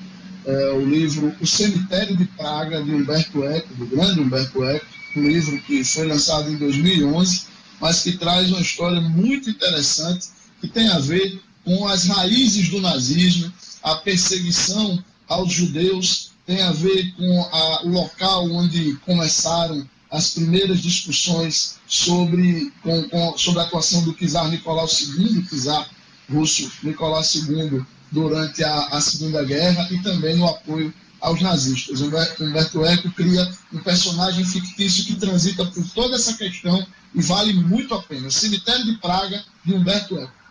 É 0.45 0.71
o 0.71 0.85
livro 0.85 1.33
O 1.39 1.47
Cemitério 1.47 2.17
de 2.17 2.25
Praga, 2.25 2.83
de 2.83 2.91
Humberto 2.91 3.43
Eco, 3.43 3.73
do 3.75 3.85
grande 3.85 4.19
Humberto 4.19 4.63
Eco, 4.63 4.85
um 5.15 5.27
livro 5.27 5.59
que 5.61 5.83
foi 5.83 6.07
lançado 6.07 6.51
em 6.51 6.57
2011, 6.57 7.45
mas 7.79 8.03
que 8.03 8.13
traz 8.13 8.51
uma 8.51 8.61
história 8.61 8.99
muito 8.99 9.49
interessante 9.49 10.27
que 10.59 10.67
tem 10.67 10.87
a 10.89 10.99
ver 10.99 11.39
com 11.63 11.87
as 11.87 12.07
raízes 12.07 12.69
do 12.69 12.79
nazismo, 12.81 13.51
a 13.85 13.95
perseguição 13.97 15.01
aos 15.27 15.53
judeus, 15.53 16.31
tem 16.43 16.59
a 16.63 16.71
ver 16.71 17.13
com 17.13 17.41
a, 17.51 17.83
o 17.83 17.89
local 17.89 18.49
onde 18.51 18.95
começaram 19.05 19.87
as 20.09 20.31
primeiras 20.31 20.81
discussões 20.81 21.77
sobre, 21.87 22.73
com, 22.81 23.03
com, 23.09 23.37
sobre 23.37 23.59
a 23.59 23.63
atuação 23.63 24.03
do 24.03 24.13
czar 24.13 24.49
Nicolau 24.49 24.87
II, 24.87 25.45
czar 25.63 25.87
russo 26.27 26.71
Nicolau 26.81 27.21
II, 27.21 27.85
durante 28.11 28.63
a, 28.63 28.87
a 28.87 28.99
Segunda 28.99 29.43
Guerra 29.43 29.87
e 29.91 30.01
também 30.01 30.35
no 30.35 30.47
apoio 30.47 30.91
aos 31.21 31.39
nazistas. 31.41 32.01
Humberto, 32.01 32.83
Eco 32.85 33.11
cria 33.11 33.47
um 33.71 33.79
personagem 33.79 34.45
fictício 34.45 35.05
que 35.05 35.15
transita 35.15 35.63
por 35.63 35.87
toda 35.89 36.15
essa 36.15 36.33
questão 36.33 36.85
e 37.13 37.21
vale 37.21 37.53
muito 37.53 37.93
a 37.93 38.01
pena. 38.01 38.31
Cemitério 38.31 38.85
de 38.85 38.97
Praga, 38.97 39.43
de 39.63 39.75
Humberto 39.75 40.17
Eco. 40.17 40.44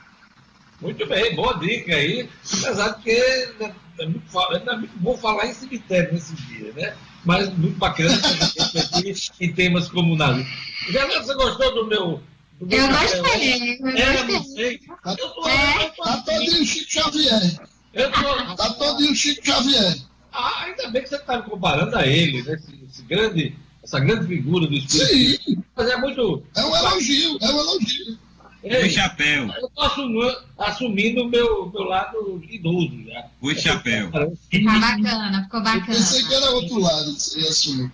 Muito 0.85 1.07
bem, 1.07 1.35
boa 1.35 1.55
dica 1.59 1.95
aí. 1.97 2.29
Apesar 2.61 2.91
de 2.91 3.03
que 3.03 3.11
é 3.11 4.07
muito, 4.07 4.23
é 4.71 4.77
muito 4.77 4.99
bom 4.99 5.17
falar 5.17 5.47
em 5.47 5.55
cemitério 5.55 6.13
nesse 6.13 6.35
dia, 6.35 6.73
né? 6.75 6.95
Mas 7.25 7.49
muito 7.57 7.79
bacana 7.79 8.15
aqui 8.15 9.15
em 9.41 9.53
temas 9.55 9.89
comunais. 9.89 10.47
Já 10.91 11.07
você 11.07 11.35
gostou 11.35 11.75
do 11.75 11.87
meu. 11.87 12.23
Do 12.61 12.67
meu 12.67 12.79
Eu 12.79 12.89
gostei, 12.89 13.59
né? 13.61 13.79
eu 13.81 13.89
É, 13.89 14.13
gostei. 14.25 14.35
não 14.37 14.45
sei. 14.45 14.81
Eu 15.07 15.29
tô, 15.29 15.49
É. 15.49 15.89
Tá 15.97 16.17
todinho 16.19 16.67
Chico 16.67 16.93
Xavier. 16.93 17.61
eu 17.95 18.13
tô, 18.13 18.55
Tá 18.57 18.75
todinho 18.75 19.15
Chico 19.17 19.47
Xavier. 19.47 19.97
Ah, 20.33 20.65
ainda 20.65 20.89
bem 20.91 21.03
que 21.03 21.09
você 21.09 21.17
está 21.17 21.39
me 21.39 21.43
comparando 21.45 21.97
a 21.97 22.07
ele, 22.07 22.43
né? 22.43 22.55
Esse, 22.55 22.79
esse 22.91 23.03
grande, 23.05 23.57
essa 23.83 23.99
grande 24.01 24.27
figura 24.27 24.67
do 24.67 24.75
espírito. 24.75 25.45
Sim, 25.45 25.63
Mas 25.75 25.89
é 25.89 25.97
muito. 25.97 26.45
é 26.55 26.63
um 26.63 26.77
elogio, 26.77 27.39
é 27.41 27.47
um 27.47 27.59
elogio. 27.59 28.19
Ei, 28.65 28.87
O 28.87 28.91
chapéu. 28.91 29.43
eu 29.61 29.67
estou 29.69 29.85
assumindo, 29.85 30.37
assumindo 30.59 31.23
o 31.23 31.29
meu, 31.29 31.67
meu 31.71 31.83
lado 31.85 32.43
idoso 32.49 33.05
já. 33.07 33.27
O 33.41 33.55
chapéu. 33.55 34.11
Ficou 34.51 34.81
bacana, 34.81 35.43
ficou 35.45 35.61
Eu 35.61 35.85
pensei 35.87 36.23
que 36.23 36.29
bacana. 36.31 36.47
era 36.47 36.51
outro 36.57 36.79
lado 36.81 37.05
que 37.15 37.21
você 37.21 37.41
ia 37.41 37.49
assumir. 37.51 37.93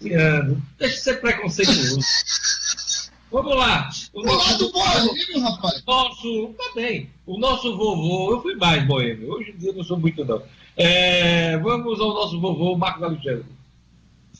Luciano, 0.00 0.62
Deixa 0.78 0.94
de 0.96 1.00
ser 1.02 1.20
preconceituoso. 1.20 2.00
Vamos 3.30 3.56
lá. 3.56 3.88
O 4.12 4.20
O 4.20 4.24
lado 4.36 4.70
boêmio, 4.72 5.40
rapaz. 5.40 5.82
nosso. 5.86 6.54
Tá 6.56 6.64
bem. 6.74 7.10
O 7.26 7.38
nosso 7.38 7.76
vovô, 7.76 8.32
eu 8.32 8.42
fui 8.42 8.54
mais 8.56 8.86
boêmio. 8.86 9.30
Hoje 9.32 9.50
em 9.50 9.56
dia 9.56 9.70
eu 9.70 9.74
não 9.74 9.84
sou 9.84 9.98
muito, 9.98 10.24
não. 10.24 10.42
É, 10.76 11.56
vamos 11.58 12.00
ao 12.00 12.12
nosso 12.14 12.40
vovô, 12.40 12.76
Marcos 12.76 13.02
Alexandre. 13.02 13.44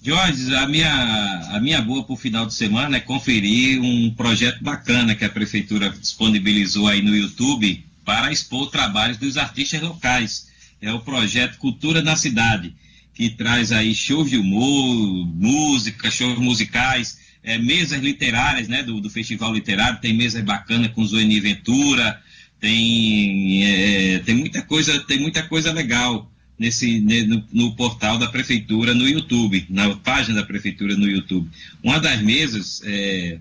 Jorge, 0.07 0.55
a 0.55 0.69
minha, 0.69 1.49
a 1.51 1.59
minha 1.59 1.83
boa 1.83 2.05
para 2.05 2.13
o 2.13 2.17
final 2.17 2.47
de 2.47 2.55
semana 2.55 2.97
é 2.97 3.01
conferir 3.01 3.83
um 3.83 4.09
projeto 4.15 4.63
bacana 4.63 5.17
que 5.17 5.25
a 5.25 5.29
prefeitura 5.29 5.91
disponibilizou 5.91 6.87
aí 6.87 7.03
no 7.03 7.13
YouTube 7.13 7.85
para 8.05 8.31
expor 8.31 8.71
trabalhos 8.71 9.17
dos 9.17 9.37
artistas 9.37 9.83
locais. 9.83 10.47
É 10.81 10.93
o 10.93 11.01
projeto 11.01 11.59
Cultura 11.59 12.03
na 12.03 12.15
Cidade, 12.15 12.73
que 13.15 13.31
traz 13.31 13.73
aí 13.73 13.93
shows 13.97 14.31
de 14.31 14.37
humor, 14.37 15.27
música, 15.27 16.09
shows 16.09 16.39
musicais, 16.39 17.19
é, 17.43 17.59
mesas 17.59 18.01
literárias 18.01 18.69
né, 18.69 18.85
do, 18.85 19.01
do 19.01 19.11
Festival 19.11 19.53
Literário, 19.53 20.01
tem 20.01 20.13
mesas 20.13 20.45
bacanas 20.45 20.93
com 20.93 21.05
Zoeni 21.05 21.41
Ventura, 21.41 22.23
tem, 22.61 23.65
é, 23.65 24.19
tem 24.21 24.37
muita 24.37 24.63
coisa, 24.63 25.01
tem 25.01 25.19
muita 25.19 25.43
coisa 25.43 25.73
legal 25.73 26.31
nesse 26.59 27.01
ne- 27.01 27.27
no, 27.27 27.45
no 27.53 27.75
portal 27.75 28.19
da 28.19 28.29
prefeitura 28.29 28.95
no 28.95 29.09
YouTube, 29.09 29.67
na 29.69 29.95
página 29.97 30.41
da 30.41 30.47
prefeitura 30.47 30.97
no 30.97 31.09
YouTube. 31.09 31.49
Uma 31.83 31.99
das 31.99 32.21
mesas 32.23 32.83
é, 32.85 33.39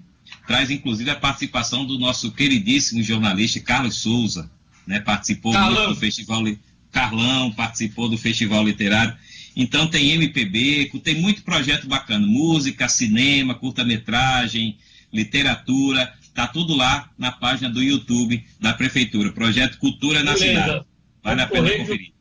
traz 0.48 0.70
inclusive 0.70 1.10
a 1.10 1.16
participação 1.16 1.86
do 1.86 1.98
nosso 1.98 2.32
queridíssimo 2.32 3.02
jornalista 3.02 3.60
Carlos 3.60 3.96
Souza, 3.98 4.50
né? 4.86 5.00
Participou 5.00 5.54
Carlão. 5.54 5.94
do 5.94 5.96
festival 5.96 6.44
Carlão 6.92 7.52
participou 7.52 8.08
do 8.08 8.18
festival 8.18 8.66
literário. 8.66 9.16
Então 9.56 9.88
tem 9.88 10.12
MPB, 10.12 10.92
tem 11.04 11.16
muito 11.16 11.42
projeto 11.44 11.88
bacana, 11.88 12.26
música, 12.28 12.90
cinema, 12.90 13.56
curta-metragem, 13.56 14.78
literatura, 15.12 16.14
tá 16.34 16.46
tudo 16.46 16.76
lá 16.76 17.10
na 17.18 17.32
página 17.32 17.70
do 17.70 17.82
YouTube 17.82 18.44
da 18.60 18.74
prefeitura, 18.74 19.32
projeto 19.32 19.78
Cultura 19.78 20.22
na 20.24 20.34
Beleza. 20.34 20.62
Cidade. 20.62 20.86
Vale 21.24 21.42
a 21.42 21.48
pena 21.48 21.70
conferir. 21.72 22.15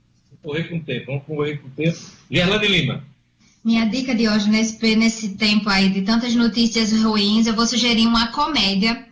Vamos 0.45 0.59
correr 0.59 0.65
com 0.69 0.77
o 0.77 0.81
tempo. 0.81 1.07
Vamos 1.07 1.25
correr 1.25 1.57
com 1.57 1.69
o 1.69 1.71
tempo. 1.71 1.99
Gerlane 2.31 2.69
Lima. 2.69 3.05
Minha 3.65 3.87
dica 3.87 4.15
de 4.15 4.29
hoje, 4.29 4.51
nesse, 4.51 4.95
nesse 4.95 5.37
tempo 5.37 5.71
aí 5.71 5.89
de 5.89 6.03
tantas 6.03 6.35
notícias 6.35 6.93
ruins, 6.93 7.47
eu 7.47 7.55
vou 7.55 7.67
sugerir 7.67 8.07
uma 8.07 8.29
comédia. 8.29 9.07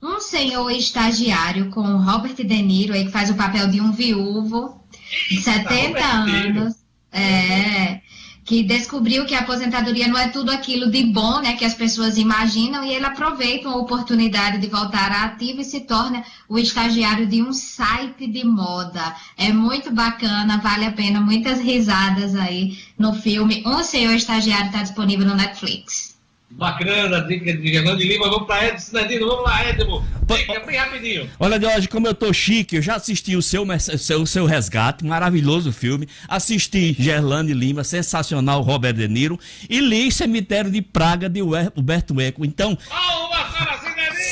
Um 0.00 0.20
senhor 0.20 0.70
estagiário 0.70 1.70
com 1.70 1.80
o 1.80 1.98
Robert 1.98 2.36
De 2.36 2.62
Niro, 2.62 2.92
aí, 2.92 3.04
que 3.04 3.10
faz 3.10 3.30
o 3.30 3.34
papel 3.34 3.66
de 3.68 3.80
um 3.80 3.90
viúvo 3.90 4.80
de 5.28 5.42
70 5.42 5.66
Robert 5.66 6.24
De 6.24 6.32
Niro. 6.32 6.60
anos. 6.60 6.74
É, 7.10 8.00
que 8.46 8.62
descobriu 8.62 9.26
que 9.26 9.34
a 9.34 9.40
aposentadoria 9.40 10.06
não 10.06 10.16
é 10.16 10.28
tudo 10.28 10.52
aquilo 10.52 10.88
de 10.88 11.02
bom, 11.02 11.40
né, 11.40 11.54
que 11.54 11.64
as 11.64 11.74
pessoas 11.74 12.16
imaginam, 12.16 12.84
e 12.84 12.94
ele 12.94 13.04
aproveita 13.04 13.68
uma 13.68 13.78
oportunidade 13.78 14.58
de 14.58 14.68
voltar 14.68 15.10
à 15.10 15.24
ativa 15.24 15.62
e 15.62 15.64
se 15.64 15.80
torna 15.80 16.24
o 16.48 16.56
estagiário 16.56 17.26
de 17.26 17.42
um 17.42 17.52
site 17.52 18.26
de 18.28 18.44
moda. 18.44 19.14
É 19.36 19.52
muito 19.52 19.92
bacana, 19.92 20.58
vale 20.58 20.86
a 20.86 20.92
pena, 20.92 21.20
muitas 21.20 21.60
risadas 21.60 22.36
aí 22.36 22.78
no 22.96 23.12
filme. 23.14 23.64
Um 23.66 23.82
Senhor 23.82 24.14
Estagiário 24.14 24.66
está 24.66 24.80
disponível 24.80 25.26
no 25.26 25.34
Netflix. 25.34 26.15
Bacana, 26.50 27.20
dica 27.22 27.52
de 27.52 27.68
Gerlane 27.68 28.04
Lima. 28.04 28.30
Vamos 28.30 28.46
para 28.46 28.68
Edson 28.68 28.86
Cidadino. 28.86 29.26
Vamos 29.26 29.44
lá, 29.44 29.68
Edmo. 29.68 30.04
Dica 30.26 30.60
bem 30.60 30.76
rapidinho. 30.76 31.30
Olha, 31.38 31.60
Jorge, 31.60 31.88
como 31.88 32.06
eu 32.06 32.14
tô 32.14 32.32
chique, 32.32 32.76
eu 32.76 32.82
já 32.82 32.94
assisti 32.94 33.36
o 33.36 33.42
seu, 33.42 33.66
seu, 33.78 34.24
seu 34.24 34.46
Resgate, 34.46 35.04
maravilhoso 35.04 35.72
filme. 35.72 36.08
Assisti 36.28 36.96
Gerlane 36.98 37.52
Lima, 37.52 37.84
sensacional 37.84 38.62
Robert 38.62 38.94
De 38.94 39.08
Niro. 39.08 39.38
E 39.68 39.80
li 39.80 40.10
Cemitério 40.10 40.70
de 40.70 40.80
Praga 40.80 41.28
de 41.28 41.42
Humberto 41.42 42.20
Eco. 42.20 42.44
Então, 42.44 42.78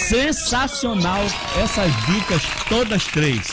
sensacional 0.09 1.25
essas 1.63 1.93
dicas, 2.07 2.43
todas 2.69 3.05
três. 3.07 3.49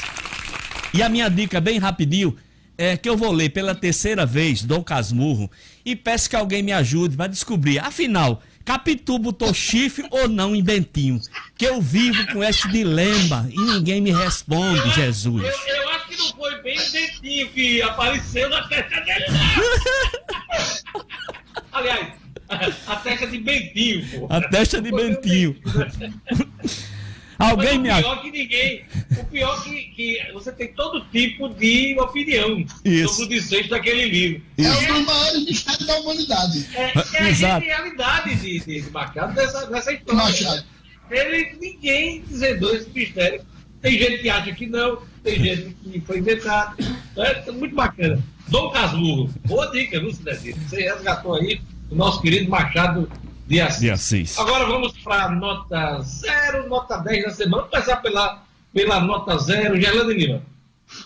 E 0.94 1.02
a 1.02 1.10
minha 1.10 1.30
dica, 1.30 1.60
bem 1.60 1.80
rapidinho, 1.80 2.38
é 2.78 2.98
que 2.98 3.08
eu 3.08 3.16
vou 3.16 3.32
ler 3.32 3.50
pela 3.50 3.76
terceira 3.76 4.26
vez 4.26 4.64
Dom 4.64 4.84
Casmurro 4.84 5.52
e 5.86 5.96
peço 5.96 6.30
que 6.30 6.36
alguém 6.36 6.64
me 6.64 6.72
ajude 6.72 7.16
para 7.16 7.28
descobrir, 7.28 7.80
afinal, 7.80 8.42
Capitu 8.66 9.20
botou 9.20 9.54
chifre 9.54 10.06
ou 10.12 10.28
não 10.28 10.56
em 10.56 10.64
Bentinho? 10.64 11.20
Que 11.58 11.66
eu 11.66 11.82
vivo 11.82 12.26
com 12.32 12.44
esse 12.44 12.68
dilema 12.70 13.48
e 13.52 13.60
ninguém 13.60 14.02
me 14.02 14.12
responde, 14.12 14.90
Jesus. 14.92 15.44
Eu, 15.44 15.76
eu 15.76 15.90
acho 15.90 16.08
que 16.08 16.18
não 16.18 16.28
foi 16.36 16.62
bem 16.62 16.78
o 16.78 16.92
dentinho 16.92 17.50
que 17.50 17.82
apareceu 17.82 18.50
na 18.50 18.68
testa 18.68 19.02
dele. 19.02 19.26
Aliás, 21.72 22.14
a 22.88 22.96
testa 22.98 23.28
de 23.28 23.38
Bentinho, 23.40 24.06
pô. 24.08 24.28
A 24.30 24.42
testa 24.42 24.82
de 24.82 24.92
Bentinho. 24.92 25.56
Alguém 27.42 27.80
me 27.80 27.90
o 27.90 27.96
pior 27.96 28.22
que 28.22 28.32
ninguém. 28.32 28.86
O 29.20 29.26
pior 29.26 29.64
que, 29.64 29.84
que 29.96 30.32
você 30.34 30.52
tem 30.52 30.74
todo 30.74 31.04
tipo 31.06 31.50
de 31.50 31.98
opinião 32.00 32.64
Isso. 32.86 33.16
sobre 33.16 33.26
o 33.26 33.40
desfecho 33.40 33.70
daquele 33.70 34.06
livro. 34.06 34.42
É 34.58 34.70
um 34.70 34.94
dos 34.94 35.06
maiores 35.06 35.46
mistérios 35.46 35.88
da 35.88 36.00
humanidade. 36.00 36.68
É, 36.76 36.92
é 37.18 37.24
a 37.24 37.30
Exato. 37.30 37.62
genialidade 37.62 38.36
de, 38.36 38.60
de, 38.60 38.82
de 38.82 38.90
Machado 38.92 39.34
dessa, 39.34 39.66
dessa 39.66 39.94
história. 39.94 40.24
Machado. 40.24 40.66
Ele, 41.10 41.58
ninguém 41.60 42.22
desvendou 42.22 42.76
esse 42.76 42.90
mistério. 42.90 43.44
Tem 43.82 43.98
gente 43.98 44.20
que 44.20 44.30
acha 44.30 44.52
que 44.54 44.68
não, 44.68 45.02
tem 45.24 45.44
gente 45.44 45.76
que 45.84 46.00
foi 46.02 46.20
inventado. 46.20 46.76
É 47.18 47.52
muito 47.52 47.76
bacana. 47.76 48.22
Dom 48.48 48.70
Casmurro, 48.70 49.30
boa 49.46 49.72
dica, 49.72 50.00
viu, 50.00 50.14
Cidadinho? 50.14 50.56
Você 50.68 50.82
resgatou 50.84 51.36
aí 51.36 51.62
o 51.90 51.96
nosso 51.96 52.22
querido 52.22 52.50
Machado 52.50 53.10
de 53.52 53.60
Assis. 53.60 53.80
De 53.82 53.92
Assis. 53.92 54.40
Agora 54.40 54.66
vamos 54.66 54.94
para 55.04 55.26
a 55.26 55.30
nota 55.30 56.00
0, 56.02 56.70
nota 56.70 56.98
10 56.98 57.26
da 57.26 57.32
semana. 57.32 57.58
Vamos 57.58 57.70
começar 57.70 57.98
pela, 57.98 58.44
pela 58.74 59.02
nota 59.02 59.38
0, 59.38 59.80
Gerlane 59.80 60.14
Lima. 60.14 60.42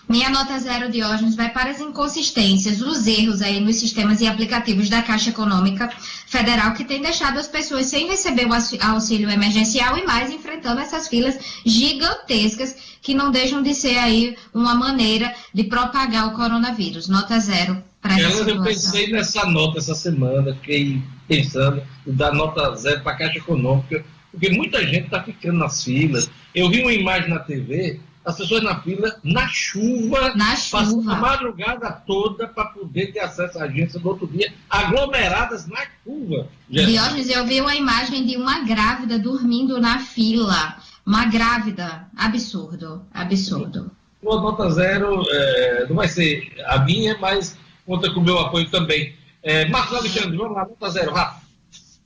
Minha 0.08 0.30
nota 0.30 0.58
zero 0.58 0.86
de 0.86 0.98
Diógenes 0.98 1.36
vai 1.36 1.50
para 1.50 1.70
as 1.70 1.80
inconsistências, 1.80 2.80
os 2.80 3.06
erros 3.06 3.40
aí 3.40 3.60
nos 3.60 3.76
sistemas 3.76 4.20
e 4.20 4.26
aplicativos 4.26 4.88
da 4.88 5.00
Caixa 5.00 5.30
Econômica 5.30 5.88
Federal 6.26 6.74
que 6.74 6.84
tem 6.84 7.00
deixado 7.00 7.38
as 7.38 7.46
pessoas 7.46 7.86
sem 7.86 8.08
receber 8.08 8.46
o 8.46 8.84
auxílio 8.92 9.30
emergencial 9.30 9.96
e 9.96 10.04
mais 10.04 10.32
enfrentando 10.32 10.80
essas 10.80 11.06
filas 11.06 11.38
gigantescas 11.64 12.76
que 13.00 13.14
não 13.14 13.30
deixam 13.30 13.62
de 13.62 13.74
ser 13.74 13.96
aí 13.98 14.36
uma 14.52 14.74
maneira 14.74 15.32
de 15.54 15.62
propagar 15.62 16.26
o 16.26 16.32
coronavírus. 16.32 17.08
Nota 17.08 17.38
zero 17.38 17.80
Gerlane, 18.14 18.50
eu 18.50 18.62
pensei 18.62 19.10
nessa 19.10 19.46
nota 19.46 19.78
essa 19.78 19.94
semana, 19.94 20.54
fiquei 20.54 21.02
pensando 21.28 21.82
em 22.06 22.12
dar 22.12 22.32
nota 22.32 22.74
0 22.74 23.02
para 23.02 23.12
a 23.12 23.16
Caixa 23.16 23.38
Econômica, 23.38 24.04
porque 24.30 24.50
muita 24.50 24.82
gente 24.84 25.06
está 25.06 25.22
ficando 25.22 25.58
nas 25.58 25.82
filas. 25.82 26.30
Eu 26.54 26.68
vi 26.70 26.82
uma 26.82 26.92
imagem 26.92 27.30
na 27.30 27.38
TV, 27.38 28.00
as 28.24 28.36
pessoas 28.36 28.62
na 28.62 28.80
fila, 28.80 29.18
na 29.22 29.46
chuva, 29.48 30.34
Na 30.34 30.50
passando 30.50 30.90
chuva. 31.02 31.12
a 31.12 31.16
madrugada 31.16 31.90
toda 32.06 32.48
para 32.48 32.66
poder 32.66 33.12
ter 33.12 33.20
acesso 33.20 33.58
à 33.58 33.64
agência 33.64 34.00
no 34.00 34.08
outro 34.08 34.26
dia, 34.26 34.52
aglomeradas 34.68 35.66
na 35.68 35.86
chuva. 36.02 36.48
Diógenes, 36.68 37.28
eu 37.30 37.46
vi 37.46 37.60
uma 37.60 37.76
imagem 37.76 38.26
de 38.26 38.36
uma 38.36 38.64
grávida 38.64 39.18
dormindo 39.18 39.80
na 39.80 40.00
fila. 40.00 40.76
Uma 41.04 41.26
grávida. 41.26 42.08
Absurdo. 42.16 43.02
Absurdo. 43.14 43.92
Uma 44.20 44.40
nota 44.40 44.70
zero 44.70 45.22
é, 45.30 45.86
não 45.88 45.94
vai 45.96 46.08
ser 46.08 46.52
a 46.66 46.78
minha, 46.80 47.16
mas 47.18 47.56
conta 47.86 48.10
com 48.10 48.20
o 48.20 48.24
meu 48.24 48.38
apoio 48.38 48.68
também. 48.68 49.14
É, 49.42 49.66
Marcos 49.68 49.96
Alexandre, 49.96 50.36
vamos 50.36 50.56
lá, 50.56 50.66
nota 50.66 50.90
zero, 50.90 51.12
rápido. 51.12 51.46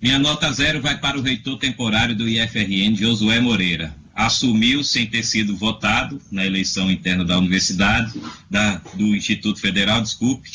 Minha 0.01 0.19
nota 0.19 0.53
zero 0.53 0.81
vai 0.81 0.99
para 0.99 1.19
o 1.19 1.23
reitor 1.23 1.59
temporário 1.59 2.15
do 2.15 2.29
IFRN, 2.29 2.95
Josué 2.95 3.41
Moreira. 3.41 3.95
assumiu 4.15 4.85
sem 4.85 5.07
ter 5.07 5.25
sido 5.25 5.57
votado 5.57 6.21
na 6.31 6.45
eleição 6.45 6.91
interna 6.91 7.25
da 7.25 7.39
universidade, 7.39 8.13
da, 8.51 8.75
do 8.95 9.17
Instituto 9.17 9.59
Federal, 9.59 10.03
desculpe, 10.03 10.51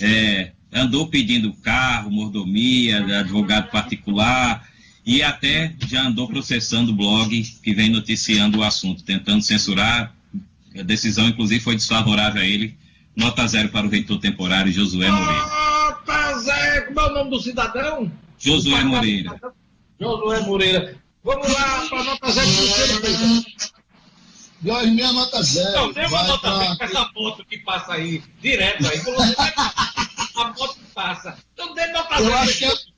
é, 0.00 0.52
andou 0.72 1.08
pedindo 1.08 1.52
carro, 1.54 2.10
mordomia, 2.10 3.04
advogado 3.18 3.70
particular 3.70 4.68
e 5.04 5.22
até 5.22 5.74
já 5.88 6.06
andou 6.06 6.28
processando 6.28 6.92
o 6.92 6.94
blog 6.94 7.42
que 7.62 7.74
vem 7.74 7.90
noticiando 7.90 8.58
o 8.58 8.62
assunto, 8.62 9.02
tentando 9.02 9.42
censurar. 9.42 10.14
A 10.78 10.82
decisão, 10.82 11.26
inclusive, 11.26 11.60
foi 11.60 11.74
desfavorável 11.74 12.42
a 12.42 12.44
ele. 12.44 12.76
Nota 13.18 13.48
zero 13.48 13.68
para 13.70 13.84
o 13.84 13.90
reitor 13.90 14.20
temporário 14.20 14.72
Josué 14.72 15.10
Moreira. 15.10 15.42
Nota 15.42 16.38
zero! 16.38 16.86
Como 16.86 17.00
é 17.00 17.10
o 17.10 17.14
nome 17.14 17.30
do 17.30 17.40
cidadão? 17.40 18.12
Josué 18.38 18.84
Moreira. 18.84 19.40
Josué 20.00 20.40
Moreira. 20.40 20.96
Vamos 21.24 21.52
lá 21.52 21.86
para 21.88 22.00
a 22.00 22.04
nota 22.04 22.30
zero 22.30 22.46
do 22.46 22.60
Luciano 22.60 23.00
Kleber. 23.00 23.44
Jorge, 24.64 24.90
minha 24.92 25.12
nota 25.12 25.42
zero. 25.42 25.72
Não, 25.72 25.92
tem 25.92 26.06
uma 26.06 26.22
nota 26.22 26.58
zero 26.58 26.78
com 26.78 26.84
essa 26.84 27.10
moto 27.12 27.44
que 27.44 27.58
passa 27.58 27.94
aí, 27.94 28.22
direto 28.40 28.86
aí. 28.86 29.00
A 30.38 30.48
moto 30.48 30.78
passa. 30.94 31.36
Então 31.52 31.74
dê 31.74 31.86
nota 31.88 32.14
Eu 32.16 32.24
zero. 32.24 32.34
acho 32.38 32.58
que 32.58 32.64
é- 32.64 32.88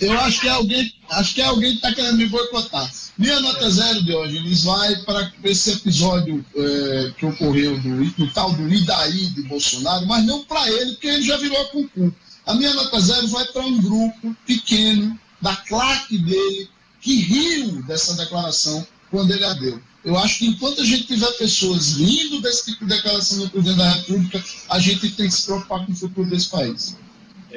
Eu 0.00 0.18
acho 0.20 0.40
que 0.40 0.48
é 0.48 0.50
alguém, 0.50 0.92
acho 1.10 1.34
que 1.34 1.40
é 1.42 1.44
alguém 1.44 1.70
que 1.72 1.76
está 1.76 1.92
querendo 1.94 2.16
me 2.16 2.26
boicotar. 2.26 2.90
Minha 3.18 3.40
nota 3.40 3.70
zero 3.70 4.02
de 4.02 4.12
hoje, 4.14 4.36
eles 4.38 4.64
vai 4.64 4.96
para 5.04 5.30
esse 5.44 5.72
episódio 5.72 6.44
é, 6.56 7.12
que 7.18 7.26
ocorreu 7.26 7.78
do, 7.78 8.04
do 8.04 8.32
tal 8.32 8.52
do 8.54 8.68
Idaí 8.68 9.26
de 9.30 9.42
Bolsonaro, 9.42 10.06
mas 10.06 10.24
não 10.24 10.42
para 10.44 10.68
ele, 10.70 10.92
porque 10.92 11.06
ele 11.08 11.22
já 11.22 11.36
virou 11.36 11.60
a 11.60 11.68
concurso. 11.68 12.14
A 12.46 12.54
minha 12.54 12.72
nota 12.74 12.98
zero 13.00 13.28
vai 13.28 13.44
para 13.46 13.62
um 13.62 13.80
grupo 13.80 14.34
pequeno 14.46 15.18
da 15.40 15.54
claque 15.56 16.18
dele 16.18 16.68
que 17.00 17.14
riu 17.16 17.82
dessa 17.84 18.14
declaração 18.14 18.86
quando 19.10 19.30
ele 19.32 19.44
a 19.44 19.52
deu. 19.54 19.80
Eu 20.04 20.16
acho 20.18 20.38
que 20.38 20.46
enquanto 20.46 20.80
a 20.80 20.84
gente 20.84 21.04
tiver 21.04 21.30
pessoas 21.32 21.96
rindo 21.96 22.40
desse 22.40 22.66
tipo 22.66 22.86
de 22.86 22.94
declaração 22.94 23.38
do 23.38 23.50
presidente 23.50 23.76
da 23.78 23.90
República, 23.92 24.44
a 24.68 24.78
gente 24.78 25.10
tem 25.10 25.28
que 25.28 25.34
se 25.34 25.44
preocupar 25.44 25.84
com 25.84 25.92
o 25.92 25.96
futuro 25.96 26.28
desse 26.28 26.48
país. 26.48 26.96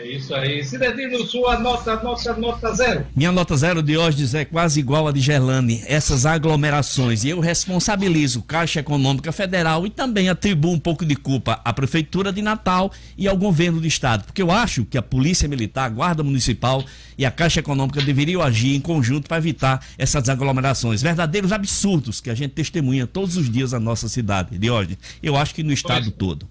É 0.03 0.17
isso 0.17 0.35
aí. 0.35 0.61
Cidadino, 0.65 1.25
sua 1.25 1.57
nota, 1.57 1.95
nota, 2.03 2.33
nota 2.33 2.73
zero. 2.73 3.07
Minha 3.15 3.31
nota 3.31 3.55
zero 3.55 3.81
de 3.81 3.97
hoje 3.97 4.37
é 4.37 4.43
quase 4.43 4.81
igual 4.81 5.07
a 5.07 5.13
de 5.13 5.21
Gerlane. 5.21 5.81
Essas 5.87 6.25
aglomerações. 6.25 7.23
E 7.23 7.29
eu 7.29 7.39
responsabilizo 7.39 8.41
Caixa 8.41 8.81
Econômica 8.81 9.31
Federal 9.31 9.87
e 9.87 9.89
também 9.89 10.27
atribuo 10.27 10.73
um 10.73 10.79
pouco 10.79 11.05
de 11.05 11.15
culpa 11.15 11.61
à 11.63 11.71
Prefeitura 11.71 12.33
de 12.33 12.41
Natal 12.41 12.91
e 13.17 13.29
ao 13.29 13.37
governo 13.37 13.79
do 13.79 13.87
Estado. 13.87 14.25
Porque 14.25 14.41
eu 14.41 14.51
acho 14.51 14.83
que 14.83 14.97
a 14.97 15.01
Polícia 15.01 15.47
Militar, 15.47 15.85
a 15.85 15.89
Guarda 15.89 16.21
Municipal 16.21 16.83
e 17.17 17.25
a 17.25 17.31
Caixa 17.31 17.61
Econômica 17.61 18.01
deveriam 18.01 18.41
agir 18.41 18.75
em 18.75 18.81
conjunto 18.81 19.29
para 19.29 19.37
evitar 19.37 19.85
essas 19.97 20.27
aglomerações. 20.27 21.01
Verdadeiros 21.01 21.53
absurdos 21.53 22.19
que 22.19 22.29
a 22.29 22.35
gente 22.35 22.51
testemunha 22.51 23.07
todos 23.07 23.37
os 23.37 23.49
dias 23.49 23.71
na 23.71 23.79
nossa 23.79 24.09
cidade. 24.09 24.57
De 24.57 24.69
hoje. 24.69 24.97
Eu 25.21 25.37
acho 25.37 25.55
que 25.55 25.63
no 25.63 25.71
Estado 25.71 26.11
todo. 26.11 26.45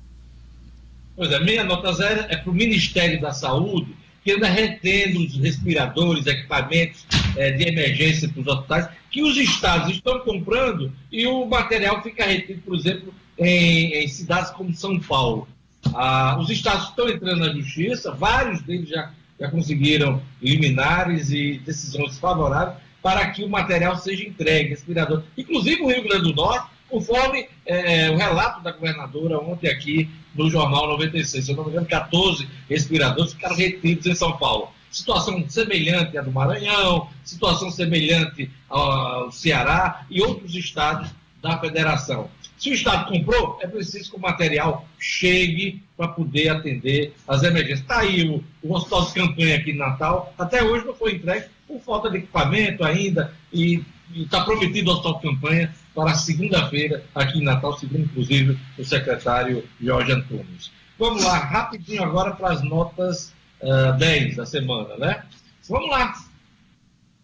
Pois 1.22 1.30
é, 1.30 1.38
minha 1.38 1.62
nota 1.62 1.92
zero 1.92 2.26
é 2.30 2.36
para 2.36 2.50
o 2.50 2.52
Ministério 2.52 3.20
da 3.20 3.32
Saúde, 3.32 3.94
que 4.24 4.32
anda 4.32 4.48
retendo 4.48 5.20
os 5.20 5.38
respiradores, 5.38 6.26
equipamentos 6.26 7.06
eh, 7.36 7.52
de 7.52 7.62
emergência 7.62 8.28
para 8.28 8.40
os 8.40 8.46
hospitais, 8.48 8.88
que 9.08 9.22
os 9.22 9.36
estados 9.36 9.94
estão 9.94 10.18
comprando 10.18 10.90
e 11.12 11.24
o 11.28 11.46
material 11.46 12.02
fica 12.02 12.24
retido, 12.24 12.60
por 12.62 12.74
exemplo, 12.74 13.14
em, 13.38 13.92
em 14.02 14.08
cidades 14.08 14.50
como 14.50 14.74
São 14.74 14.98
Paulo. 14.98 15.46
Ah, 15.94 16.36
os 16.40 16.50
estados 16.50 16.88
estão 16.88 17.08
entrando 17.08 17.38
na 17.38 17.52
justiça, 17.52 18.10
vários 18.10 18.60
deles 18.62 18.88
já, 18.88 19.12
já 19.38 19.48
conseguiram 19.48 20.20
liminares 20.42 21.30
e 21.30 21.62
decisões 21.64 22.18
favoráveis 22.18 22.78
para 23.00 23.30
que 23.30 23.44
o 23.44 23.48
material 23.48 23.96
seja 23.96 24.24
entregue, 24.24 24.70
respirador. 24.70 25.22
Inclusive 25.38 25.82
o 25.82 25.88
Rio 25.88 26.02
Grande 26.02 26.24
do 26.24 26.34
Norte, 26.34 26.66
conforme 26.90 27.46
eh, 27.64 28.10
o 28.10 28.16
relato 28.16 28.60
da 28.60 28.72
governadora 28.72 29.38
ontem 29.38 29.70
aqui 29.70 30.10
no 30.34 30.50
Jornal 30.50 30.88
96. 30.88 31.44
Se 31.44 31.50
eu 31.50 31.56
não 31.56 31.64
me 31.64 31.70
engano, 31.70 31.86
14 31.86 32.48
respiradores 32.68 33.32
ficaram 33.32 33.56
retidos 33.56 34.06
em 34.06 34.14
São 34.14 34.36
Paulo. 34.36 34.70
Situação 34.90 35.48
semelhante 35.48 36.18
à 36.18 36.22
do 36.22 36.30
Maranhão, 36.30 37.08
situação 37.24 37.70
semelhante 37.70 38.50
ao 38.68 39.32
Ceará 39.32 40.04
e 40.10 40.20
outros 40.20 40.54
estados 40.54 41.10
da 41.40 41.58
federação. 41.58 42.30
Se 42.62 42.70
o 42.70 42.74
Estado 42.74 43.08
comprou, 43.08 43.58
é 43.60 43.66
preciso 43.66 44.10
que 44.10 44.16
o 44.16 44.20
material 44.20 44.86
chegue 44.96 45.82
para 45.96 46.06
poder 46.06 46.48
atender 46.50 47.12
as 47.26 47.42
emergências. 47.42 47.80
Está 47.80 47.98
aí 48.00 48.28
o, 48.28 48.44
o 48.62 48.74
hospital 48.74 49.06
de 49.06 49.14
campanha 49.14 49.56
aqui 49.56 49.72
em 49.72 49.76
Natal, 49.76 50.32
até 50.38 50.62
hoje 50.62 50.86
não 50.86 50.94
foi 50.94 51.14
entregue 51.14 51.46
por 51.66 51.80
falta 51.80 52.08
de 52.08 52.18
equipamento 52.18 52.84
ainda, 52.84 53.34
e 53.52 53.82
está 54.14 54.44
prometido 54.44 54.90
o 54.90 54.94
hospital 54.94 55.14
de 55.16 55.22
campanha 55.22 55.74
para 55.94 56.14
segunda-feira 56.14 57.04
aqui 57.14 57.38
em 57.38 57.44
Natal, 57.44 57.78
segundo 57.78 58.04
inclusive 58.04 58.58
o 58.78 58.84
secretário 58.84 59.66
Jorge 59.80 60.12
Antunes. 60.12 60.70
Vamos 60.98 61.24
lá, 61.24 61.38
rapidinho 61.38 62.02
agora 62.02 62.32
para 62.32 62.52
as 62.52 62.62
notas 62.62 63.32
ah, 63.62 63.92
10 63.92 64.36
da 64.36 64.46
semana, 64.46 64.96
né? 64.96 65.22
Vamos 65.68 65.90
lá. 65.90 66.14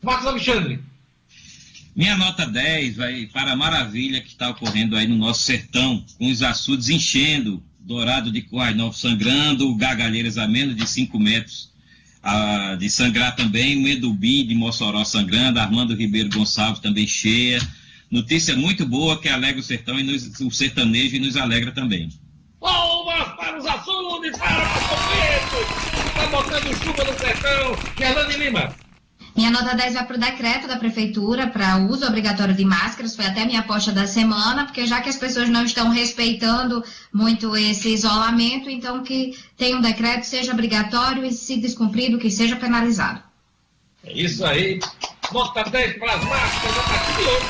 Marcos 0.02 0.26
Alexandre. 0.26 0.80
Minha 1.94 2.16
nota 2.16 2.46
10 2.46 2.96
vai 2.96 3.26
para 3.32 3.52
a 3.52 3.56
maravilha 3.56 4.20
que 4.20 4.28
está 4.28 4.50
ocorrendo 4.50 4.96
aí 4.96 5.08
no 5.08 5.16
nosso 5.16 5.42
sertão, 5.42 6.04
com 6.16 6.30
os 6.30 6.42
açudes 6.42 6.88
enchendo, 6.88 7.62
Dourado 7.80 8.30
de 8.30 8.46
Novos 8.76 9.00
sangrando, 9.00 9.74
Gargalheiras 9.74 10.38
a 10.38 10.46
menos 10.46 10.76
de 10.76 10.86
5 10.86 11.18
metros 11.18 11.67
ah, 12.28 12.74
de 12.76 12.88
sangrar 12.90 13.34
também, 13.34 13.76
Medubi 13.76 14.44
de 14.44 14.54
Mossoró 14.54 15.04
sangrando, 15.04 15.58
Armando 15.60 15.94
Ribeiro 15.94 16.28
Gonçalves 16.30 16.80
também 16.80 17.06
cheia. 17.06 17.60
Notícia 18.10 18.56
muito 18.56 18.86
boa 18.86 19.20
que 19.20 19.28
alegra 19.28 19.60
o 19.60 19.62
sertão 19.62 19.98
e 19.98 20.02
nos- 20.02 20.40
o 20.40 20.50
sertanejo 20.50 21.16
e 21.16 21.18
nos 21.20 21.36
alegra 21.36 21.72
também. 21.72 22.08
Palmas 22.60 23.28
para 23.36 23.58
os 23.58 23.66
açudes, 23.66 24.36
para 24.38 24.64
o 24.64 25.08
Preto, 25.08 26.00
que 26.02 26.08
está 26.08 26.26
botando 26.28 26.84
chuva 26.84 27.04
no 27.04 27.18
sertão. 27.18 27.76
Gerlane 27.98 28.36
Lima. 28.36 28.74
Minha 29.38 29.52
nota 29.52 29.72
10 29.72 29.94
vai 29.94 30.04
para 30.04 30.16
o 30.16 30.18
decreto 30.18 30.66
da 30.66 30.76
prefeitura 30.76 31.46
para 31.46 31.76
uso 31.76 32.04
obrigatório 32.04 32.52
de 32.52 32.64
máscaras. 32.64 33.14
Foi 33.14 33.24
até 33.24 33.44
minha 33.44 33.60
aposta 33.60 33.92
da 33.92 34.04
semana, 34.04 34.64
porque 34.64 34.84
já 34.84 35.00
que 35.00 35.08
as 35.08 35.16
pessoas 35.16 35.48
não 35.48 35.64
estão 35.64 35.90
respeitando 35.90 36.82
muito 37.14 37.56
esse 37.56 37.88
isolamento, 37.90 38.68
então 38.68 39.04
que 39.04 39.38
tenha 39.56 39.76
um 39.76 39.80
decreto, 39.80 40.24
seja 40.24 40.50
obrigatório 40.50 41.24
e, 41.24 41.32
se 41.32 41.56
descumprido, 41.56 42.18
que 42.18 42.32
seja 42.32 42.56
penalizado. 42.56 43.22
É 44.02 44.12
isso 44.12 44.44
aí. 44.44 44.80
Nota 45.30 45.62
10 45.62 45.98
para 46.00 46.14
as 46.14 46.24
máscaras 46.24 46.76
a 46.76 46.82
partir 46.82 47.12
de 47.14 47.22
hoje. 47.22 47.46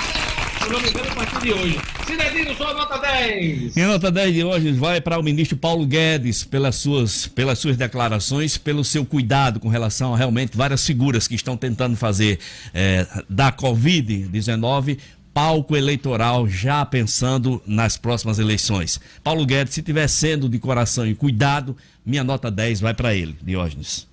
Se 0.62 0.70
não 0.70 0.81
me 0.81 0.89
engano, 0.90 1.10
a 1.10 1.15
partir 1.15 1.40
de 1.40 1.52
hoje. 1.55 1.97
Sua 2.56 2.72
nota 2.72 2.98
10. 2.98 3.74
Minha 3.74 3.89
nota 3.89 4.10
10 4.10 4.35
de 4.35 4.43
hoje 4.43 4.72
vai 4.72 5.01
para 5.01 5.18
o 5.18 5.22
ministro 5.22 5.59
Paulo 5.59 5.85
Guedes 5.86 6.43
pelas 6.43 6.76
suas, 6.76 7.26
pelas 7.26 7.59
suas 7.59 7.76
declarações, 7.76 8.56
pelo 8.56 8.82
seu 8.82 9.05
cuidado 9.05 9.60
com 9.60 9.68
relação 9.68 10.14
a 10.14 10.16
realmente 10.16 10.56
várias 10.56 10.86
figuras 10.86 11.28
que 11.28 11.35
estão 11.35 11.56
tentando 11.56 11.97
fazer 11.97 12.39
eh, 12.72 13.06
da 13.28 13.52
Covid-19 13.52 14.98
palco 15.35 15.76
eleitoral 15.76 16.48
já 16.48 16.85
pensando 16.85 17.62
nas 17.66 17.97
próximas 17.97 18.39
eleições. 18.39 18.98
Paulo 19.22 19.44
Guedes, 19.44 19.74
se 19.74 19.82
tiver 19.82 20.09
sendo 20.09 20.48
de 20.48 20.59
coração 20.59 21.06
e 21.06 21.14
cuidado, 21.14 21.76
minha 22.05 22.24
nota 22.24 22.51
10 22.51 22.80
vai 22.80 22.94
para 22.94 23.14
ele, 23.14 23.36
Diógenes. 23.43 24.09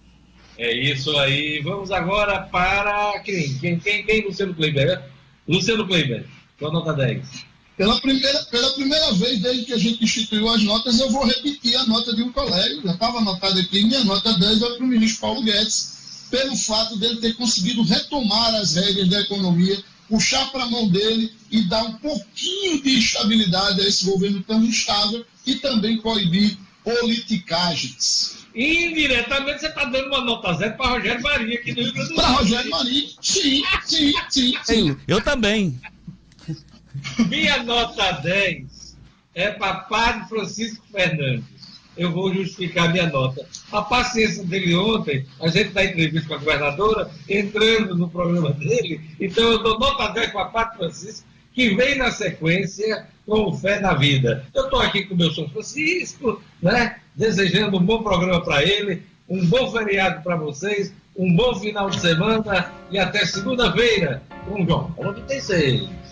É 0.57 0.72
isso 0.73 1.17
aí. 1.17 1.61
Vamos 1.63 1.91
agora 1.91 2.41
para 2.41 3.19
quem? 3.22 3.57
Quem, 3.57 3.80
quem, 3.80 4.05
quem? 4.05 4.26
Luciano 4.26 4.53
Kleiber. 4.53 4.85
né? 4.85 5.01
Luciano 5.47 5.88
Kleiber, 5.88 6.26
sua 6.59 6.72
nota 6.72 6.93
10. 6.93 7.55
Pela 7.77 7.99
primeira, 7.99 8.43
pela 8.45 8.73
primeira 8.73 9.11
vez 9.14 9.41
desde 9.41 9.65
que 9.65 9.73
a 9.73 9.77
gente 9.77 10.03
instituiu 10.03 10.47
as 10.47 10.64
notas, 10.64 10.97
eu 10.99 11.10
vou 11.11 11.26
repetir 11.26 11.76
a 11.76 11.85
nota 11.85 12.15
de 12.15 12.23
um 12.23 12.31
colega, 12.31 12.81
já 12.85 12.93
estava 12.93 13.18
anotado 13.18 13.60
aqui, 13.60 13.84
minha 13.84 14.03
nota 14.06 14.38
10 14.38 14.60
vai 14.60 14.69
para 14.72 14.85
o 14.85 14.88
ministro 14.88 15.22
Paulo 15.22 15.43
Guedes, 15.43 16.27
pelo 16.31 16.56
fato 16.56 16.97
dele 16.97 17.18
ter 17.18 17.35
conseguido 17.35 17.84
retomar 17.84 18.56
as 18.56 18.76
regras 18.76 19.10
da 19.10 19.19
economia, 19.19 19.77
puxar 20.07 20.49
para 20.52 20.64
a 20.64 20.69
mão 20.69 20.88
dele 20.88 21.31
e 21.52 21.61
dar 21.64 21.84
um 21.84 21.93
pouquinho 21.95 22.81
de 22.81 22.97
estabilidade 22.97 23.81
a 23.81 23.88
esse 23.88 24.06
governo 24.06 24.41
tão 24.43 24.64
instável 24.64 25.26
e 25.45 25.56
também 25.56 25.97
coibir 25.97 26.57
politicagens. 26.84 28.45
Indiretamente 28.56 29.60
você 29.60 29.68
está 29.68 29.84
dando 29.84 30.07
uma 30.07 30.22
nota 30.22 30.53
zero 30.53 30.77
para 30.77 30.91
Rogério 30.91 31.22
Maria 31.22 31.60
aqui 31.60 31.73
no 31.73 31.81
Rio 31.81 31.93
Grande 31.93 32.10
do 32.10 32.15
Para 32.15 32.30
Norte. 32.30 32.41
Rogério 32.43 32.72
Maria, 32.72 33.10
sim, 33.22 33.64
sim, 33.85 34.14
sim, 34.30 34.53
sim. 34.64 34.97
Eu 35.07 35.19
também. 35.19 35.77
Minha 37.19 37.63
nota 37.63 38.11
10 38.11 38.97
é 39.33 39.51
para 39.51 39.75
Padre 39.75 40.27
Francisco 40.27 40.85
Fernandes. 40.91 41.45
Eu 41.97 42.11
vou 42.11 42.33
justificar 42.33 42.91
minha 42.91 43.07
nota. 43.07 43.45
A 43.71 43.81
paciência 43.81 44.43
dele 44.43 44.75
ontem, 44.75 45.25
a 45.39 45.47
gente 45.47 45.69
dá 45.69 45.85
entrevista 45.85 46.27
com 46.27 46.33
a 46.35 46.37
governadora, 46.37 47.09
entrando 47.29 47.95
no 47.95 48.09
programa 48.09 48.51
dele, 48.51 48.99
então 49.19 49.43
eu 49.45 49.63
dou 49.63 49.79
nota 49.79 50.11
10 50.11 50.31
para 50.31 50.45
Padre 50.45 50.77
Francisco, 50.77 51.27
que 51.53 51.73
vem 51.73 51.97
na 51.97 52.11
sequência 52.11 53.07
com 53.25 53.55
fé 53.57 53.79
na 53.79 53.93
vida. 53.93 54.45
Eu 54.53 54.65
estou 54.65 54.81
aqui 54.81 55.05
com 55.05 55.13
o 55.13 55.17
meu 55.17 55.33
São 55.33 55.47
Francisco, 55.49 56.41
né? 56.61 56.97
desejando 57.15 57.77
um 57.77 57.83
bom 57.83 58.03
programa 58.03 58.41
para 58.43 58.61
ele, 58.61 59.03
um 59.29 59.45
bom 59.45 59.71
feriado 59.71 60.21
para 60.21 60.35
vocês, 60.35 60.93
um 61.15 61.33
bom 61.33 61.55
final 61.55 61.89
de 61.89 61.99
semana 62.01 62.73
e 62.91 62.99
até 62.99 63.25
segunda-feira 63.25 64.21
com 64.45 64.63
o 64.63 64.67
Jornal 64.67 64.93
96. 64.97 66.05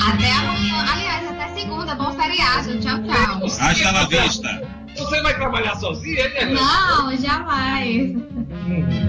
Até 0.00 0.32
amanhã. 0.32 0.84
Aliás, 0.92 1.28
até 1.28 1.48
segunda. 1.54 1.94
Bom 1.94 2.12
feriado. 2.12 2.78
Tchau, 2.80 3.02
tchau. 3.02 3.46
Hasta 3.46 3.90
la 3.92 4.04
vista. 4.06 4.62
Você 4.96 5.20
vai 5.22 5.34
trabalhar 5.34 5.74
sozinha, 5.76 6.28
né? 6.28 6.44
Não, 6.46 7.16
jamais. 7.16 8.14
Hum. 8.16 9.03